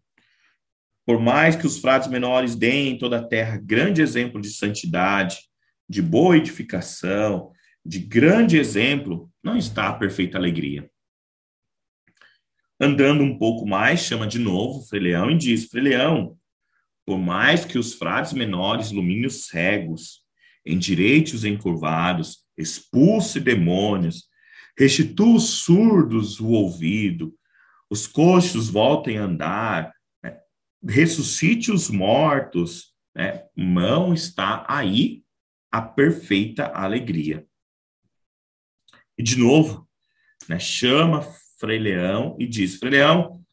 por 1.07 1.21
mais 1.21 1.57
que 1.57 1.66
os 1.66 1.79
frades 1.79 2.09
menores 2.09 2.55
deem 2.55 2.90
em 2.90 2.99
toda 2.99 3.18
a 3.18 3.27
terra 3.27 3.57
grande 3.57 4.03
exemplo 4.03 4.40
de 4.40 4.51
santidade, 4.51 5.38
de 5.88 6.03
boa 6.03 6.37
edificação, 6.37 7.51
de 7.85 7.99
grande 7.99 8.59
exemplo, 8.59 9.31
não 9.42 9.57
está 9.57 9.88
a 9.88 9.95
perfeita 9.95 10.38
alegria. 10.38 10.88
Andando 12.81 13.23
um 13.23 13.38
pouco 13.38 13.66
mais, 13.66 14.01
chama 14.01 14.27
de 14.27 14.38
novo 14.38 14.87
Frei 14.87 15.01
Leão 15.01 15.31
e 15.31 15.38
diz: 15.38 15.66
Frei 15.66 15.85
Leão, 15.85 16.37
por 17.07 17.18
mais 17.18 17.64
que 17.64 17.79
os 17.79 17.95
frades 17.95 18.33
menores 18.33 18.90
iluminem 18.90 19.27
os 19.27 19.47
cegos, 19.47 20.23
endireite 20.64 21.35
os 21.35 21.45
encurvados, 21.45 22.45
expulse 22.57 23.40
demônios, 23.40 24.31
restitua 24.78 25.37
os 25.37 25.48
surdos 25.48 26.40
o 26.40 26.48
ouvido, 26.48 27.35
os 27.90 28.06
coxos 28.06 28.68
voltem 28.68 29.18
a 29.18 29.24
andar, 29.24 29.94
né? 30.22 30.38
ressuscite 30.87 31.70
os 31.70 31.90
mortos, 31.90 32.94
né? 33.14 33.44
não 33.56 34.14
está 34.14 34.64
aí 34.68 35.22
a 35.70 35.82
perfeita 35.82 36.66
alegria. 36.66 37.46
E 39.16 39.22
de 39.22 39.38
novo, 39.38 39.88
né? 40.48 40.58
chama 40.58 41.22
Frei 41.58 41.78
Leão 41.78 42.37
e 42.38 42.46
diz: 42.46 42.76
Frei 42.76 42.92
Leão, 42.92 43.44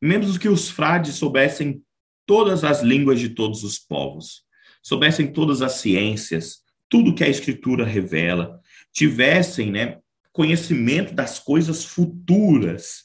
mesmo 0.00 0.38
que 0.38 0.48
os 0.48 0.70
frades 0.70 1.14
soubessem 1.14 1.82
todas 2.26 2.64
as 2.64 2.82
línguas 2.82 3.20
de 3.20 3.30
todos 3.30 3.62
os 3.62 3.78
povos, 3.78 4.42
soubessem 4.82 5.32
todas 5.32 5.62
as 5.62 5.74
ciências, 5.74 6.62
tudo 6.88 7.14
que 7.14 7.24
a 7.24 7.28
Escritura 7.28 7.84
revela, 7.84 8.60
tivessem 8.92 9.70
né, 9.70 9.98
conhecimento 10.36 11.14
das 11.14 11.38
coisas 11.38 11.82
futuras. 11.82 13.04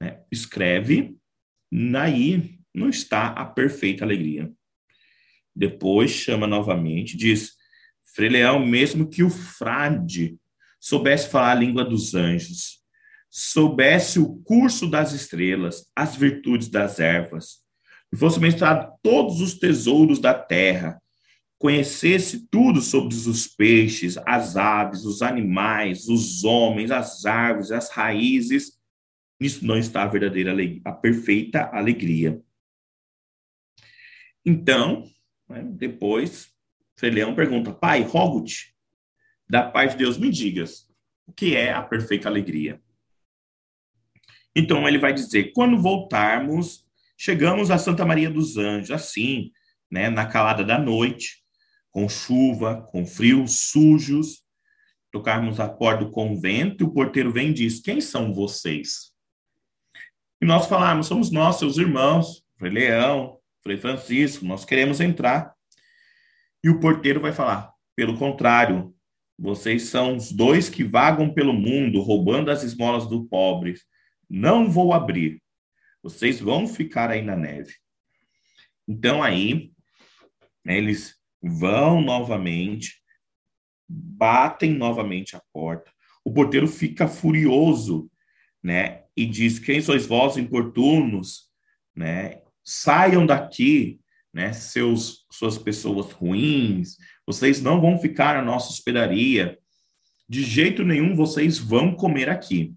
Né? 0.00 0.22
Escreve, 0.30 1.16
aí 1.96 2.60
não 2.72 2.88
está 2.88 3.26
a 3.26 3.44
perfeita 3.44 4.04
alegria. 4.04 4.48
Depois 5.54 6.12
chama 6.12 6.46
novamente, 6.46 7.16
diz: 7.16 7.54
Frei 8.14 8.28
Leão, 8.28 8.64
mesmo 8.64 9.10
que 9.10 9.24
o 9.24 9.28
frade 9.28 10.38
soubesse 10.78 11.28
falar 11.28 11.50
a 11.50 11.54
língua 11.54 11.84
dos 11.84 12.14
anjos, 12.14 12.78
soubesse 13.28 14.20
o 14.20 14.36
curso 14.44 14.88
das 14.88 15.12
estrelas, 15.12 15.90
as 15.94 16.14
virtudes 16.14 16.68
das 16.68 17.00
ervas, 17.00 17.64
e 18.12 18.16
fosse 18.16 18.38
mestrado 18.38 18.96
todos 19.02 19.40
os 19.40 19.54
tesouros 19.58 20.20
da 20.20 20.34
terra, 20.34 20.99
conhecesse 21.60 22.48
tudo 22.48 22.80
sobre 22.80 23.14
os 23.14 23.46
peixes, 23.46 24.16
as 24.26 24.56
aves, 24.56 25.04
os 25.04 25.22
animais, 25.22 26.08
os 26.08 26.42
homens, 26.42 26.90
as 26.90 27.24
árvores, 27.24 27.70
as 27.70 27.90
raízes, 27.90 28.80
nisso 29.38 29.64
não 29.64 29.76
está 29.76 30.02
a 30.02 30.08
verdadeira 30.08 30.50
alegria, 30.50 30.80
a 30.84 30.92
perfeita 30.92 31.70
alegria. 31.72 32.42
Então, 34.44 35.04
né, 35.48 35.62
depois, 35.62 36.50
Leão 37.02 37.34
pergunta, 37.34 37.72
pai, 37.72 38.02
rogo-te, 38.02 38.74
da 39.48 39.62
parte 39.62 39.92
de 39.92 39.98
Deus 39.98 40.18
me 40.18 40.30
digas, 40.30 40.88
o 41.26 41.32
que 41.32 41.54
é 41.54 41.72
a 41.72 41.82
perfeita 41.82 42.28
alegria? 42.28 42.82
Então 44.56 44.88
ele 44.88 44.98
vai 44.98 45.12
dizer, 45.12 45.52
quando 45.52 45.78
voltarmos 45.78 46.84
Chegamos 47.22 47.70
a 47.70 47.76
Santa 47.76 48.02
Maria 48.06 48.30
dos 48.30 48.56
Anjos, 48.56 48.90
assim, 48.90 49.52
né, 49.90 50.08
na 50.08 50.24
calada 50.24 50.64
da 50.64 50.78
noite, 50.78 51.39
com 51.90 52.08
chuva, 52.08 52.82
com 52.90 53.06
frio, 53.06 53.46
sujos. 53.46 54.44
Tocarmos 55.12 55.58
a 55.58 55.68
porta 55.68 56.04
do 56.04 56.10
convento 56.10 56.84
e 56.84 56.86
o 56.86 56.92
porteiro 56.92 57.32
vem 57.32 57.50
e 57.50 57.54
diz: 57.54 57.80
Quem 57.80 58.00
são 58.00 58.32
vocês? 58.32 59.12
E 60.40 60.46
nós 60.46 60.66
falamos: 60.66 61.08
Somos 61.08 61.30
nós, 61.30 61.56
seus 61.56 61.78
irmãos, 61.78 62.44
Frei 62.56 62.70
Leão, 62.70 63.38
Frei 63.62 63.76
Francisco, 63.76 64.44
nós 64.44 64.64
queremos 64.64 65.00
entrar. 65.00 65.52
E 66.62 66.68
o 66.70 66.78
porteiro 66.78 67.20
vai 67.20 67.32
falar: 67.32 67.72
Pelo 67.96 68.16
contrário, 68.16 68.94
vocês 69.38 69.84
são 69.84 70.16
os 70.16 70.30
dois 70.30 70.68
que 70.68 70.84
vagam 70.84 71.32
pelo 71.32 71.52
mundo 71.52 72.00
roubando 72.02 72.50
as 72.50 72.62
esmolas 72.62 73.08
do 73.08 73.24
pobre. 73.24 73.74
Não 74.28 74.70
vou 74.70 74.92
abrir. 74.92 75.42
Vocês 76.02 76.38
vão 76.40 76.66
ficar 76.66 77.10
aí 77.10 77.22
na 77.22 77.34
neve. 77.34 77.74
Então 78.86 79.22
aí 79.22 79.72
né, 80.64 80.78
eles 80.78 81.19
vão 81.42 82.00
novamente, 82.00 83.00
batem 83.88 84.72
novamente 84.72 85.36
a 85.36 85.42
porta. 85.52 85.90
O 86.24 86.32
porteiro 86.32 86.68
fica 86.68 87.08
furioso, 87.08 88.10
né? 88.62 89.04
E 89.16 89.26
diz: 89.26 89.58
Quem 89.58 89.80
sois 89.80 90.06
vós 90.06 90.36
importunos, 90.36 91.50
né? 91.94 92.42
Saiam 92.62 93.24
daqui, 93.24 94.00
né? 94.32 94.52
Seus 94.52 95.26
suas 95.30 95.56
pessoas 95.56 96.12
ruins. 96.12 96.96
Vocês 97.26 97.62
não 97.62 97.80
vão 97.80 97.98
ficar 97.98 98.36
na 98.36 98.42
nossa 98.42 98.70
hospedaria. 98.70 99.58
De 100.28 100.42
jeito 100.42 100.84
nenhum 100.84 101.16
vocês 101.16 101.58
vão 101.58 101.94
comer 101.94 102.28
aqui. 102.28 102.74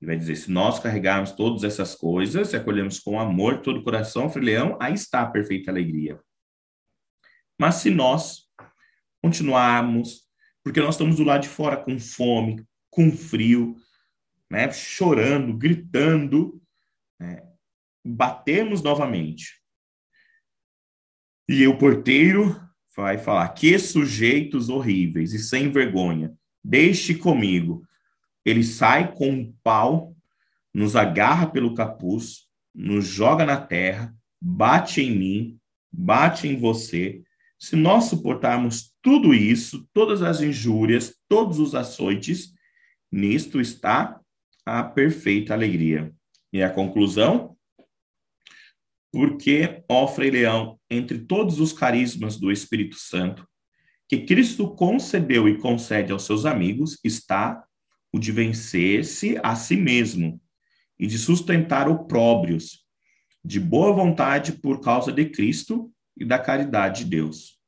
E 0.00 0.06
vai 0.06 0.16
dizer: 0.16 0.36
se 0.36 0.50
nós 0.50 0.78
carregarmos 0.78 1.32
todas 1.32 1.64
essas 1.64 1.94
coisas, 1.94 2.48
se 2.48 2.56
acolhemos 2.56 3.00
com 3.00 3.18
amor 3.18 3.62
todo 3.62 3.80
o 3.80 3.82
coração, 3.82 4.30
Leão, 4.36 4.76
aí 4.80 4.94
está 4.94 5.22
a 5.22 5.30
perfeita 5.30 5.70
alegria. 5.70 6.20
Mas 7.58 7.76
se 7.76 7.90
nós 7.90 8.46
continuarmos, 9.22 10.22
porque 10.62 10.80
nós 10.80 10.94
estamos 10.94 11.16
do 11.16 11.24
lado 11.24 11.42
de 11.42 11.48
fora 11.48 11.76
com 11.76 11.98
fome, 11.98 12.64
com 12.90 13.10
frio, 13.10 13.76
né, 14.50 14.70
chorando, 14.70 15.56
gritando, 15.56 16.60
né, 17.18 17.42
batemos 18.04 18.82
novamente. 18.82 19.60
E 21.48 21.66
o 21.66 21.78
porteiro 21.78 22.60
vai 22.96 23.18
falar: 23.18 23.48
que 23.50 23.78
sujeitos 23.78 24.68
horríveis 24.68 25.32
e 25.32 25.38
sem 25.38 25.70
vergonha, 25.70 26.36
deixe 26.62 27.14
comigo 27.14 27.86
ele 28.46 28.62
sai 28.62 29.12
com 29.12 29.28
um 29.28 29.52
pau, 29.64 30.16
nos 30.72 30.94
agarra 30.94 31.48
pelo 31.48 31.74
capuz, 31.74 32.46
nos 32.72 33.04
joga 33.04 33.44
na 33.44 33.60
terra, 33.60 34.14
bate 34.40 35.00
em 35.02 35.10
mim, 35.10 35.60
bate 35.90 36.46
em 36.46 36.56
você. 36.56 37.24
Se 37.58 37.74
nós 37.74 38.04
suportarmos 38.04 38.92
tudo 39.02 39.32
isso, 39.32 39.88
todas 39.92 40.22
as 40.22 40.40
injúrias, 40.40 41.16
todos 41.28 41.58
os 41.58 41.74
açoites, 41.74 42.52
nisto 43.10 43.60
está 43.60 44.20
a 44.64 44.82
perfeita 44.82 45.54
alegria. 45.54 46.12
E 46.52 46.62
a 46.62 46.70
conclusão? 46.70 47.56
Porque, 49.12 49.82
ó 49.88 50.06
Frei 50.06 50.30
Leão, 50.30 50.78
entre 50.90 51.18
todos 51.20 51.60
os 51.60 51.72
carismas 51.72 52.36
do 52.38 52.52
Espírito 52.52 52.96
Santo, 52.96 53.46
que 54.08 54.24
Cristo 54.24 54.74
concedeu 54.74 55.48
e 55.48 55.58
concede 55.58 56.12
aos 56.12 56.24
seus 56.24 56.44
amigos, 56.44 56.98
está 57.02 57.64
o 58.12 58.18
de 58.18 58.30
vencer-se 58.30 59.38
a 59.42 59.56
si 59.56 59.76
mesmo 59.76 60.40
e 60.98 61.06
de 61.06 61.18
sustentar 61.18 61.88
opróbrios, 61.88 62.84
de 63.44 63.58
boa 63.58 63.92
vontade 63.92 64.52
por 64.52 64.80
causa 64.80 65.12
de 65.12 65.26
Cristo 65.26 65.92
e 66.16 66.24
da 66.24 66.38
caridade 66.38 67.04
de 67.04 67.10
Deus. 67.10 67.58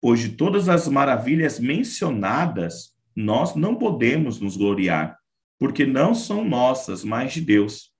Pois 0.00 0.20
de 0.20 0.30
todas 0.30 0.68
as 0.68 0.86
maravilhas 0.86 1.58
mencionadas, 1.58 2.94
nós 3.16 3.54
não 3.54 3.76
podemos 3.76 4.40
nos 4.40 4.56
gloriar, 4.56 5.18
porque 5.58 5.86
não 5.86 6.14
são 6.14 6.44
nossas, 6.44 7.04
mas 7.04 7.32
de 7.32 7.40
Deus. 7.40 7.92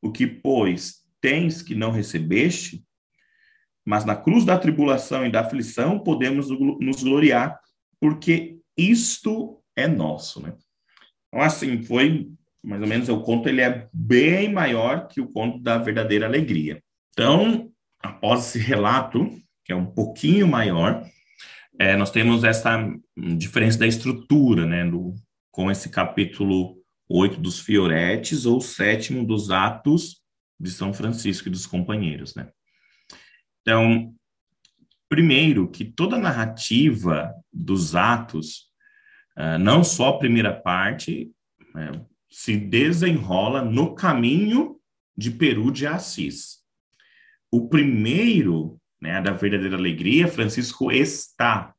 O 0.00 0.10
que, 0.10 0.26
pois, 0.26 1.02
tens 1.20 1.60
que 1.60 1.74
não 1.74 1.90
recebeste, 1.90 2.84
mas 3.84 4.04
na 4.04 4.16
cruz 4.16 4.44
da 4.44 4.58
tribulação 4.58 5.26
e 5.26 5.30
da 5.30 5.40
aflição 5.40 5.98
podemos 5.98 6.48
nos 6.48 7.02
gloriar, 7.02 7.60
porque 8.00 8.58
isto 8.76 9.62
é 9.76 9.86
nosso, 9.86 10.40
né? 10.40 10.54
Então, 11.28 11.42
assim, 11.42 11.82
foi 11.82 12.30
mais 12.64 12.80
ou 12.80 12.88
menos 12.88 13.08
o 13.10 13.20
conto 13.20 13.48
ele 13.48 13.60
é 13.60 13.88
bem 13.92 14.50
maior 14.50 15.06
que 15.06 15.20
o 15.20 15.28
conto 15.28 15.58
da 15.58 15.76
verdadeira 15.76 16.26
alegria. 16.26 16.82
Então, 17.10 17.70
após 18.04 18.46
esse 18.46 18.58
relato, 18.58 19.30
que 19.64 19.72
é 19.72 19.76
um 19.76 19.86
pouquinho 19.86 20.46
maior, 20.46 21.04
é, 21.78 21.96
nós 21.96 22.10
temos 22.10 22.44
essa 22.44 22.92
diferença 23.36 23.78
da 23.78 23.86
estrutura, 23.86 24.66
né, 24.66 24.88
do, 24.88 25.14
com 25.50 25.70
esse 25.70 25.88
capítulo 25.88 26.76
8 27.08 27.40
dos 27.40 27.60
Fioretes 27.60 28.46
ou 28.46 28.60
sétimo 28.60 29.26
dos 29.26 29.50
Atos 29.50 30.22
de 30.58 30.70
São 30.70 30.94
Francisco 30.94 31.48
e 31.48 31.50
dos 31.50 31.66
companheiros, 31.66 32.34
né? 32.34 32.48
Então, 33.60 34.14
primeiro 35.08 35.68
que 35.68 35.84
toda 35.84 36.16
a 36.16 36.20
narrativa 36.20 37.34
dos 37.52 37.96
Atos 37.96 38.70
Uh, 39.36 39.58
não 39.58 39.82
só 39.82 40.10
a 40.10 40.18
primeira 40.18 40.52
parte, 40.52 41.32
né, 41.74 41.90
se 42.30 42.56
desenrola 42.56 43.62
no 43.62 43.94
caminho 43.94 44.80
de 45.16 45.30
Peru 45.30 45.72
de 45.72 45.86
Assis. 45.86 46.63
O 47.54 47.68
primeiro, 47.68 48.80
né, 49.00 49.22
da 49.22 49.30
verdadeira 49.30 49.76
alegria, 49.76 50.26
Francisco 50.26 50.90
está 50.90 51.72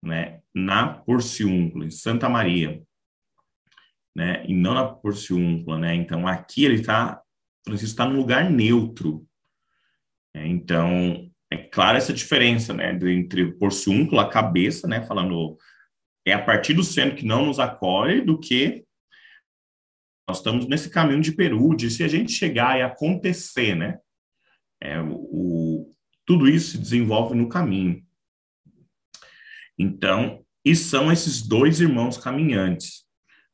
né, 0.00 0.40
na 0.54 0.86
Porciúncula, 0.86 1.84
em 1.84 1.90
Santa 1.90 2.28
Maria, 2.28 2.80
né, 4.14 4.46
e 4.46 4.54
não 4.54 4.74
na 4.74 4.86
Porciúncula, 4.86 5.80
né, 5.80 5.96
então 5.96 6.28
aqui 6.28 6.64
ele 6.64 6.76
está, 6.76 7.20
Francisco 7.64 7.90
está 7.90 8.06
num 8.06 8.18
lugar 8.18 8.48
neutro, 8.48 9.26
né, 10.32 10.46
então 10.46 11.28
é 11.50 11.56
clara 11.56 11.98
essa 11.98 12.12
diferença, 12.12 12.72
né, 12.72 12.92
entre 12.92 13.42
o 13.42 13.58
porciúnculo, 13.58 14.20
a 14.20 14.30
cabeça, 14.30 14.86
né, 14.86 15.04
falando 15.04 15.58
é 16.24 16.34
a 16.34 16.44
partir 16.44 16.74
do 16.74 16.84
centro 16.84 17.16
que 17.16 17.26
não 17.26 17.46
nos 17.46 17.58
acolhe 17.58 18.20
do 18.20 18.38
que 18.38 18.84
nós 20.28 20.36
estamos 20.38 20.68
nesse 20.68 20.88
caminho 20.88 21.20
de 21.20 21.32
Peru, 21.32 21.74
de 21.74 21.90
se 21.90 22.04
a 22.04 22.08
gente 22.08 22.30
chegar 22.30 22.78
e 22.78 22.82
acontecer, 22.82 23.74
né, 23.74 23.98
é, 24.80 25.00
o, 25.00 25.90
tudo 26.26 26.48
isso 26.48 26.72
se 26.72 26.78
desenvolve 26.78 27.34
no 27.34 27.48
caminho. 27.48 28.02
Então, 29.78 30.44
e 30.64 30.74
são 30.74 31.10
esses 31.10 31.42
dois 31.42 31.80
irmãos 31.80 32.18
caminhantes, 32.18 33.04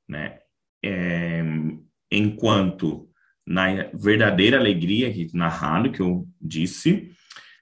né, 0.09 0.39
é, 0.85 1.43
enquanto 2.11 3.09
na 3.47 3.85
verdadeira 3.93 4.59
alegria, 4.59 5.12
narrado, 5.35 5.93
que 5.93 6.01
eu 6.01 6.27
disse, 6.41 7.12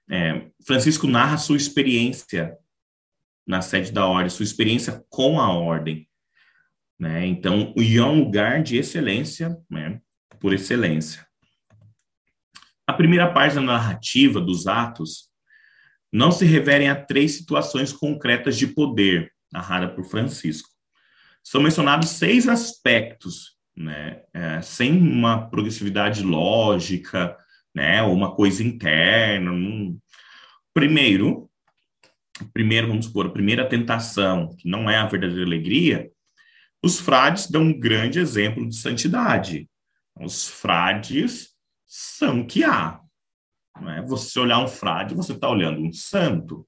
é, 0.09 0.49
Francisco 0.65 1.07
narra 1.07 1.37
sua 1.37 1.57
experiência 1.57 2.57
na 3.47 3.61
sede 3.61 3.91
da 3.91 4.07
ordem, 4.07 4.31
sua 4.31 4.45
experiência 4.45 5.05
com 5.09 5.41
a 5.41 5.53
ordem. 5.53 6.09
Né? 6.99 7.27
Então, 7.27 7.75
e 7.77 7.97
é 7.97 8.05
um 8.05 8.21
lugar 8.21 8.63
de 8.63 8.77
excelência, 8.77 9.57
né? 9.69 10.01
por 10.39 10.53
excelência. 10.53 11.27
A 12.87 12.93
primeira 12.93 13.33
parte 13.33 13.55
da 13.55 13.61
narrativa 13.61 14.41
dos 14.41 14.67
Atos 14.67 15.31
não 16.13 16.31
se 16.31 16.45
referem 16.45 16.91
a 16.91 16.95
três 16.95 17.37
situações 17.37 17.93
concretas 17.93 18.57
de 18.57 18.67
poder, 18.67 19.33
narrada 19.53 19.89
por 19.89 20.05
Francisco. 20.05 20.69
São 21.43 21.63
mencionados 21.63 22.11
seis 22.11 22.49
aspectos, 22.49 23.57
né? 23.77 24.23
É, 24.35 24.61
sem 24.61 24.97
uma 24.97 25.49
progressividade 25.49 26.23
lógica, 26.23 27.37
né? 27.75 28.03
Ou 28.03 28.15
uma 28.15 28.35
coisa 28.35 28.63
interna. 28.63 29.51
Um... 29.53 29.99
Primeiro, 30.75 31.51
primeiro, 32.53 32.89
vamos 32.89 33.07
supor, 33.07 33.27
a 33.27 33.31
primeira 33.31 33.69
tentação, 33.69 34.55
que 34.57 34.69
não 34.69 34.91
é 34.91 34.97
a 34.97 35.07
verdadeira 35.07 35.45
alegria, 35.45 36.11
os 36.83 36.99
frades 36.99 37.49
dão 37.49 37.63
um 37.63 37.79
grande 37.79 38.19
exemplo 38.19 38.69
de 38.69 38.77
santidade. 38.77 39.69
Os 40.21 40.49
frades 40.49 41.52
são 41.95 42.47
que 42.47 42.65
há. 42.65 42.99
Né? 43.79 44.03
Você 44.09 44.41
olhar 44.41 44.59
um 44.61 44.67
frade, 44.67 45.15
você 45.15 45.33
está 45.33 45.51
olhando 45.51 45.79
um 45.79 45.93
santo. 45.93 46.67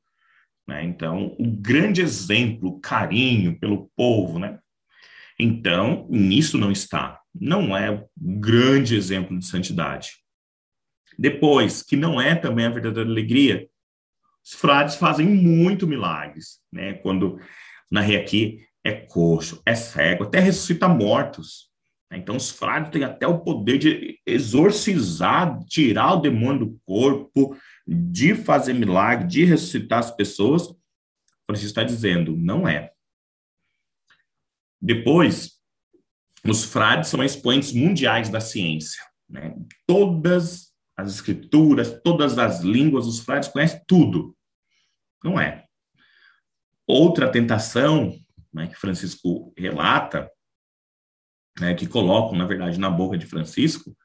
Né? 0.69 0.85
Então, 0.85 1.35
o 1.39 1.51
grande 1.51 2.03
exemplo, 2.03 2.79
carinho 2.81 3.59
pelo 3.59 3.91
povo, 3.97 4.39
né? 4.39 4.59
Então, 5.41 6.07
nisso 6.11 6.59
não 6.59 6.71
está. 6.71 7.21
Não 7.35 7.75
é 7.75 7.91
um 7.91 8.39
grande 8.39 8.95
exemplo 8.95 9.39
de 9.39 9.47
santidade. 9.47 10.13
Depois, 11.19 11.83
que 11.83 11.97
não 11.97 12.21
é 12.21 12.35
também 12.35 12.67
a 12.67 12.71
verdadeira 12.71 13.09
alegria, 13.09 13.67
os 14.45 14.53
frades 14.53 14.97
fazem 14.97 15.27
muito 15.27 15.87
milagres, 15.87 16.61
né? 16.71 16.95
Quando 16.95 17.41
narrei 17.91 18.17
aqui, 18.17 18.59
é 18.85 18.93
coxo, 18.93 19.63
é 19.65 19.75
cego, 19.75 20.25
até 20.25 20.39
ressuscita 20.39 20.87
mortos. 20.87 21.71
Então, 22.13 22.37
os 22.37 22.51
frades 22.51 22.91
têm 22.91 23.03
até 23.03 23.27
o 23.27 23.41
poder 23.41 23.79
de 23.79 24.21
exorcizar, 24.25 25.59
tirar 25.65 26.15
o 26.15 26.21
demônio 26.21 26.67
do 26.67 26.81
corpo, 26.85 27.57
de 27.87 28.35
fazer 28.35 28.73
milagre, 28.73 29.27
de 29.27 29.45
ressuscitar 29.45 29.99
as 29.99 30.11
pessoas. 30.11 30.69
Francisco 31.47 31.71
está 31.71 31.83
dizendo, 31.83 32.37
não 32.37 32.69
é. 32.69 32.93
Depois, 34.81 35.55
os 36.47 36.65
frades 36.65 37.11
são 37.11 37.23
expoentes 37.23 37.73
mundiais 37.73 38.29
da 38.29 38.41
ciência. 38.41 39.03
Né? 39.29 39.55
Todas 39.87 40.73
as 40.97 41.13
escrituras, 41.13 42.01
todas 42.03 42.39
as 42.39 42.61
línguas, 42.61 43.07
os 43.07 43.21
frades 43.21 43.49
conhecem 43.49 43.81
tudo. 43.87 44.37
Não 45.23 45.41
é. 45.41 45.65
Outra 46.87 47.31
tentação 47.31 48.15
né, 48.53 48.69
que 48.69 48.77
Francisco 48.77 49.53
relata, 49.57 50.31
né, 51.61 51.75
que 51.75 51.87
colocam, 51.87 52.37
na 52.37 52.47
verdade, 52.47 52.79
na 52.79 52.91
boca 52.91 53.17
de 53.17 53.27
Francisco, 53.27 53.97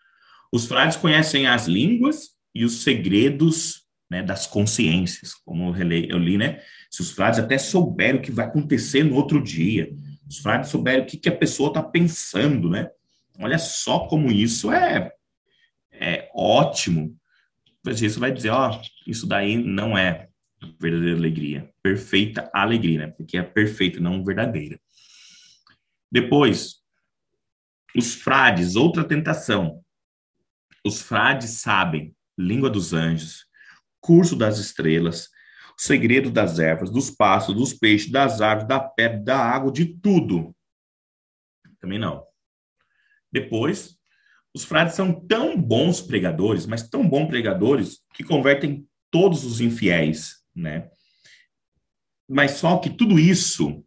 os 0.51 0.65
frades 0.65 0.97
conhecem 0.97 1.47
as 1.47 1.67
línguas 1.67 2.31
e 2.53 2.65
os 2.65 2.83
segredos 2.83 3.83
né, 4.09 4.23
das 4.23 4.47
consciências, 4.47 5.33
como 5.33 5.75
eu 5.75 5.83
li, 5.83 6.09
eu 6.09 6.17
li, 6.17 6.37
né? 6.37 6.61
Se 6.89 7.01
os 7.01 7.11
frades 7.11 7.39
até 7.39 7.57
souberam 7.59 8.17
o 8.17 8.21
que 8.21 8.31
vai 8.31 8.45
acontecer 8.45 9.03
no 9.03 9.15
outro 9.15 9.41
dia, 9.41 9.93
os 10.27 10.39
frades 10.39 10.69
souberam 10.69 11.03
o 11.03 11.05
que, 11.05 11.17
que 11.17 11.29
a 11.29 11.35
pessoa 11.35 11.69
está 11.69 11.83
pensando, 11.83 12.69
né? 12.69 12.89
Olha 13.39 13.59
só 13.59 14.07
como 14.07 14.31
isso 14.31 14.71
é 14.71 15.11
é 15.99 16.29
ótimo. 16.33 17.15
Isso 17.85 18.19
vai 18.19 18.31
dizer, 18.31 18.49
ó, 18.49 18.81
isso 19.05 19.27
daí 19.27 19.57
não 19.57 19.97
é 19.97 20.29
verdadeira 20.79 21.17
alegria, 21.17 21.69
perfeita 21.81 22.49
alegria, 22.53 22.99
né? 22.99 23.07
Porque 23.07 23.37
é 23.37 23.43
perfeita, 23.43 23.99
não 23.99 24.23
verdadeira. 24.23 24.79
Depois, 26.11 26.77
os 27.95 28.13
frades, 28.13 28.75
outra 28.75 29.03
tentação. 29.03 29.83
Os 30.85 31.01
frades 31.01 31.61
sabem 31.61 32.15
língua 32.37 32.69
dos 32.69 32.93
anjos, 32.93 33.45
curso 33.99 34.35
das 34.35 34.57
estrelas, 34.57 35.29
o 35.77 35.81
segredo 35.81 36.31
das 36.31 36.59
ervas, 36.59 36.89
dos 36.89 37.09
passos, 37.09 37.55
dos 37.55 37.73
peixes, 37.73 38.11
das 38.11 38.41
árvores, 38.41 38.67
da 38.67 38.79
pedra, 38.79 39.19
da 39.19 39.37
água, 39.37 39.71
de 39.71 39.85
tudo. 39.85 40.55
Também 41.79 41.99
não. 41.99 42.25
Depois, 43.31 43.97
os 44.53 44.63
frades 44.63 44.95
são 44.95 45.13
tão 45.27 45.59
bons 45.59 46.01
pregadores, 46.01 46.65
mas 46.65 46.89
tão 46.89 47.07
bons 47.07 47.27
pregadores, 47.27 47.99
que 48.13 48.23
convertem 48.23 48.87
todos 49.11 49.43
os 49.43 49.61
infiéis, 49.61 50.43
né? 50.55 50.89
Mas 52.27 52.51
só 52.51 52.77
que 52.77 52.89
tudo 52.89 53.17
isso, 53.17 53.83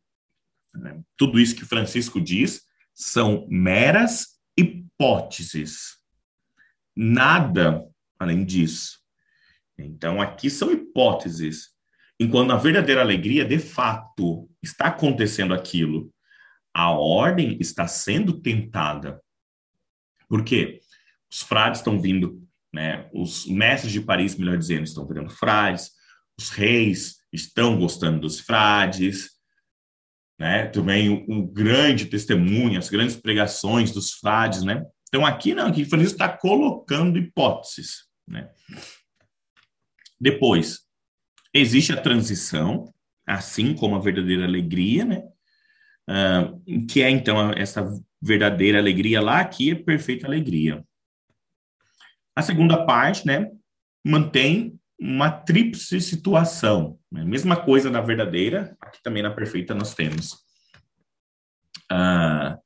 né, 0.75 1.01
tudo 1.17 1.39
isso 1.39 1.55
que 1.55 1.65
Francisco 1.65 2.21
diz, 2.21 2.63
são 2.95 3.47
meras 3.49 4.39
hipóteses. 4.57 5.99
Nada 6.95 7.85
além 8.19 8.45
disso. 8.45 9.01
Então, 9.79 10.21
aqui 10.21 10.49
são 10.51 10.71
hipóteses. 10.71 11.71
Enquanto 12.21 12.53
a 12.53 12.57
verdadeira 12.57 13.01
alegria, 13.01 13.45
de 13.45 13.59
fato, 13.59 14.49
está 14.63 14.87
acontecendo 14.87 15.55
aquilo. 15.55 16.13
A 16.75 16.91
ordem 16.91 17.59
está 17.61 17.87
sendo 17.87 18.41
tentada. 18.41 19.21
Por 20.29 20.45
quê? 20.45 20.81
Os 21.31 21.43
frades 21.43 21.81
estão 21.81 22.01
vindo, 22.01 22.47
né? 22.73 23.09
Os 23.13 23.47
mestres 23.47 23.93
de 23.93 24.01
Paris, 24.01 24.37
melhor 24.37 24.57
dizendo, 24.57 24.85
estão 24.85 25.07
virando 25.07 25.31
frades. 25.31 25.91
Os 26.39 26.51
reis 26.51 27.17
estão 27.33 27.79
gostando 27.79 28.21
dos 28.21 28.41
frades. 28.41 29.31
Né? 30.43 30.67
Também 30.67 31.25
o 31.29 31.47
grande 31.47 32.07
testemunho, 32.07 32.77
as 32.77 32.91
grandes 32.91 33.15
pregações 33.15 33.93
dos 33.93 34.11
frades, 34.11 34.65
né? 34.65 34.85
Então 35.07 35.25
aqui 35.25 35.55
não, 35.55 35.69
aqui 35.69 35.85
Francisco 35.85 36.15
está 36.15 36.29
colocando 36.37 37.17
hipóteses, 37.17 38.09
né? 38.27 38.51
Depois, 40.21 40.81
existe 41.55 41.93
a 41.93 42.01
transição, 42.01 42.93
assim 43.25 43.73
como 43.73 43.95
a 43.95 44.01
verdadeira 44.01 44.45
alegria, 44.45 45.05
né? 45.05 45.23
Uh, 46.11 46.87
que 46.87 47.03
é 47.03 47.09
então 47.09 47.53
essa 47.53 47.89
verdadeira 48.21 48.81
alegria 48.81 49.21
lá, 49.21 49.39
aqui 49.39 49.71
é 49.71 49.75
perfeita 49.77 50.27
alegria. 50.27 50.85
A 52.35 52.43
segunda 52.43 52.85
parte, 52.85 53.25
né, 53.25 53.49
mantém 54.05 54.77
uma 55.03 55.33
tríplice 55.33 56.01
situação. 56.01 56.97
Né? 57.11 57.25
Mesma 57.25 57.57
coisa 57.57 57.91
na 57.91 58.01
verdadeira, 58.01 58.77
aqui 58.81 59.03
também 59.03 59.21
na 59.21 59.33
perfeita 59.33 59.75
nós 59.75 59.95
temos. 59.95 60.35
Uh, 61.91 62.57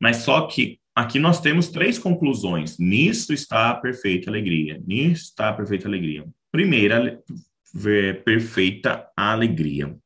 mas 0.00 0.16
só 0.18 0.48
que 0.48 0.80
aqui 0.92 1.20
nós 1.20 1.40
temos 1.40 1.68
três 1.68 1.96
conclusões. 1.96 2.76
Nisto 2.76 3.32
está 3.32 3.70
a 3.70 3.76
perfeita 3.76 4.28
alegria. 4.28 4.82
Nisto 4.84 5.26
está 5.26 5.50
a 5.50 5.52
perfeita 5.52 5.86
alegria. 5.86 6.26
Primeira, 6.50 7.22
perfeita 8.24 9.08
alegria. 9.16 9.96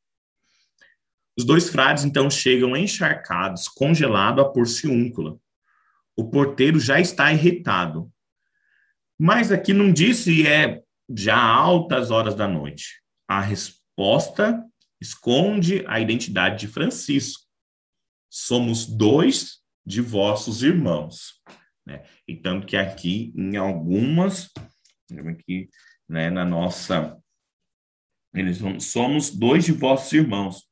Os 1.36 1.46
dois 1.46 1.70
frades 1.70 2.04
então 2.04 2.28
chegam 2.28 2.76
encharcados, 2.76 3.68
congelado 3.68 4.42
a 4.42 4.52
porciúncula. 4.52 5.38
O 6.14 6.28
porteiro 6.28 6.78
já 6.78 7.00
está 7.00 7.32
irritado. 7.32 8.10
Mas 9.18 9.50
aqui 9.50 9.72
não 9.72 9.90
disse 9.90 10.46
é 10.46 10.82
já 11.08 11.38
altas 11.38 12.10
horas 12.10 12.34
da 12.34 12.46
noite. 12.46 13.02
A 13.26 13.40
resposta 13.40 14.64
esconde 15.00 15.84
a 15.86 16.00
identidade 16.00 16.60
de 16.60 16.68
Francisco. 16.68 17.46
Somos 18.30 18.86
dois 18.86 19.58
de 19.86 20.00
vossos 20.00 20.62
irmãos. 20.62 21.40
Né? 21.86 22.04
E 22.26 22.36
tanto 22.36 22.66
que 22.66 22.76
aqui, 22.76 23.32
em 23.34 23.56
algumas, 23.56 24.50
aqui, 25.30 25.70
né, 26.08 26.28
na 26.28 26.44
nossa, 26.44 27.18
eles 28.34 28.58
somos 28.80 29.30
dois 29.30 29.64
de 29.64 29.72
vossos 29.72 30.12
irmãos. 30.12 30.68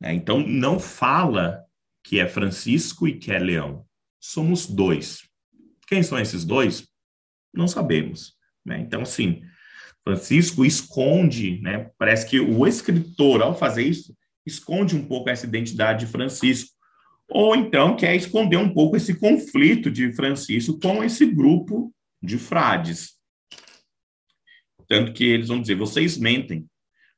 Né? 0.00 0.14
Então, 0.14 0.40
não 0.40 0.80
fala 0.80 1.64
que 2.02 2.18
é 2.18 2.26
Francisco 2.26 3.06
e 3.06 3.18
que 3.18 3.30
é 3.30 3.38
Leão. 3.38 3.86
Somos 4.20 4.66
dois. 4.66 5.28
Quem 5.86 6.02
são 6.02 6.18
esses 6.18 6.44
dois? 6.44 6.88
Não 7.54 7.68
sabemos. 7.68 8.36
Né? 8.64 8.80
Então, 8.80 9.02
assim, 9.02 9.42
Francisco 10.04 10.64
esconde, 10.64 11.60
né? 11.60 11.90
Parece 11.98 12.28
que 12.28 12.40
o 12.40 12.66
escritor, 12.66 13.42
ao 13.42 13.56
fazer 13.56 13.82
isso, 13.84 14.16
esconde 14.46 14.96
um 14.96 15.06
pouco 15.06 15.28
essa 15.28 15.46
identidade 15.46 16.06
de 16.06 16.12
Francisco. 16.12 16.70
Ou 17.28 17.54
então 17.54 17.94
quer 17.94 18.16
esconder 18.16 18.56
um 18.56 18.72
pouco 18.72 18.96
esse 18.96 19.14
conflito 19.14 19.90
de 19.90 20.12
Francisco 20.14 20.78
com 20.80 21.04
esse 21.04 21.26
grupo 21.26 21.94
de 22.22 22.38
frades. 22.38 23.18
Tanto 24.88 25.12
que 25.12 25.24
eles 25.24 25.48
vão 25.48 25.60
dizer: 25.60 25.74
vocês 25.74 26.16
mentem, 26.16 26.66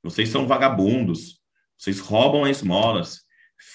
vocês 0.02 0.28
são 0.28 0.46
vagabundos, 0.46 1.40
vocês 1.78 2.00
roubam 2.00 2.46
esmolas, 2.46 3.20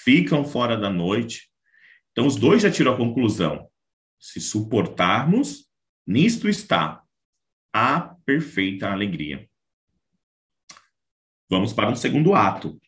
ficam 0.04 0.44
fora 0.44 0.76
da 0.76 0.90
noite. 0.90 1.48
Então, 2.12 2.26
os 2.26 2.36
dois 2.36 2.62
já 2.62 2.70
tiram 2.70 2.94
a 2.94 2.96
conclusão. 2.96 3.68
Se 4.20 4.40
suportarmos, 4.40 5.66
nisto 6.06 6.48
está 6.48 7.02
a 7.74 8.15
perfeita 8.26 8.90
alegria. 8.90 9.48
Vamos 11.48 11.72
para 11.72 11.92
o 11.92 11.96
segundo 11.96 12.34
ato. 12.34 12.78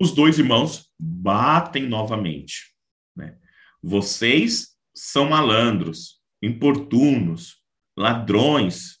Os 0.00 0.12
dois 0.12 0.38
irmãos 0.38 0.90
batem 0.98 1.86
novamente. 1.86 2.74
Né? 3.14 3.38
Vocês 3.82 4.74
são 4.94 5.28
malandros, 5.28 6.20
importunos, 6.42 7.62
ladrões. 7.96 8.98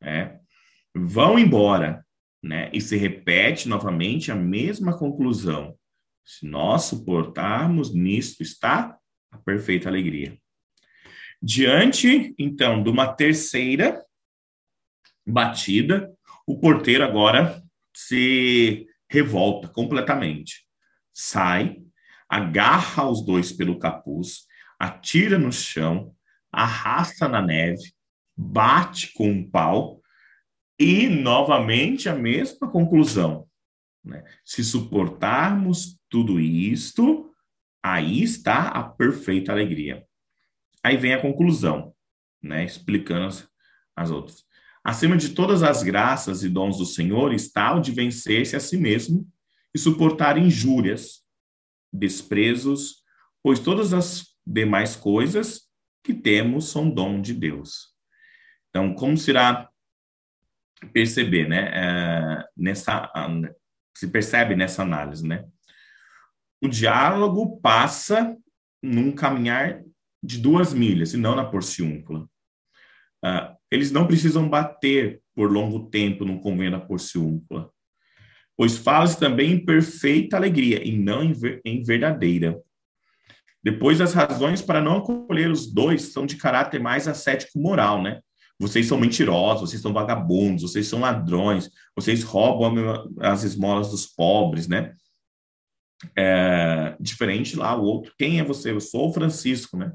Né? 0.00 0.38
Vão 0.94 1.38
embora. 1.38 2.06
Né? 2.40 2.70
E 2.72 2.80
se 2.80 2.96
repete 2.96 3.68
novamente 3.68 4.30
a 4.30 4.36
mesma 4.36 4.96
conclusão. 4.96 5.76
Se 6.24 6.46
nós 6.46 6.84
suportarmos, 6.84 7.92
nisto 7.92 8.42
está 8.42 8.96
a 9.30 9.38
perfeita 9.38 9.88
alegria. 9.88 10.38
Diante, 11.42 12.34
então, 12.38 12.82
de 12.82 12.88
uma 12.88 13.12
terceira 13.12 14.03
batida, 15.26 16.12
o 16.46 16.58
porteiro 16.58 17.04
agora 17.04 17.62
se 17.94 18.86
revolta 19.08 19.68
completamente. 19.68 20.66
Sai, 21.12 21.82
agarra 22.28 23.08
os 23.08 23.24
dois 23.24 23.52
pelo 23.52 23.78
capuz, 23.78 24.46
atira 24.78 25.38
no 25.38 25.52
chão, 25.52 26.14
arrasta 26.50 27.28
na 27.28 27.40
neve, 27.40 27.92
bate 28.36 29.12
com 29.12 29.28
um 29.28 29.48
pau 29.48 30.00
e 30.78 31.08
novamente 31.08 32.08
a 32.08 32.14
mesma 32.14 32.70
conclusão. 32.70 33.48
Né? 34.04 34.24
Se 34.44 34.64
suportarmos 34.64 35.98
tudo 36.08 36.40
isto, 36.40 37.32
aí 37.82 38.22
está 38.22 38.68
a 38.68 38.82
perfeita 38.82 39.52
alegria. 39.52 40.04
Aí 40.82 40.96
vem 40.96 41.14
a 41.14 41.22
conclusão, 41.22 41.94
né? 42.42 42.64
explicando 42.64 43.26
as, 43.26 43.48
as 43.96 44.10
outras. 44.10 44.44
Acima 44.84 45.16
de 45.16 45.30
todas 45.30 45.62
as 45.62 45.82
graças 45.82 46.44
e 46.44 46.48
dons 46.48 46.76
do 46.76 46.84
Senhor 46.84 47.32
está 47.32 47.74
o 47.74 47.80
de 47.80 47.90
vencer-se 47.90 48.54
a 48.54 48.60
si 48.60 48.76
mesmo 48.76 49.26
e 49.74 49.78
suportar 49.78 50.36
injúrias, 50.36 51.24
desprezos, 51.90 53.02
pois 53.42 53.58
todas 53.58 53.94
as 53.94 54.36
demais 54.46 54.94
coisas 54.94 55.62
que 56.04 56.12
temos 56.12 56.68
são 56.68 56.90
dom 56.90 57.20
de 57.20 57.32
Deus. 57.32 57.94
Então, 58.68 58.94
como 58.94 59.16
será 59.16 59.70
perceber, 60.92 61.48
né? 61.48 61.70
É, 61.72 62.48
nessa 62.54 63.10
se 63.96 64.08
percebe 64.08 64.56
nessa 64.56 64.82
análise, 64.82 65.26
né? 65.26 65.46
O 66.60 66.68
diálogo 66.68 67.58
passa 67.60 68.36
num 68.82 69.12
caminhar 69.12 69.82
de 70.22 70.38
duas 70.38 70.74
milhas, 70.74 71.14
e 71.14 71.16
não 71.16 71.34
na 71.34 71.44
porciúncula. 71.44 72.28
Uh, 73.24 73.56
eles 73.74 73.90
não 73.90 74.06
precisam 74.06 74.48
bater 74.48 75.20
por 75.34 75.50
longo 75.50 75.90
tempo 75.90 76.24
no 76.24 76.40
convênio 76.40 76.78
da 76.78 76.80
porciúncula, 76.80 77.70
pois 78.56 78.78
fala-se 78.78 79.18
também 79.18 79.52
em 79.52 79.64
perfeita 79.64 80.36
alegria 80.36 80.86
e 80.86 80.96
não 80.96 81.22
em, 81.22 81.32
ver, 81.32 81.60
em 81.64 81.82
verdadeira. 81.82 82.60
Depois, 83.62 84.00
as 84.00 84.12
razões 84.12 84.60
para 84.60 84.80
não 84.80 84.98
acolher 84.98 85.50
os 85.50 85.66
dois 85.66 86.12
são 86.12 86.26
de 86.26 86.36
caráter 86.36 86.80
mais 86.80 87.08
ascético 87.08 87.58
moral, 87.58 88.02
né? 88.02 88.20
Vocês 88.60 88.86
são 88.86 88.98
mentirosos, 88.98 89.70
vocês 89.70 89.82
são 89.82 89.92
vagabundos, 89.92 90.62
vocês 90.62 90.86
são 90.86 91.00
ladrões, 91.00 91.70
vocês 91.96 92.22
roubam 92.22 92.74
as 93.18 93.42
esmolas 93.42 93.90
dos 93.90 94.06
pobres, 94.06 94.68
né? 94.68 94.94
É, 96.16 96.96
diferente 97.00 97.56
lá, 97.56 97.74
o 97.74 97.82
outro, 97.82 98.12
quem 98.18 98.38
é 98.38 98.44
você? 98.44 98.70
Eu 98.70 98.80
sou 98.80 99.08
o 99.08 99.12
Francisco, 99.12 99.76
né? 99.76 99.92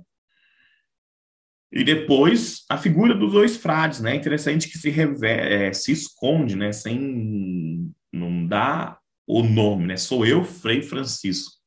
E 1.72 1.84
depois 1.84 2.66
a 2.68 2.78
figura 2.78 3.14
dos 3.14 3.32
dois 3.32 3.56
frades, 3.58 4.00
né? 4.02 4.16
Interessante 4.16 4.68
que 4.68 4.78
se, 4.78 4.94
é, 5.24 5.72
se 5.72 5.92
esconde, 5.92 6.56
né? 6.56 6.72
Sem 6.72 7.94
não 8.12 8.46
dá 8.48 8.98
o 9.28 9.44
nome, 9.44 9.86
né? 9.86 9.98
Sou 9.98 10.26
eu, 10.26 10.44
Frei 10.44 10.82
Francisco. 10.82 11.60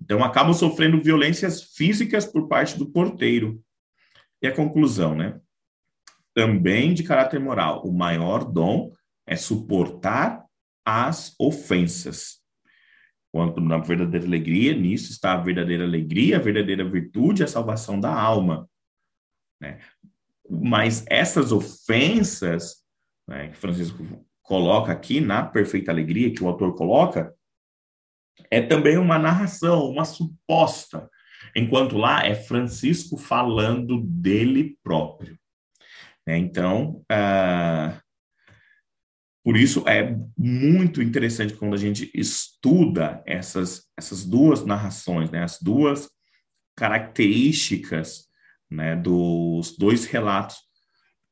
Então 0.00 0.24
acabam 0.24 0.54
sofrendo 0.54 1.02
violências 1.02 1.74
físicas 1.74 2.24
por 2.24 2.48
parte 2.48 2.78
do 2.78 2.90
porteiro. 2.90 3.62
E 4.40 4.46
a 4.46 4.54
conclusão, 4.54 5.14
né? 5.14 5.38
Também 6.34 6.94
de 6.94 7.02
caráter 7.02 7.40
moral, 7.40 7.82
o 7.86 7.92
maior 7.92 8.44
dom 8.44 8.92
é 9.26 9.36
suportar 9.36 10.44
as 10.84 11.34
ofensas. 11.38 12.40
Quanto 13.32 13.60
na 13.60 13.78
verdadeira 13.78 14.24
alegria, 14.26 14.74
nisso 14.74 15.10
está 15.12 15.34
a 15.34 15.42
verdadeira 15.42 15.84
alegria, 15.84 16.36
a 16.36 16.40
verdadeira 16.40 16.88
virtude, 16.88 17.42
a 17.42 17.46
salvação 17.46 17.98
da 18.00 18.14
alma. 18.14 18.68
Né? 19.60 19.80
Mas 20.48 21.04
essas 21.08 21.52
ofensas 21.52 22.84
né, 23.28 23.48
que 23.48 23.56
Francisco 23.56 24.04
coloca 24.42 24.92
aqui 24.92 25.20
na 25.20 25.44
perfeita 25.44 25.90
alegria, 25.90 26.32
que 26.32 26.42
o 26.42 26.48
autor 26.48 26.74
coloca, 26.74 27.34
é 28.50 28.60
também 28.60 28.96
uma 28.96 29.18
narração, 29.18 29.88
uma 29.90 30.04
suposta, 30.04 31.10
enquanto 31.54 31.96
lá 31.96 32.24
é 32.24 32.34
Francisco 32.34 33.16
falando 33.16 34.00
dele 34.02 34.78
próprio. 34.82 35.38
Né? 36.26 36.38
Então, 36.38 37.02
uh, 37.10 38.00
por 39.44 39.56
isso 39.56 39.88
é 39.88 40.16
muito 40.36 41.02
interessante 41.02 41.54
quando 41.54 41.74
a 41.74 41.78
gente 41.78 42.10
estuda 42.14 43.22
essas, 43.26 43.84
essas 43.96 44.24
duas 44.24 44.64
narrações, 44.64 45.30
né? 45.30 45.42
as 45.42 45.60
duas 45.60 46.08
características 46.76 48.25
né, 48.70 48.96
dos 48.96 49.76
dois 49.76 50.04
relatos, 50.06 50.58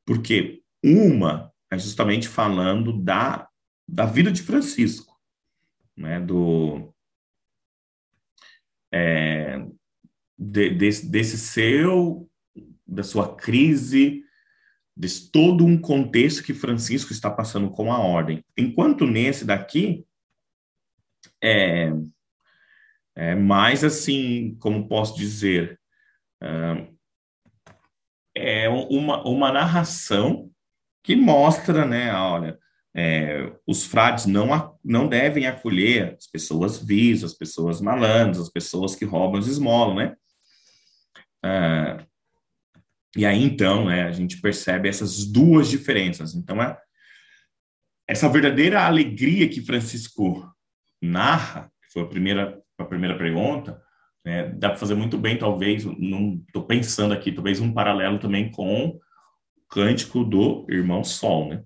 porque 0.07 0.63
uma 0.83 1.53
é 1.71 1.79
justamente 1.79 2.29
falando 2.29 2.93
da, 3.03 3.49
da 3.89 4.07
vida 4.07 4.31
de 4.31 4.43
Francisco, 4.43 5.19
né, 5.97 6.21
do 6.21 6.93
é, 8.93 9.67
de, 10.39 10.71
desse, 10.71 11.11
desse 11.11 11.39
seu, 11.39 12.31
da 12.87 13.03
sua 13.03 13.35
crise, 13.35 14.23
de 14.97 15.31
todo 15.31 15.65
um 15.65 15.81
contexto 15.81 16.45
que 16.45 16.55
Francisco 16.55 17.13
está 17.13 17.29
passando 17.29 17.71
com 17.71 17.93
a 17.93 17.99
ordem. 17.99 18.45
Enquanto 18.57 19.05
nesse 19.05 19.45
daqui, 19.45 20.07
é, 21.43 21.93
é 23.17 23.35
mais 23.35 23.83
assim, 23.83 24.57
como 24.61 24.87
posso 24.87 25.17
dizer, 25.17 25.81
uma, 28.91 29.23
uma 29.27 29.53
narração 29.53 30.51
que 31.03 31.15
mostra, 31.15 31.85
né, 31.85 32.13
olha, 32.15 32.59
é, 32.97 33.53
os 33.67 33.85
frades 33.85 34.27
não, 34.27 34.79
não 34.85 35.09
devem 35.09 35.47
acolher 35.47 36.17
as 36.17 36.27
pessoas 36.27 36.79
vis, 36.79 37.25
as 37.25 37.35
pessoas 37.35 37.81
malandras, 37.81 38.41
as 38.41 38.49
pessoas 38.49 38.95
que 38.95 39.05
roubam 39.05 39.41
os 39.41 39.49
esmolas, 39.49 39.97
né? 39.97 40.17
Ah, 41.43 42.05
e 43.17 43.27
aí, 43.27 43.43
então, 43.43 43.87
né, 43.87 44.05
a 44.05 44.13
gente 44.13 44.41
percebe 44.41 44.89
essas 44.89 45.25
duas 45.25 45.69
diferenças. 45.69 46.35
Então, 46.35 46.61
é, 46.63 46.77
essa 48.09 48.29
verdadeira 48.29 48.85
alegria 48.85 49.49
que 49.49 49.63
Francisco 49.63 50.49
narra, 51.01 51.71
que 51.83 51.93
foi 51.93 52.03
a 52.03 52.07
primeira, 52.07 52.63
a 52.79 52.85
primeira 52.85 53.17
pergunta, 53.17 53.81
é, 54.25 54.49
dá 54.49 54.71
para 54.71 54.79
fazer 54.79 54.95
muito 54.95 55.19
bem, 55.19 55.37
talvez, 55.37 55.85
estou 55.85 56.65
pensando 56.67 57.13
aqui, 57.13 57.31
talvez 57.31 57.61
um 57.61 57.73
paralelo 57.73 58.19
também 58.19 58.51
com 58.51 58.87
o 58.87 59.01
cântico 59.69 60.25
do 60.25 60.67
irmão 60.71 61.05
Sol, 61.05 61.49
né? 61.49 61.63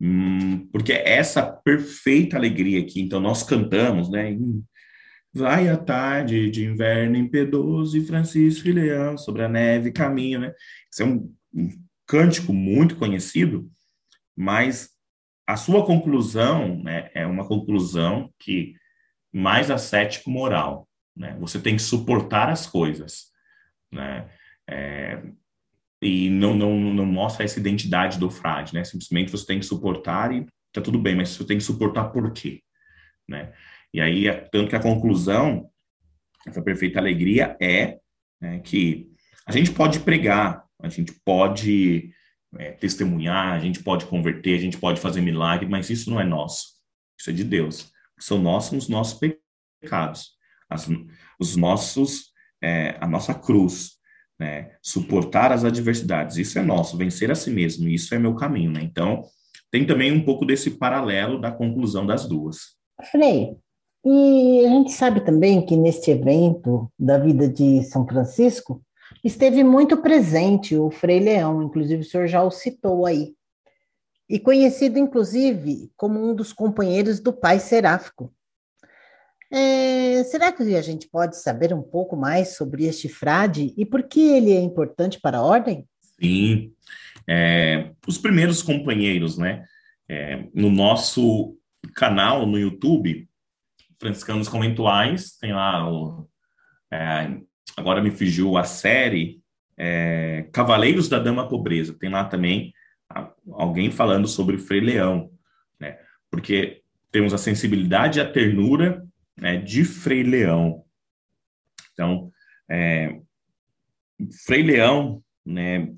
Hum, 0.00 0.68
porque 0.70 0.92
essa 0.92 1.42
perfeita 1.42 2.36
alegria 2.36 2.80
aqui, 2.80 3.00
então 3.00 3.20
nós 3.20 3.42
cantamos, 3.42 4.10
né? 4.10 4.36
Vai 5.32 5.68
a 5.68 5.76
tarde 5.76 6.50
de 6.50 6.64
inverno 6.64 7.16
impiedoso 7.16 7.96
e 7.96 8.06
Francisco 8.06 8.68
e 8.68 8.72
Leão 8.72 9.16
sobre 9.16 9.42
a 9.42 9.48
neve 9.48 9.90
caminho, 9.90 10.40
né? 10.40 10.52
Esse 10.92 11.02
é 11.02 11.06
um, 11.06 11.32
um 11.54 11.70
cântico 12.06 12.52
muito 12.52 12.96
conhecido, 12.96 13.70
mas 14.36 14.90
a 15.46 15.56
sua 15.56 15.84
conclusão 15.84 16.82
né, 16.82 17.10
é 17.14 17.26
uma 17.26 17.46
conclusão 17.46 18.32
que 18.38 18.74
mais 19.32 19.70
ascético 19.70 20.30
moral. 20.30 20.88
Né? 21.16 21.36
Você 21.40 21.60
tem 21.60 21.76
que 21.76 21.82
suportar 21.82 22.48
as 22.48 22.66
coisas. 22.66 23.26
Né? 23.92 24.28
É, 24.68 25.22
e 26.04 26.28
não, 26.28 26.54
não, 26.54 26.78
não 26.78 27.06
mostra 27.06 27.44
essa 27.44 27.58
identidade 27.58 28.18
do 28.18 28.30
frade, 28.30 28.74
né? 28.74 28.84
Simplesmente 28.84 29.30
você 29.30 29.46
tem 29.46 29.58
que 29.58 29.64
suportar 29.64 30.32
e 30.32 30.46
tá 30.70 30.82
tudo 30.82 30.98
bem, 30.98 31.16
mas 31.16 31.30
você 31.30 31.46
tem 31.46 31.56
que 31.56 31.64
suportar 31.64 32.10
por 32.10 32.30
quê, 32.30 32.62
né? 33.26 33.54
E 33.92 34.02
aí, 34.02 34.28
é, 34.28 34.34
tanto 34.34 34.68
que 34.68 34.76
a 34.76 34.82
conclusão, 34.82 35.70
essa 36.46 36.60
perfeita 36.60 36.98
alegria 36.98 37.56
é 37.58 37.98
né, 38.38 38.58
que 38.58 39.08
a 39.46 39.52
gente 39.52 39.70
pode 39.70 40.00
pregar, 40.00 40.64
a 40.82 40.88
gente 40.90 41.12
pode 41.24 42.12
é, 42.58 42.72
testemunhar, 42.72 43.54
a 43.54 43.58
gente 43.58 43.82
pode 43.82 44.04
converter, 44.04 44.58
a 44.58 44.60
gente 44.60 44.76
pode 44.76 45.00
fazer 45.00 45.22
milagre, 45.22 45.66
mas 45.66 45.88
isso 45.88 46.10
não 46.10 46.20
é 46.20 46.24
nosso, 46.24 46.66
isso 47.18 47.30
é 47.30 47.32
de 47.32 47.44
Deus. 47.44 47.90
São 48.18 48.38
nossos 48.38 48.84
os 48.84 48.88
nossos 48.90 49.18
pecados, 49.80 50.33
as, 50.68 50.88
os 51.38 51.56
nossos, 51.56 52.32
é, 52.62 52.96
a 53.00 53.06
nossa 53.06 53.34
cruz, 53.34 53.92
né? 54.38 54.72
Suportar 54.82 55.52
as 55.52 55.64
adversidades, 55.64 56.36
isso 56.36 56.58
é 56.58 56.62
nosso, 56.62 56.96
vencer 56.96 57.30
a 57.30 57.34
si 57.34 57.50
mesmo, 57.50 57.88
isso 57.88 58.14
é 58.14 58.18
meu 58.18 58.34
caminho, 58.34 58.72
né? 58.72 58.80
Então, 58.82 59.24
tem 59.70 59.86
também 59.86 60.12
um 60.12 60.24
pouco 60.24 60.44
desse 60.44 60.72
paralelo 60.72 61.40
da 61.40 61.50
conclusão 61.50 62.06
das 62.06 62.26
duas. 62.26 62.76
Frei, 63.10 63.56
e 64.04 64.64
a 64.66 64.68
gente 64.68 64.92
sabe 64.92 65.24
também 65.24 65.64
que 65.64 65.76
neste 65.76 66.10
evento 66.10 66.90
da 66.98 67.18
vida 67.18 67.48
de 67.48 67.82
São 67.84 68.06
Francisco 68.06 68.82
esteve 69.24 69.64
muito 69.64 69.96
presente 69.96 70.76
o 70.76 70.90
Frei 70.90 71.20
Leão, 71.20 71.62
inclusive 71.62 72.02
o 72.02 72.04
senhor 72.04 72.26
já 72.26 72.42
o 72.42 72.50
citou 72.50 73.06
aí, 73.06 73.34
e 74.28 74.38
conhecido 74.38 74.98
inclusive 74.98 75.90
como 75.96 76.22
um 76.22 76.34
dos 76.34 76.52
companheiros 76.52 77.18
do 77.18 77.32
pai 77.32 77.58
seráfico. 77.58 78.30
É, 79.56 80.24
será 80.24 80.50
que 80.50 80.74
a 80.74 80.82
gente 80.82 81.08
pode 81.08 81.40
saber 81.40 81.72
um 81.72 81.80
pouco 81.80 82.16
mais 82.16 82.56
sobre 82.56 82.86
este 82.86 83.08
frade 83.08 83.72
e 83.76 83.86
por 83.86 84.02
que 84.02 84.20
ele 84.20 84.52
é 84.52 84.60
importante 84.60 85.20
para 85.20 85.38
a 85.38 85.42
ordem? 85.42 85.86
Sim, 86.20 86.72
é, 87.28 87.92
os 88.04 88.18
primeiros 88.18 88.64
companheiros, 88.64 89.38
né? 89.38 89.64
É, 90.08 90.44
no 90.52 90.72
nosso 90.72 91.56
canal 91.94 92.46
no 92.46 92.58
YouTube, 92.58 93.28
Franciscanos 94.00 94.48
Conventuais, 94.48 95.36
tem 95.38 95.52
lá 95.52 95.88
o. 95.88 96.28
É, 96.92 97.30
agora 97.76 98.02
me 98.02 98.10
fugiu 98.10 98.56
a 98.56 98.64
série 98.64 99.40
é, 99.78 100.48
Cavaleiros 100.52 101.08
da 101.08 101.20
Dama 101.20 101.48
Pobreza. 101.48 101.96
Tem 101.96 102.10
lá 102.10 102.24
também 102.24 102.72
alguém 103.52 103.88
falando 103.88 104.26
sobre 104.26 104.58
Frei 104.58 104.80
Leão, 104.80 105.30
né? 105.78 105.96
Porque 106.28 106.82
temos 107.12 107.32
a 107.32 107.38
sensibilidade 107.38 108.18
e 108.18 108.22
a 108.22 108.28
ternura 108.28 109.06
né, 109.36 109.56
de 109.56 109.84
Frei 109.84 110.22
Leão. 110.22 110.84
Então, 111.92 112.30
é, 112.70 113.20
Frei 114.46 114.62
Leão, 114.62 115.22
né, 115.44 115.92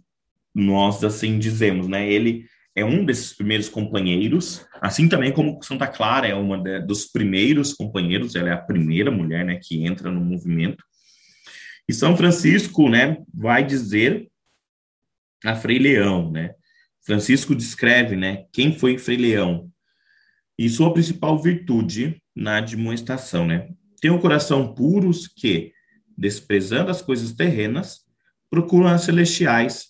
nós 0.55 1.05
assim 1.05 1.39
dizemos, 1.39 1.89
né, 1.89 2.11
ele 2.11 2.47
é 2.75 2.85
um 2.85 3.05
desses 3.05 3.33
primeiros 3.33 3.69
companheiros, 3.69 4.67
assim 4.81 5.09
também 5.09 5.33
como 5.33 5.63
Santa 5.63 5.87
Clara 5.87 6.27
é 6.27 6.35
uma 6.35 6.59
de, 6.63 6.81
dos 6.81 7.07
primeiros 7.07 7.73
companheiros, 7.73 8.35
ela 8.35 8.51
é 8.51 8.53
a 8.53 8.61
primeira 8.61 9.11
mulher, 9.11 9.45
né, 9.45 9.59
que 9.63 9.85
entra 9.85 10.11
no 10.11 10.21
movimento. 10.21 10.85
E 11.89 11.95
São 11.95 12.17
Francisco, 12.17 12.89
né, 12.89 13.19
vai 13.33 13.65
dizer 13.65 14.29
a 15.45 15.55
Frei 15.55 15.79
Leão, 15.79 16.31
né, 16.31 16.55
Francisco 17.03 17.55
descreve, 17.55 18.17
né, 18.17 18.45
quem 18.53 18.77
foi 18.77 18.99
Frei 18.99 19.17
Leão 19.17 19.71
e 20.59 20.69
sua 20.69 20.93
principal 20.93 21.41
virtude 21.41 22.21
na 22.37 22.59
admoestação, 22.59 23.47
né? 23.47 23.71
Tem 24.01 24.11
o 24.11 24.21
coração 24.21 24.75
puros 24.75 25.27
que, 25.27 25.73
desprezando 26.17 26.91
as 26.91 27.01
coisas 27.01 27.33
terrenas, 27.33 28.01
procuram 28.51 28.89
as 28.89 29.03
celestiais, 29.03 29.87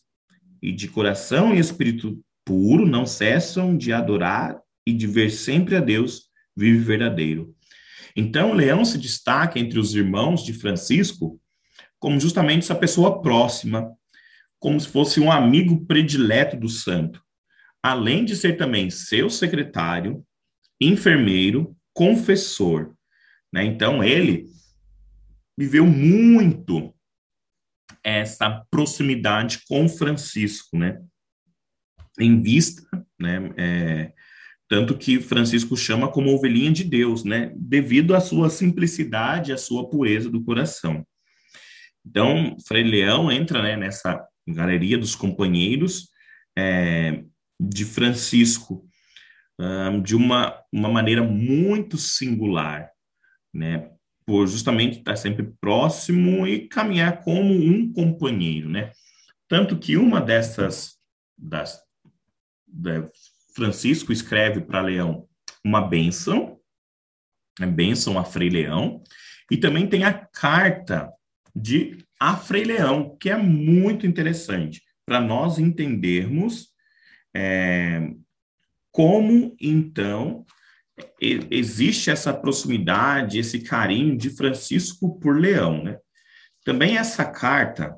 e 0.63 0.73
de 0.73 0.89
coração 0.89 1.55
e 1.55 1.59
espírito 1.59 2.19
puro 2.45 2.87
não 2.87 3.05
cessam 3.05 3.77
de 3.77 3.93
adorar 3.93 4.59
e 4.87 4.93
de 4.93 5.07
ver 5.07 5.31
sempre 5.31 5.77
a 5.77 5.81
Deus 5.81 6.31
vive 6.57 6.79
verdadeiro. 6.79 7.55
Então, 8.15 8.55
Leão 8.55 8.85
se 8.85 8.97
destaca 8.97 9.59
entre 9.59 9.79
os 9.79 9.95
irmãos 9.95 10.45
de 10.45 10.55
Francisco 10.55 11.39
como 11.99 12.21
justamente 12.21 12.63
essa 12.63 12.75
pessoa 12.75 13.21
próxima, 13.21 13.91
como 14.59 14.79
se 14.81 14.89
fosse 14.89 15.21
um 15.21 15.31
amigo 15.31 15.85
predileto 15.87 16.57
do 16.57 16.69
santo, 16.69 17.23
além 17.83 18.25
de 18.25 18.37
ser 18.37 18.57
também 18.57 18.91
seu 18.91 19.29
secretário, 19.29 20.25
enfermeiro 20.81 21.77
confessor. 21.97 22.95
Né? 23.51 23.65
Então, 23.65 24.05
ele 24.05 24.47
viveu 25.59 25.87
muito 25.87 26.95
essa 28.05 28.65
proximidade 28.71 29.63
com 29.67 29.89
Francisco, 29.89 30.77
né? 30.79 31.01
Em 32.21 32.41
vista, 32.41 32.87
né? 33.19 33.51
É, 33.57 34.13
tanto 34.69 34.97
que 34.97 35.21
Francisco 35.21 35.77
chama 35.77 36.11
como 36.11 36.33
ovelhinha 36.33 36.71
de 36.71 36.85
Deus, 36.85 37.25
né? 37.25 37.53
Devido 37.57 38.15
à 38.15 38.21
sua 38.21 38.51
simplicidade, 38.51 39.53
à 39.53 39.59
sua 39.59 39.89
pureza 39.89 40.29
do 40.29 40.45
coração. 40.45 41.07
Então, 42.05 42.57
Frei 42.67 42.85
Leão 42.85 43.33
entra 43.33 43.63
né, 43.63 43.77
nessa 43.77 44.25
galeria 44.47 44.99
dos 44.99 45.15
companheiros 45.15 46.09
é, 46.57 47.25
de 47.61 47.85
Francisco, 47.85 48.87
de 50.03 50.15
uma, 50.15 50.63
uma 50.73 50.89
maneira 50.89 51.23
muito 51.23 51.97
singular, 51.97 52.91
né? 53.53 53.91
Por 54.27 54.47
justamente 54.47 54.99
estar 54.99 55.17
sempre 55.17 55.53
próximo 55.61 56.47
e 56.47 56.69
caminhar 56.69 57.23
como 57.23 57.55
um 57.55 57.93
companheiro, 57.93 58.69
né? 58.69 58.93
Tanto 59.49 59.79
que 59.79 59.97
uma 59.97 60.21
dessas, 60.21 60.99
das, 61.39 61.81
da, 62.67 63.09
Francisco 63.55 64.13
escreve 64.13 64.61
para 64.61 64.83
Leão 64.83 65.27
uma 65.65 65.81
bênção, 65.81 66.61
a 67.61 67.67
bênção 67.67 68.19
a 68.19 68.25
Frei 68.25 68.51
Leão, 68.51 69.03
e 69.51 69.57
também 69.57 69.87
tem 69.87 70.05
a 70.05 70.13
carta 70.13 71.11
de 71.55 72.05
a 72.21 72.37
Frei 72.37 72.65
Leão, 72.65 73.17
que 73.19 73.31
é 73.31 73.37
muito 73.37 74.07
interessante 74.07 74.83
para 75.07 75.21
nós 75.21 75.59
entendermos 75.59 76.69
é, 77.35 78.11
como, 78.97 79.55
então, 79.61 80.47
existe 81.21 82.09
essa 82.09 82.33
proximidade, 82.33 83.39
esse 83.39 83.61
carinho 83.61 84.17
de 84.17 84.31
Francisco 84.31 85.21
por 85.21 85.39
Leão, 85.39 85.85
né? 85.85 85.99
Também 86.65 86.97
essa 86.97 87.23
carta 87.23 87.95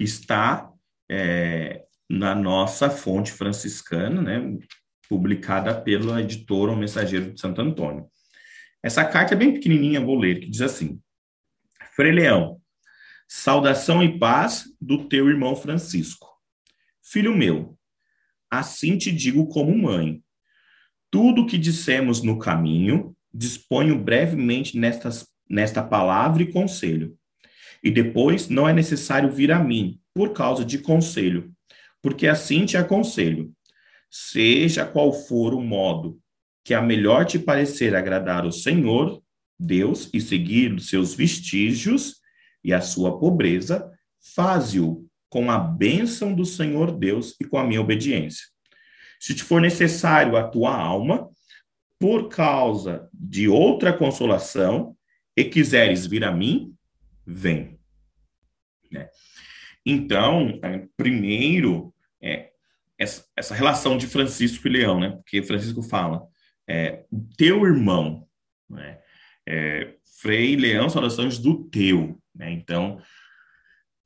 está 0.00 0.72
é, 1.10 1.84
na 2.08 2.34
nossa 2.34 2.88
fonte 2.88 3.32
franciscana, 3.32 4.22
né? 4.22 4.58
Publicada 5.10 5.78
pelo 5.78 6.18
editor 6.18 6.70
O 6.70 6.76
Mensageiro 6.76 7.34
de 7.34 7.38
Santo 7.38 7.60
Antônio. 7.60 8.08
Essa 8.82 9.04
carta 9.04 9.34
é 9.34 9.36
bem 9.36 9.52
pequenininha, 9.52 10.00
vou 10.00 10.18
ler, 10.18 10.40
que 10.40 10.48
diz 10.48 10.62
assim: 10.62 10.98
Frei 11.94 12.12
Leão, 12.12 12.58
saudação 13.28 14.02
e 14.02 14.18
paz 14.18 14.64
do 14.80 15.06
teu 15.06 15.28
irmão 15.28 15.54
Francisco. 15.54 16.30
Filho 17.04 17.36
meu, 17.36 17.76
assim 18.50 18.96
te 18.96 19.12
digo 19.12 19.46
como 19.46 19.76
mãe, 19.76 20.24
tudo 21.10 21.42
o 21.42 21.46
que 21.46 21.58
dissemos 21.58 22.22
no 22.22 22.38
caminho, 22.38 23.14
disponho 23.32 23.98
brevemente 23.98 24.78
nestas, 24.78 25.26
nesta 25.48 25.82
palavra 25.82 26.42
e 26.42 26.52
conselho. 26.52 27.16
E 27.82 27.90
depois 27.90 28.48
não 28.48 28.68
é 28.68 28.72
necessário 28.72 29.30
vir 29.30 29.50
a 29.52 29.58
mim, 29.58 29.98
por 30.14 30.32
causa 30.32 30.64
de 30.64 30.78
conselho, 30.78 31.50
porque 32.02 32.26
assim 32.26 32.66
te 32.66 32.76
aconselho. 32.76 33.52
Seja 34.10 34.84
qual 34.84 35.12
for 35.12 35.54
o 35.54 35.60
modo 35.60 36.18
que 36.64 36.74
a 36.74 36.82
melhor 36.82 37.24
te 37.24 37.38
parecer 37.38 37.94
agradar 37.94 38.44
o 38.44 38.52
Senhor, 38.52 39.22
Deus, 39.58 40.10
e 40.12 40.20
seguir 40.20 40.72
os 40.74 40.88
seus 40.88 41.14
vestígios 41.14 42.16
e 42.62 42.72
a 42.72 42.80
sua 42.80 43.18
pobreza, 43.18 43.90
faze-o 44.34 45.06
com 45.28 45.50
a 45.50 45.58
bênção 45.58 46.34
do 46.34 46.44
Senhor 46.44 46.92
Deus 46.92 47.34
e 47.40 47.44
com 47.44 47.56
a 47.56 47.64
minha 47.64 47.80
obediência. 47.80 48.46
Se 49.20 49.34
te 49.34 49.44
for 49.44 49.60
necessário 49.60 50.36
a 50.36 50.48
tua 50.48 50.74
alma, 50.74 51.28
por 51.98 52.28
causa 52.28 53.08
de 53.12 53.46
outra 53.46 53.92
consolação, 53.92 54.96
e 55.36 55.44
quiseres 55.44 56.06
vir 56.06 56.24
a 56.24 56.32
mim, 56.32 56.74
vem. 57.26 57.78
Né? 58.90 59.08
Então, 59.84 60.58
é, 60.62 60.86
primeiro, 60.96 61.94
é, 62.20 62.50
essa, 62.98 63.24
essa, 63.36 63.54
relação 63.54 63.96
de 63.96 64.06
Francisco 64.06 64.66
e 64.66 64.70
Leão, 64.70 65.00
né? 65.00 65.10
Porque 65.10 65.42
Francisco 65.42 65.82
fala, 65.82 66.26
é, 66.68 67.04
teu 67.36 67.64
irmão, 67.64 68.26
né? 68.68 68.98
É, 69.48 69.94
Frei 70.20 70.54
Leão, 70.56 70.90
saudações 70.90 71.38
do 71.38 71.64
teu, 71.64 72.20
né? 72.34 72.50
Então, 72.50 73.00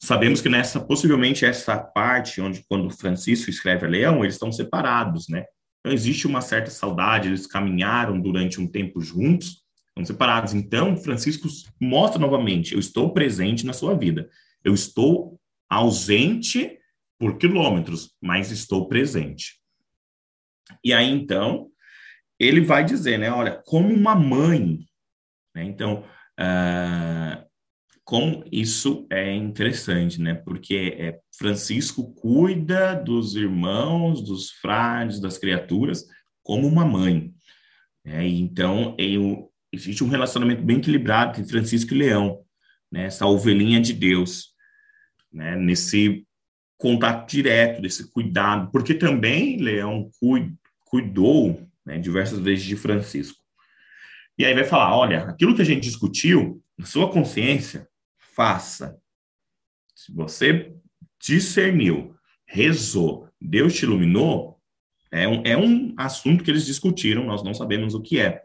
Sabemos 0.05 0.43
que 0.43 0.51
nessa, 0.51 0.79
possivelmente, 0.79 1.47
essa 1.47 1.79
parte 1.79 2.39
onde, 2.39 2.63
quando 2.69 2.91
Francisco 2.91 3.49
escreve 3.49 3.87
a 3.87 3.89
Leão, 3.89 4.23
eles 4.23 4.35
estão 4.35 4.53
separados, 4.53 5.29
né? 5.31 5.47
Então, 5.81 5.95
existe 5.95 6.27
uma 6.27 6.43
certa 6.43 6.71
saudade, 6.71 7.29
eles 7.29 7.47
caminharam 7.47 8.21
durante 8.21 8.61
um 8.61 8.67
tempo 8.67 9.01
juntos, 9.01 9.63
estão 9.89 10.05
separados. 10.05 10.53
Então, 10.53 10.95
Francisco 10.95 11.49
mostra 11.81 12.21
novamente: 12.21 12.75
eu 12.75 12.81
estou 12.81 13.15
presente 13.15 13.65
na 13.65 13.73
sua 13.73 13.97
vida, 13.97 14.29
eu 14.63 14.75
estou 14.75 15.41
ausente 15.71 16.79
por 17.19 17.39
quilômetros, 17.39 18.15
mas 18.21 18.51
estou 18.51 18.87
presente. 18.87 19.59
E 20.85 20.93
aí, 20.93 21.11
então, 21.11 21.71
ele 22.39 22.61
vai 22.61 22.85
dizer, 22.85 23.19
né? 23.19 23.31
Olha, 23.31 23.63
como 23.65 23.89
uma 23.89 24.15
mãe. 24.15 24.81
Né? 25.55 25.65
Então, 25.65 26.05
uh, 26.39 27.54
como 28.05 28.45
isso 28.53 29.07
é 29.11 29.35
interessante, 29.35 30.21
né? 30.21 30.35
Porque 30.35 30.95
é, 30.99 31.19
Francisco 31.39 32.13
cuida 32.15 32.95
dos 32.95 33.35
irmãos, 33.35 34.23
dos 34.23 34.51
frades, 34.51 35.19
das 35.19 35.39
criaturas, 35.39 36.05
como 36.43 36.69
uma 36.69 36.85
mãe. 36.85 37.33
Né? 38.05 38.29
Então, 38.29 38.95
eu, 38.99 39.51
existe 39.73 40.05
um 40.05 40.09
relacionamento 40.09 40.63
bem 40.63 40.77
equilibrado 40.77 41.41
entre 41.41 41.51
Francisco 41.51 41.95
e 41.95 41.99
Leão, 41.99 42.45
né? 42.93 43.07
essa 43.07 43.27
ovelhinha 43.27 43.81
de 43.81 43.95
Deus, 43.95 44.51
né? 45.33 45.57
nesse 45.57 46.27
contato 46.77 47.31
direto, 47.31 47.81
desse 47.81 48.11
cuidado, 48.13 48.71
porque 48.71 48.93
também 48.93 49.57
Leão 49.57 50.11
cuidou 50.85 51.67
né, 51.87 51.99
diversas 51.99 52.39
vezes 52.39 52.65
de 52.65 52.77
Francisco. 52.77 53.43
E 54.37 54.45
aí 54.45 54.53
vai 54.53 54.65
falar, 54.65 54.95
olha, 54.95 55.25
aquilo 55.25 55.55
que 55.55 55.63
a 55.63 55.65
gente 55.65 55.85
discutiu, 55.85 56.63
na 56.77 56.85
sua 56.85 57.11
consciência, 57.11 57.89
faça. 58.35 58.99
Se 59.95 60.13
você 60.13 60.75
discerniu, 61.21 62.17
rezou, 62.47 63.29
Deus 63.41 63.75
te 63.75 63.85
iluminou, 63.85 64.61
é 65.11 65.29
um, 65.29 65.43
é 65.45 65.57
um 65.57 65.95
assunto 65.97 66.43
que 66.43 66.51
eles 66.51 66.67
discutiram, 66.67 67.25
nós 67.25 67.43
não 67.43 67.55
sabemos 67.55 67.95
o 67.95 68.03
que 68.03 68.19
é. 68.19 68.43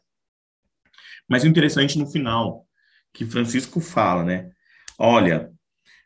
Mas 1.28 1.44
o 1.44 1.48
interessante 1.48 1.98
no 1.98 2.10
final, 2.10 2.68
que 3.14 3.26
Francisco 3.26 3.80
fala, 3.80 4.24
né? 4.24 4.52
Olha, 4.98 5.52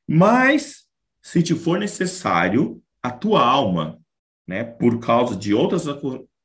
mas 0.08 0.84
se 1.22 1.42
te 1.42 1.56
for 1.56 1.80
necessário, 1.80 2.82
a 3.02 3.12
tua 3.12 3.46
alma, 3.46 4.00
né, 4.48 4.64
por 4.64 5.00
causa 5.00 5.36
de 5.36 5.54
outras 5.54 5.86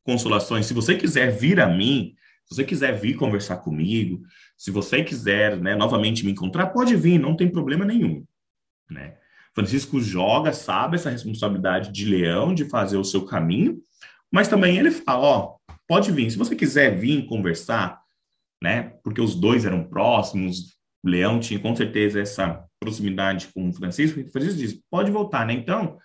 consolações, 0.05 0.67
se 0.67 0.75
você 0.75 0.97
quiser 0.97 1.31
vir 1.31 1.61
a 1.61 1.69
mim, 1.69 2.15
se 2.49 2.57
você 2.57 2.65
quiser 2.65 2.99
vir 2.99 3.15
conversar 3.15 3.59
comigo, 3.59 4.23
se 4.57 4.71
você 4.71 5.05
quiser, 5.05 5.59
né, 5.59 5.77
novamente 5.77 6.25
me 6.25 6.33
encontrar, 6.33 6.69
pode 6.69 6.97
vir, 6.97 7.19
não 7.19 7.37
tem 7.37 7.49
problema 7.49 7.85
nenhum, 7.85 8.25
né? 8.91 9.17
Francisco 9.55 10.01
joga, 10.01 10.53
sabe, 10.53 10.97
essa 10.97 11.11
responsabilidade 11.11 11.93
de 11.93 12.05
leão 12.05 12.55
de 12.55 12.65
fazer 12.65 12.97
o 12.97 13.05
seu 13.05 13.25
caminho, 13.25 13.83
mas 14.33 14.49
também 14.49 14.79
ele 14.79 14.91
fala, 14.91 15.27
ó, 15.27 15.57
pode 15.87 16.11
vir, 16.11 16.31
se 16.31 16.39
você 16.39 16.57
quiser 16.57 16.97
vir 16.97 17.27
conversar, 17.27 18.01
né, 18.63 18.95
porque 19.05 19.21
os 19.21 19.35
dois 19.35 19.65
eram 19.65 19.85
próximos, 19.85 20.79
o 21.05 21.09
leão 21.09 21.39
tinha 21.39 21.61
com 21.61 21.77
certeza 21.77 22.21
essa 22.21 22.65
proximidade 22.81 23.49
com 23.49 23.69
o 23.69 23.73
Francisco, 23.73 24.21
e 24.21 24.31
Francisco 24.31 24.59
diz, 24.59 24.81
pode 24.91 25.11
voltar, 25.11 25.47
né? 25.47 25.53
Então, 25.53 25.99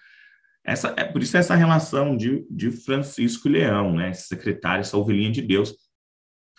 essa, 0.66 0.94
é 0.98 1.04
por 1.04 1.22
isso 1.22 1.36
essa 1.38 1.56
relação 1.56 2.16
de, 2.16 2.46
de 2.50 2.72
Francisco 2.72 3.48
e 3.48 3.52
Leão, 3.52 3.96
né? 3.96 4.14
Secretário, 4.14 4.82
essa 4.82 4.98
ovelhinha 4.98 5.32
de 5.32 5.42
Deus, 5.42 5.76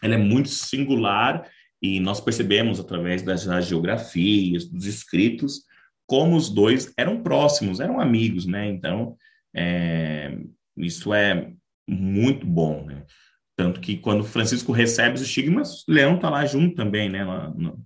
ela 0.05 0.17
é 0.17 0.19
muito 0.19 0.51
singular 0.51 1.49
e 1.81 1.99
nós 1.99 2.21
percebemos 2.21 2.79
através 2.79 3.23
das, 3.23 3.47
das 3.47 3.67
geografias, 3.67 4.67
dos 4.67 4.85
escritos, 4.85 5.63
como 6.07 6.37
os 6.37 6.51
dois 6.51 6.93
eram 6.99 7.23
próximos, 7.23 7.81
eram 7.81 7.99
amigos, 7.99 8.45
né? 8.45 8.69
Então, 8.69 9.17
é, 9.57 10.39
isso 10.77 11.15
é 11.15 11.53
muito 11.89 12.47
bom, 12.47 12.85
né? 12.85 13.05
Tanto 13.57 13.81
que 13.81 13.97
quando 13.97 14.25
Francisco 14.25 14.73
recebe 14.73 15.15
os 15.15 15.23
estigmas, 15.23 15.85
Leão 15.89 16.17
está 16.17 16.29
lá 16.29 16.45
junto 16.45 16.75
também, 16.75 17.09
né? 17.09 17.25
Lá, 17.25 17.49
no, 17.57 17.83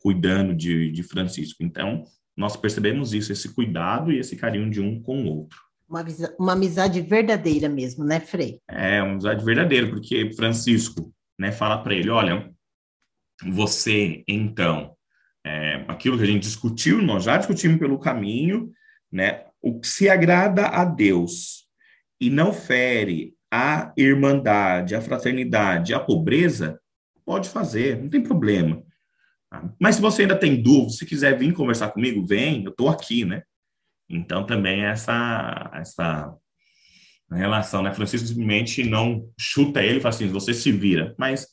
cuidando 0.00 0.54
de, 0.54 0.90
de 0.90 1.02
Francisco. 1.02 1.62
Então, 1.62 2.04
nós 2.36 2.56
percebemos 2.58 3.14
isso, 3.14 3.32
esse 3.32 3.54
cuidado 3.54 4.12
e 4.12 4.18
esse 4.18 4.36
carinho 4.36 4.68
de 4.68 4.82
um 4.82 5.00
com 5.00 5.22
o 5.22 5.38
outro. 5.38 5.58
Uma, 5.88 6.04
uma 6.38 6.52
amizade 6.52 7.00
verdadeira 7.00 7.70
mesmo, 7.70 8.04
né, 8.04 8.20
Frei? 8.20 8.60
É, 8.68 9.02
uma 9.02 9.12
amizade 9.12 9.42
verdadeira, 9.42 9.88
porque 9.88 10.30
Francisco 10.34 11.10
né, 11.38 11.52
fala 11.52 11.82
para 11.82 11.94
ele: 11.94 12.10
olha, 12.10 12.50
você, 13.42 14.22
então, 14.28 14.96
é, 15.44 15.84
aquilo 15.88 16.16
que 16.16 16.22
a 16.22 16.26
gente 16.26 16.42
discutiu, 16.42 17.02
nós 17.02 17.24
já 17.24 17.36
discutimos 17.36 17.78
pelo 17.78 17.98
caminho, 17.98 18.72
né, 19.10 19.44
o 19.60 19.80
que 19.80 19.86
se 19.86 20.08
agrada 20.08 20.66
a 20.66 20.84
Deus 20.84 21.68
e 22.20 22.30
não 22.30 22.52
fere 22.52 23.34
a 23.52 23.92
irmandade, 23.96 24.94
a 24.94 25.00
fraternidade, 25.00 25.94
a 25.94 26.00
pobreza, 26.00 26.80
pode 27.24 27.48
fazer, 27.48 28.00
não 28.00 28.08
tem 28.08 28.22
problema. 28.22 28.82
Mas 29.80 29.96
se 29.96 30.02
você 30.02 30.22
ainda 30.22 30.36
tem 30.36 30.60
dúvida, 30.60 30.92
se 30.92 31.06
quiser 31.06 31.38
vir 31.38 31.52
conversar 31.52 31.90
comigo, 31.90 32.26
vem, 32.26 32.64
eu 32.64 32.70
estou 32.70 32.88
aqui, 32.88 33.24
né? 33.24 33.42
Então 34.08 34.44
também 34.44 34.84
essa 34.84 35.70
essa 35.74 36.34
relação, 37.30 37.82
né? 37.82 37.92
Francisco 37.92 38.28
simplesmente 38.28 38.84
não 38.84 39.28
chuta 39.38 39.82
ele 39.82 39.98
e 39.98 40.00
fala 40.00 40.14
assim, 40.14 40.28
você 40.28 40.52
se 40.54 40.70
vira, 40.70 41.14
mas 41.18 41.46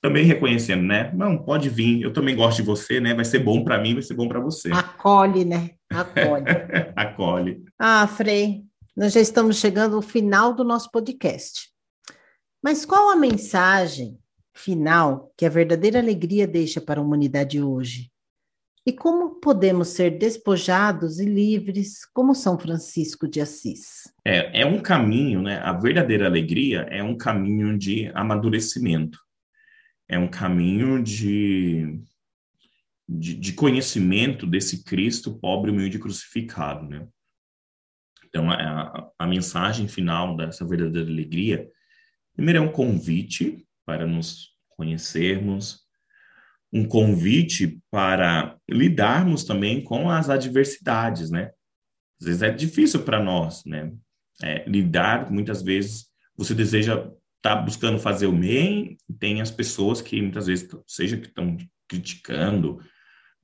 também 0.00 0.24
reconhecendo, 0.24 0.82
né? 0.82 1.10
Não, 1.14 1.38
pode 1.38 1.70
vir, 1.70 2.02
eu 2.02 2.12
também 2.12 2.36
gosto 2.36 2.58
de 2.58 2.62
você, 2.62 3.00
né? 3.00 3.14
Vai 3.14 3.24
ser 3.24 3.38
bom 3.38 3.64
para 3.64 3.80
mim, 3.80 3.94
vai 3.94 4.02
ser 4.02 4.14
bom 4.14 4.28
para 4.28 4.40
você. 4.40 4.70
Acolhe, 4.70 5.44
né? 5.44 5.70
Acolhe. 5.90 6.44
Acolhe. 6.94 7.64
Ah, 7.78 8.06
Frei, 8.06 8.64
nós 8.96 9.12
já 9.12 9.20
estamos 9.20 9.56
chegando 9.56 9.96
ao 9.96 10.02
final 10.02 10.52
do 10.52 10.62
nosso 10.62 10.90
podcast. 10.90 11.70
Mas 12.62 12.84
qual 12.84 13.10
a 13.10 13.16
mensagem 13.16 14.18
final 14.54 15.32
que 15.36 15.44
a 15.46 15.50
verdadeira 15.50 15.98
alegria 15.98 16.46
deixa 16.46 16.80
para 16.80 17.00
a 17.00 17.02
humanidade 17.02 17.62
hoje? 17.62 18.10
E 18.86 18.92
como 18.92 19.40
podemos 19.40 19.88
ser 19.88 20.18
despojados 20.18 21.18
e 21.18 21.24
livres 21.24 22.04
como 22.12 22.34
São 22.34 22.58
Francisco 22.58 23.26
de 23.26 23.40
Assis? 23.40 24.12
É, 24.22 24.60
é 24.60 24.66
um 24.66 24.78
caminho, 24.78 25.40
né? 25.40 25.58
A 25.60 25.72
verdadeira 25.72 26.26
alegria 26.26 26.82
é 26.90 27.02
um 27.02 27.16
caminho 27.16 27.78
de 27.78 28.10
amadurecimento, 28.14 29.18
é 30.06 30.18
um 30.18 30.28
caminho 30.28 31.02
de, 31.02 31.98
de, 33.08 33.34
de 33.34 33.52
conhecimento 33.54 34.46
desse 34.46 34.84
Cristo 34.84 35.38
pobre, 35.38 35.70
humilde 35.70 35.96
e 35.96 36.00
crucificado, 36.00 36.86
né? 36.86 37.08
Então, 38.26 38.50
a, 38.50 39.10
a 39.18 39.26
mensagem 39.26 39.88
final 39.88 40.36
dessa 40.36 40.66
verdadeira 40.66 41.08
alegria, 41.08 41.70
primeiro 42.34 42.58
é 42.58 42.62
um 42.62 42.72
convite 42.72 43.66
para 43.86 44.06
nos 44.06 44.50
conhecermos, 44.68 45.83
um 46.74 46.84
convite 46.84 47.78
para 47.88 48.56
lidarmos 48.68 49.44
também 49.44 49.80
com 49.80 50.10
as 50.10 50.28
adversidades, 50.28 51.30
né? 51.30 51.52
Às 52.20 52.26
vezes 52.26 52.42
é 52.42 52.50
difícil 52.50 53.04
para 53.04 53.22
nós, 53.22 53.64
né? 53.64 53.92
É, 54.42 54.68
lidar, 54.68 55.30
muitas 55.30 55.62
vezes, 55.62 56.06
você 56.36 56.52
deseja 56.52 56.94
estar 56.94 57.12
tá 57.42 57.56
buscando 57.56 58.00
fazer 58.00 58.26
o 58.26 58.32
bem, 58.32 58.96
tem 59.20 59.40
as 59.40 59.52
pessoas 59.52 60.02
que 60.02 60.20
muitas 60.20 60.48
vezes, 60.48 60.68
seja 60.84 61.16
que 61.16 61.28
estão 61.28 61.56
criticando, 61.88 62.80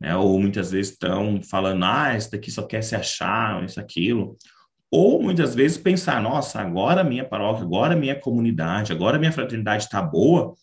né? 0.00 0.16
Ou 0.16 0.40
muitas 0.40 0.72
vezes 0.72 0.92
estão 0.92 1.40
falando, 1.40 1.84
ah, 1.84 2.16
esse 2.16 2.32
daqui 2.32 2.50
só 2.50 2.64
quer 2.64 2.82
se 2.82 2.96
achar, 2.96 3.62
isso, 3.64 3.78
aquilo. 3.78 4.36
Ou 4.90 5.22
muitas 5.22 5.54
vezes 5.54 5.78
pensar, 5.78 6.20
nossa, 6.20 6.60
agora 6.60 7.04
minha 7.04 7.24
paróquia, 7.24 7.62
agora 7.62 7.94
minha 7.94 8.18
comunidade, 8.18 8.92
agora 8.92 9.20
minha 9.20 9.30
fraternidade 9.30 9.84
está 9.84 10.02
boa, 10.02 10.56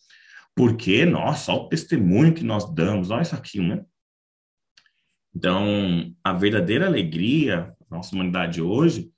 porque, 0.57 1.05
nossa, 1.05 1.53
olha 1.53 1.61
o 1.61 1.69
testemunho 1.69 2.33
que 2.33 2.43
nós 2.43 2.73
damos, 2.73 3.11
olha 3.11 3.21
isso 3.21 3.35
aqui, 3.35 3.59
né? 3.59 3.85
Então, 5.33 6.11
a 6.23 6.33
verdadeira 6.33 6.87
alegria 6.87 7.75
da 7.87 7.97
nossa 7.97 8.15
humanidade 8.15 8.59
hoje 8.59 9.11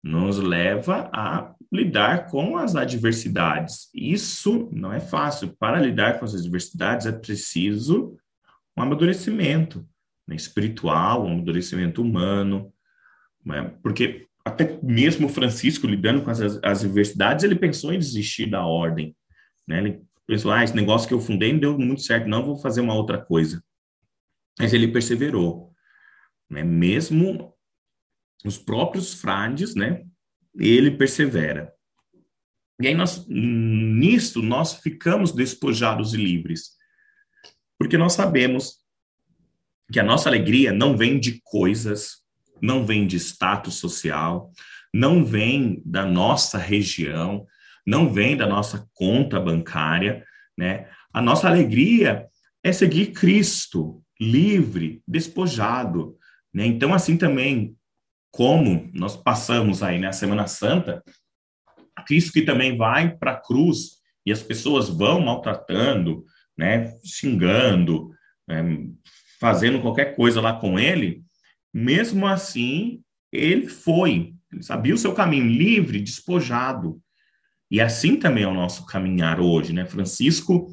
nos 0.00 0.38
leva 0.38 1.10
a 1.12 1.52
lidar 1.72 2.28
com 2.28 2.56
as 2.56 2.76
adversidades. 2.76 3.90
Isso 3.92 4.70
não 4.72 4.92
é 4.92 5.00
fácil. 5.00 5.56
Para 5.58 5.80
lidar 5.80 6.20
com 6.20 6.24
as 6.24 6.36
adversidades 6.36 7.04
é 7.04 7.10
preciso 7.10 8.16
um 8.76 8.82
amadurecimento 8.82 9.84
né, 10.24 10.36
espiritual, 10.36 11.24
um 11.24 11.32
amadurecimento 11.32 12.00
humano, 12.00 12.72
né? 13.44 13.74
porque 13.82 14.28
até 14.44 14.78
mesmo 14.80 15.28
Francisco, 15.28 15.88
lidando 15.88 16.22
com 16.22 16.30
as, 16.30 16.40
as 16.40 16.84
adversidades, 16.84 17.42
ele 17.42 17.56
pensou 17.56 17.92
em 17.92 17.98
desistir 17.98 18.46
da 18.48 18.64
ordem. 18.64 19.16
Né? 19.66 19.78
Ele 19.78 20.06
pensou, 20.26 20.50
ah, 20.50 20.64
esse 20.64 20.74
negócio 20.74 21.06
que 21.06 21.14
eu 21.14 21.20
fundei 21.20 21.52
não 21.52 21.60
deu 21.60 21.78
muito 21.78 22.02
certo, 22.02 22.28
não, 22.28 22.44
vou 22.44 22.56
fazer 22.58 22.80
uma 22.80 22.94
outra 22.94 23.22
coisa. 23.22 23.62
Mas 24.58 24.72
ele 24.72 24.88
perseverou. 24.88 25.72
Né? 26.50 26.62
Mesmo 26.62 27.54
os 28.44 28.58
próprios 28.58 29.14
frades, 29.14 29.74
né? 29.74 30.04
Ele 30.54 30.90
persevera. 30.90 31.72
E 32.80 32.88
aí, 32.88 32.94
nós, 32.94 33.26
nisso, 33.28 34.42
nós 34.42 34.74
ficamos 34.74 35.32
despojados 35.32 36.12
e 36.12 36.16
livres. 36.16 36.76
Porque 37.78 37.96
nós 37.96 38.12
sabemos 38.12 38.80
que 39.92 40.00
a 40.00 40.04
nossa 40.04 40.28
alegria 40.28 40.72
não 40.72 40.96
vem 40.96 41.18
de 41.18 41.40
coisas, 41.42 42.22
não 42.60 42.84
vem 42.84 43.06
de 43.06 43.16
status 43.16 43.76
social, 43.76 44.50
não 44.92 45.24
vem 45.24 45.82
da 45.84 46.04
nossa 46.04 46.58
região, 46.58 47.46
não 47.86 48.12
vem 48.12 48.36
da 48.36 48.46
nossa 48.46 48.88
conta 48.94 49.38
bancária, 49.38 50.24
né? 50.58 50.88
A 51.12 51.22
nossa 51.22 51.46
alegria 51.46 52.26
é 52.62 52.72
seguir 52.72 53.12
Cristo, 53.12 54.02
livre, 54.20 55.02
despojado, 55.06 56.16
né? 56.52 56.66
Então, 56.66 56.92
assim 56.92 57.16
também, 57.16 57.76
como 58.30 58.90
nós 58.92 59.16
passamos 59.16 59.82
aí 59.82 59.98
na 59.98 60.08
né, 60.08 60.12
Semana 60.12 60.46
Santa, 60.46 61.02
Cristo 62.06 62.32
que 62.32 62.42
também 62.42 62.76
vai 62.76 63.16
para 63.16 63.32
a 63.32 63.40
cruz 63.40 63.96
e 64.24 64.32
as 64.32 64.42
pessoas 64.42 64.88
vão 64.88 65.20
maltratando, 65.20 66.24
né, 66.56 66.96
xingando, 67.04 68.10
é, 68.48 68.62
fazendo 69.40 69.80
qualquer 69.80 70.16
coisa 70.16 70.40
lá 70.40 70.58
com 70.58 70.78
ele, 70.78 71.22
mesmo 71.72 72.26
assim, 72.26 73.02
ele 73.32 73.68
foi, 73.68 74.34
ele 74.50 74.62
sabia 74.62 74.94
o 74.94 74.98
seu 74.98 75.12
caminho 75.12 75.46
livre, 75.46 76.00
despojado. 76.00 77.00
E 77.70 77.80
assim 77.80 78.18
também 78.18 78.44
é 78.44 78.48
o 78.48 78.54
nosso 78.54 78.86
caminhar 78.86 79.40
hoje, 79.40 79.72
né? 79.72 79.84
Francisco 79.84 80.68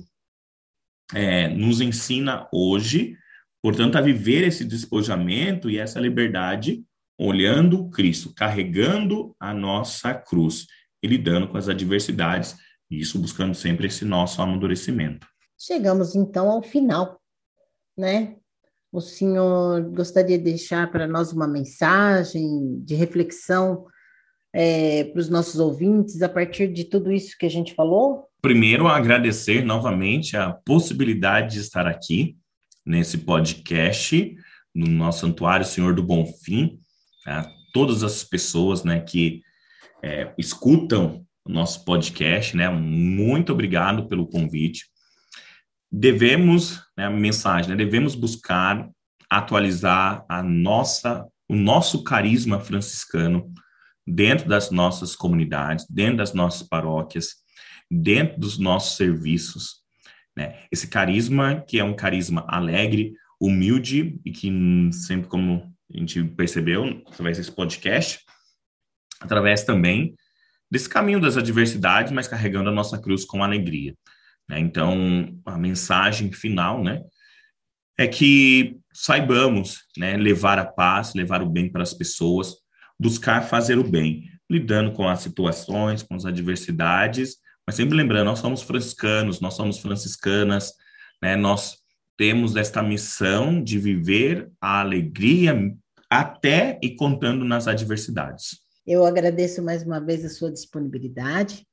é, 1.14 1.48
nos 1.50 1.82
ensina 1.82 2.48
hoje, 2.54 3.18
portanto, 3.62 3.98
a 3.98 4.02
viver 4.02 4.44
esse 4.44 4.64
despojamento 4.64 5.70
e 5.70 5.78
essa 5.78 6.00
liberdade 6.00 6.84
olhando 7.18 7.90
Cristo, 7.90 8.34
carregando 8.34 9.36
a 9.40 9.54
nossa 9.54 10.14
cruz 10.14 10.68
e 11.02 11.08
lidando 11.08 11.48
com 11.48 11.58
as 11.58 11.70
adversidades, 11.70 12.56
e 12.90 13.00
isso 13.00 13.20
buscando 13.20 13.54
sempre 13.54 13.88
esse 13.88 14.06
nosso 14.06 14.42
amadurecimento. 14.42 15.28
Chegamos 15.58 16.16
então 16.16 16.50
ao 16.50 16.62
final, 16.62 17.20
né? 17.98 18.36
O 18.92 19.02
senhor 19.02 19.82
gostaria 19.92 20.38
de 20.38 20.44
deixar 20.44 20.92
para 20.92 21.08
nós 21.08 21.32
uma 21.32 21.48
mensagem 21.48 22.80
de 22.84 22.94
reflexão 22.94 23.88
é, 24.54 25.06
para 25.06 25.20
os 25.20 25.30
nossos 25.30 25.60
ouvintes 25.60 26.22
a 26.22 26.30
partir 26.30 26.72
de 26.72 26.84
tudo 26.84 27.12
isso 27.12 27.36
que 27.38 27.46
a 27.46 27.50
gente 27.50 27.74
falou? 27.74 28.28
Primeiro, 28.42 28.88
agradecer 28.88 29.66
novamente 29.66 30.38
a 30.38 30.52
possibilidade 30.52 31.56
de 31.56 31.62
estar 31.62 31.88
aqui 31.88 32.38
nesse 32.86 33.20
podcast, 33.20 34.36
no 34.76 34.88
nosso 34.88 35.22
Santuário 35.22 35.66
Senhor 35.66 35.96
do 35.96 36.04
Bom 36.04 36.26
Fim, 36.26 36.80
a 37.26 37.50
todas 37.74 38.04
as 38.04 38.24
pessoas 38.24 38.84
né, 38.84 39.00
que 39.00 39.42
é, 40.04 40.32
escutam 40.38 41.26
o 41.46 41.52
nosso 41.52 41.84
podcast, 41.84 42.56
né, 42.56 42.70
muito 42.70 43.52
obrigado 43.52 44.08
pelo 44.08 44.28
convite. 44.28 44.86
Devemos, 45.92 46.82
né, 46.98 47.06
a 47.06 47.10
mensagem, 47.10 47.72
né, 47.72 47.76
devemos 47.76 48.14
buscar 48.14 48.90
atualizar 49.30 50.26
a 50.30 50.44
nossa, 50.44 51.26
o 51.50 51.56
nosso 51.56 52.04
carisma 52.04 52.60
franciscano 52.60 53.52
dentro 54.06 54.48
das 54.48 54.72
nossas 54.72 55.16
comunidades, 55.16 55.86
dentro 55.90 56.18
das 56.18 56.34
nossas 56.34 56.68
paróquias, 56.68 57.36
dentro 57.90 58.40
dos 58.40 58.58
nossos 58.58 58.98
serviços. 58.98 59.84
Né? 60.36 60.60
Esse 60.72 60.88
carisma, 60.88 61.62
que 61.62 61.80
é 61.80 61.84
um 61.84 61.96
carisma 61.96 62.46
alegre, 62.48 63.14
humilde 63.40 64.20
e 64.26 64.32
que 64.32 64.50
sempre, 64.92 65.28
como 65.28 65.74
a 65.94 65.98
gente 65.98 66.24
percebeu 66.24 67.04
através 67.08 67.38
desse 67.38 67.52
podcast, 67.52 68.20
através 69.20 69.64
também 69.64 70.16
desse 70.70 70.90
caminho 70.90 71.20
das 71.20 71.38
adversidades, 71.38 72.12
mas 72.12 72.28
carregando 72.28 72.70
a 72.70 72.74
nossa 72.74 73.00
cruz 73.00 73.26
com 73.26 73.44
alegria. 73.44 73.96
Né? 74.50 74.60
Então, 74.60 75.40
a 75.46 75.58
mensagem 75.58 76.32
final, 76.32 76.84
né, 76.84 77.02
é 77.98 78.08
que 78.08 78.78
saibamos, 78.92 79.84
né, 79.98 80.18
levar 80.18 80.58
a 80.58 80.66
paz, 80.66 81.14
levar 81.14 81.42
o 81.42 81.50
bem 81.50 81.72
para 81.72 81.84
as 81.84 81.94
pessoas, 81.94 82.56
buscar 83.04 83.42
fazer 83.42 83.78
o 83.78 83.84
bem, 83.84 84.30
lidando 84.50 84.94
com 84.94 85.08
as 85.10 85.20
situações, 85.20 86.02
com 86.02 86.16
as 86.16 86.26
adversidades, 86.26 87.36
mas 87.68 87.76
sempre 87.76 87.98
lembrando, 87.98 88.28
nós 88.28 88.40
somos 88.40 88.62
franciscanos, 88.62 89.42
nós 89.42 89.56
somos 89.56 89.78
franciscanas, 89.80 90.74
né, 91.22 91.36
nós 91.36 91.78
temos 92.18 92.56
esta 92.56 92.82
missão 92.82 93.62
de 93.62 93.78
viver 93.78 94.50
a 94.62 94.80
alegria 94.80 95.54
até 96.10 96.80
e 96.82 96.96
contando 96.96 97.44
nas 97.44 97.68
adversidades. 97.68 98.62
Eu 98.88 99.06
agradeço 99.06 99.62
mais 99.62 99.84
uma 99.84 100.00
vez 100.00 100.24
a 100.24 100.30
sua 100.30 100.52
disponibilidade. 100.52 101.66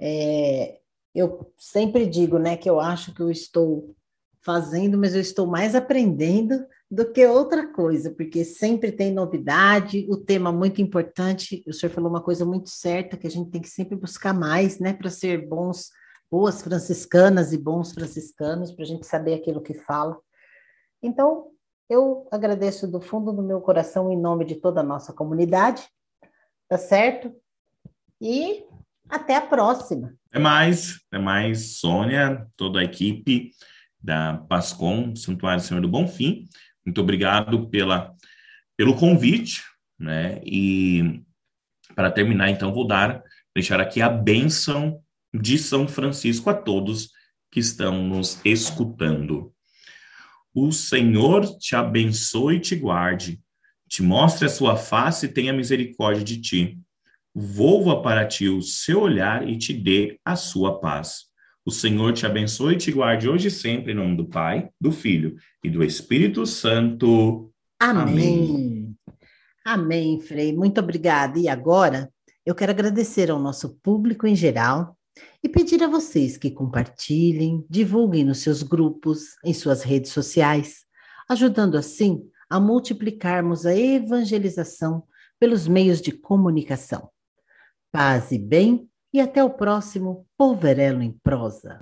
É, 0.00 0.78
eu 1.14 1.52
sempre 1.58 2.06
digo, 2.06 2.38
né, 2.38 2.56
que 2.56 2.68
eu 2.68 2.80
acho 2.80 3.14
que 3.14 3.20
eu 3.20 3.30
estou 3.30 3.94
fazendo, 4.40 4.96
mas 4.96 5.14
eu 5.14 5.20
estou 5.20 5.46
mais 5.46 5.74
aprendendo 5.74 6.64
do 6.92 7.10
que 7.10 7.24
outra 7.26 7.66
coisa, 7.66 8.10
porque 8.10 8.44
sempre 8.44 8.92
tem 8.92 9.10
novidade, 9.10 10.06
o 10.10 10.16
tema 10.18 10.52
muito 10.52 10.82
importante. 10.82 11.64
O 11.66 11.72
senhor 11.72 11.90
falou 11.90 12.10
uma 12.10 12.20
coisa 12.20 12.44
muito 12.44 12.68
certa, 12.68 13.16
que 13.16 13.26
a 13.26 13.30
gente 13.30 13.50
tem 13.50 13.62
que 13.62 13.70
sempre 13.70 13.96
buscar 13.96 14.34
mais, 14.34 14.78
né, 14.78 14.92
para 14.92 15.08
ser 15.08 15.48
bons, 15.48 15.90
boas 16.30 16.60
franciscanas 16.60 17.50
e 17.54 17.56
bons 17.56 17.94
franciscanos, 17.94 18.70
para 18.72 18.84
a 18.84 18.86
gente 18.86 19.06
saber 19.06 19.32
aquilo 19.32 19.62
que 19.62 19.72
fala. 19.72 20.18
Então, 21.02 21.46
eu 21.88 22.28
agradeço 22.30 22.86
do 22.86 23.00
fundo 23.00 23.32
do 23.32 23.42
meu 23.42 23.62
coração, 23.62 24.12
em 24.12 24.20
nome 24.20 24.44
de 24.44 24.56
toda 24.56 24.82
a 24.82 24.84
nossa 24.84 25.14
comunidade, 25.14 25.82
tá 26.68 26.76
certo? 26.76 27.34
E 28.20 28.66
até 29.08 29.36
a 29.36 29.46
próxima. 29.46 30.14
É 30.30 30.38
mais, 30.38 31.00
é 31.10 31.18
mais, 31.18 31.78
Sônia, 31.78 32.46
toda 32.54 32.80
a 32.80 32.84
equipe 32.84 33.50
da 33.98 34.44
Pascom, 34.46 35.16
Santuário 35.16 35.62
Senhor 35.62 35.80
do 35.80 35.88
Bonfim. 35.88 36.48
Muito 36.84 37.00
obrigado 37.00 37.68
pela, 37.68 38.14
pelo 38.76 38.96
convite, 38.96 39.62
né? 39.98 40.40
E 40.44 41.22
para 41.94 42.10
terminar, 42.10 42.50
então, 42.50 42.72
vou 42.72 42.86
dar, 42.86 43.22
deixar 43.54 43.80
aqui 43.80 44.00
a 44.00 44.08
bênção 44.08 45.00
de 45.32 45.58
São 45.58 45.86
Francisco 45.86 46.50
a 46.50 46.54
todos 46.54 47.10
que 47.50 47.60
estão 47.60 48.02
nos 48.02 48.40
escutando. 48.44 49.52
O 50.54 50.72
Senhor 50.72 51.46
te 51.58 51.74
abençoe 51.74 52.56
e 52.56 52.60
te 52.60 52.76
guarde, 52.76 53.40
te 53.88 54.02
mostre 54.02 54.46
a 54.46 54.50
sua 54.50 54.76
face 54.76 55.26
e 55.26 55.28
tenha 55.28 55.52
misericórdia 55.52 56.24
de 56.24 56.40
ti. 56.40 56.78
Volva 57.34 58.02
para 58.02 58.26
ti 58.26 58.48
o 58.48 58.60
seu 58.60 59.00
olhar 59.00 59.48
e 59.48 59.56
te 59.56 59.72
dê 59.72 60.18
a 60.24 60.36
sua 60.36 60.80
paz. 60.80 61.31
O 61.64 61.70
Senhor 61.70 62.12
te 62.12 62.26
abençoe 62.26 62.74
e 62.74 62.78
te 62.78 62.90
guarde 62.90 63.28
hoje 63.28 63.46
e 63.46 63.50
sempre, 63.50 63.92
em 63.92 63.94
nome 63.94 64.16
do 64.16 64.26
Pai, 64.26 64.68
do 64.80 64.90
Filho 64.90 65.36
e 65.62 65.70
do 65.70 65.84
Espírito 65.84 66.44
Santo. 66.44 67.52
Amém. 67.78 68.08
Amém, 68.14 68.96
Amém 69.64 70.20
Frei. 70.20 70.52
Muito 70.52 70.80
obrigada. 70.80 71.38
E 71.38 71.48
agora, 71.48 72.12
eu 72.44 72.54
quero 72.54 72.72
agradecer 72.72 73.30
ao 73.30 73.38
nosso 73.38 73.78
público 73.80 74.26
em 74.26 74.34
geral 74.34 74.98
e 75.42 75.48
pedir 75.48 75.82
a 75.84 75.88
vocês 75.88 76.36
que 76.36 76.50
compartilhem, 76.50 77.64
divulguem 77.70 78.24
nos 78.24 78.38
seus 78.38 78.64
grupos, 78.64 79.36
em 79.44 79.54
suas 79.54 79.82
redes 79.82 80.10
sociais, 80.10 80.84
ajudando 81.28 81.76
assim 81.76 82.28
a 82.50 82.58
multiplicarmos 82.58 83.64
a 83.66 83.76
evangelização 83.76 85.04
pelos 85.38 85.68
meios 85.68 86.00
de 86.00 86.10
comunicação. 86.10 87.08
Paz 87.92 88.32
e 88.32 88.38
bem, 88.38 88.88
e 89.12 89.20
até 89.20 89.42
o 89.44 89.50
próximo 89.50 90.26
Polverelo 90.36 91.02
em 91.02 91.12
Prosa. 91.22 91.78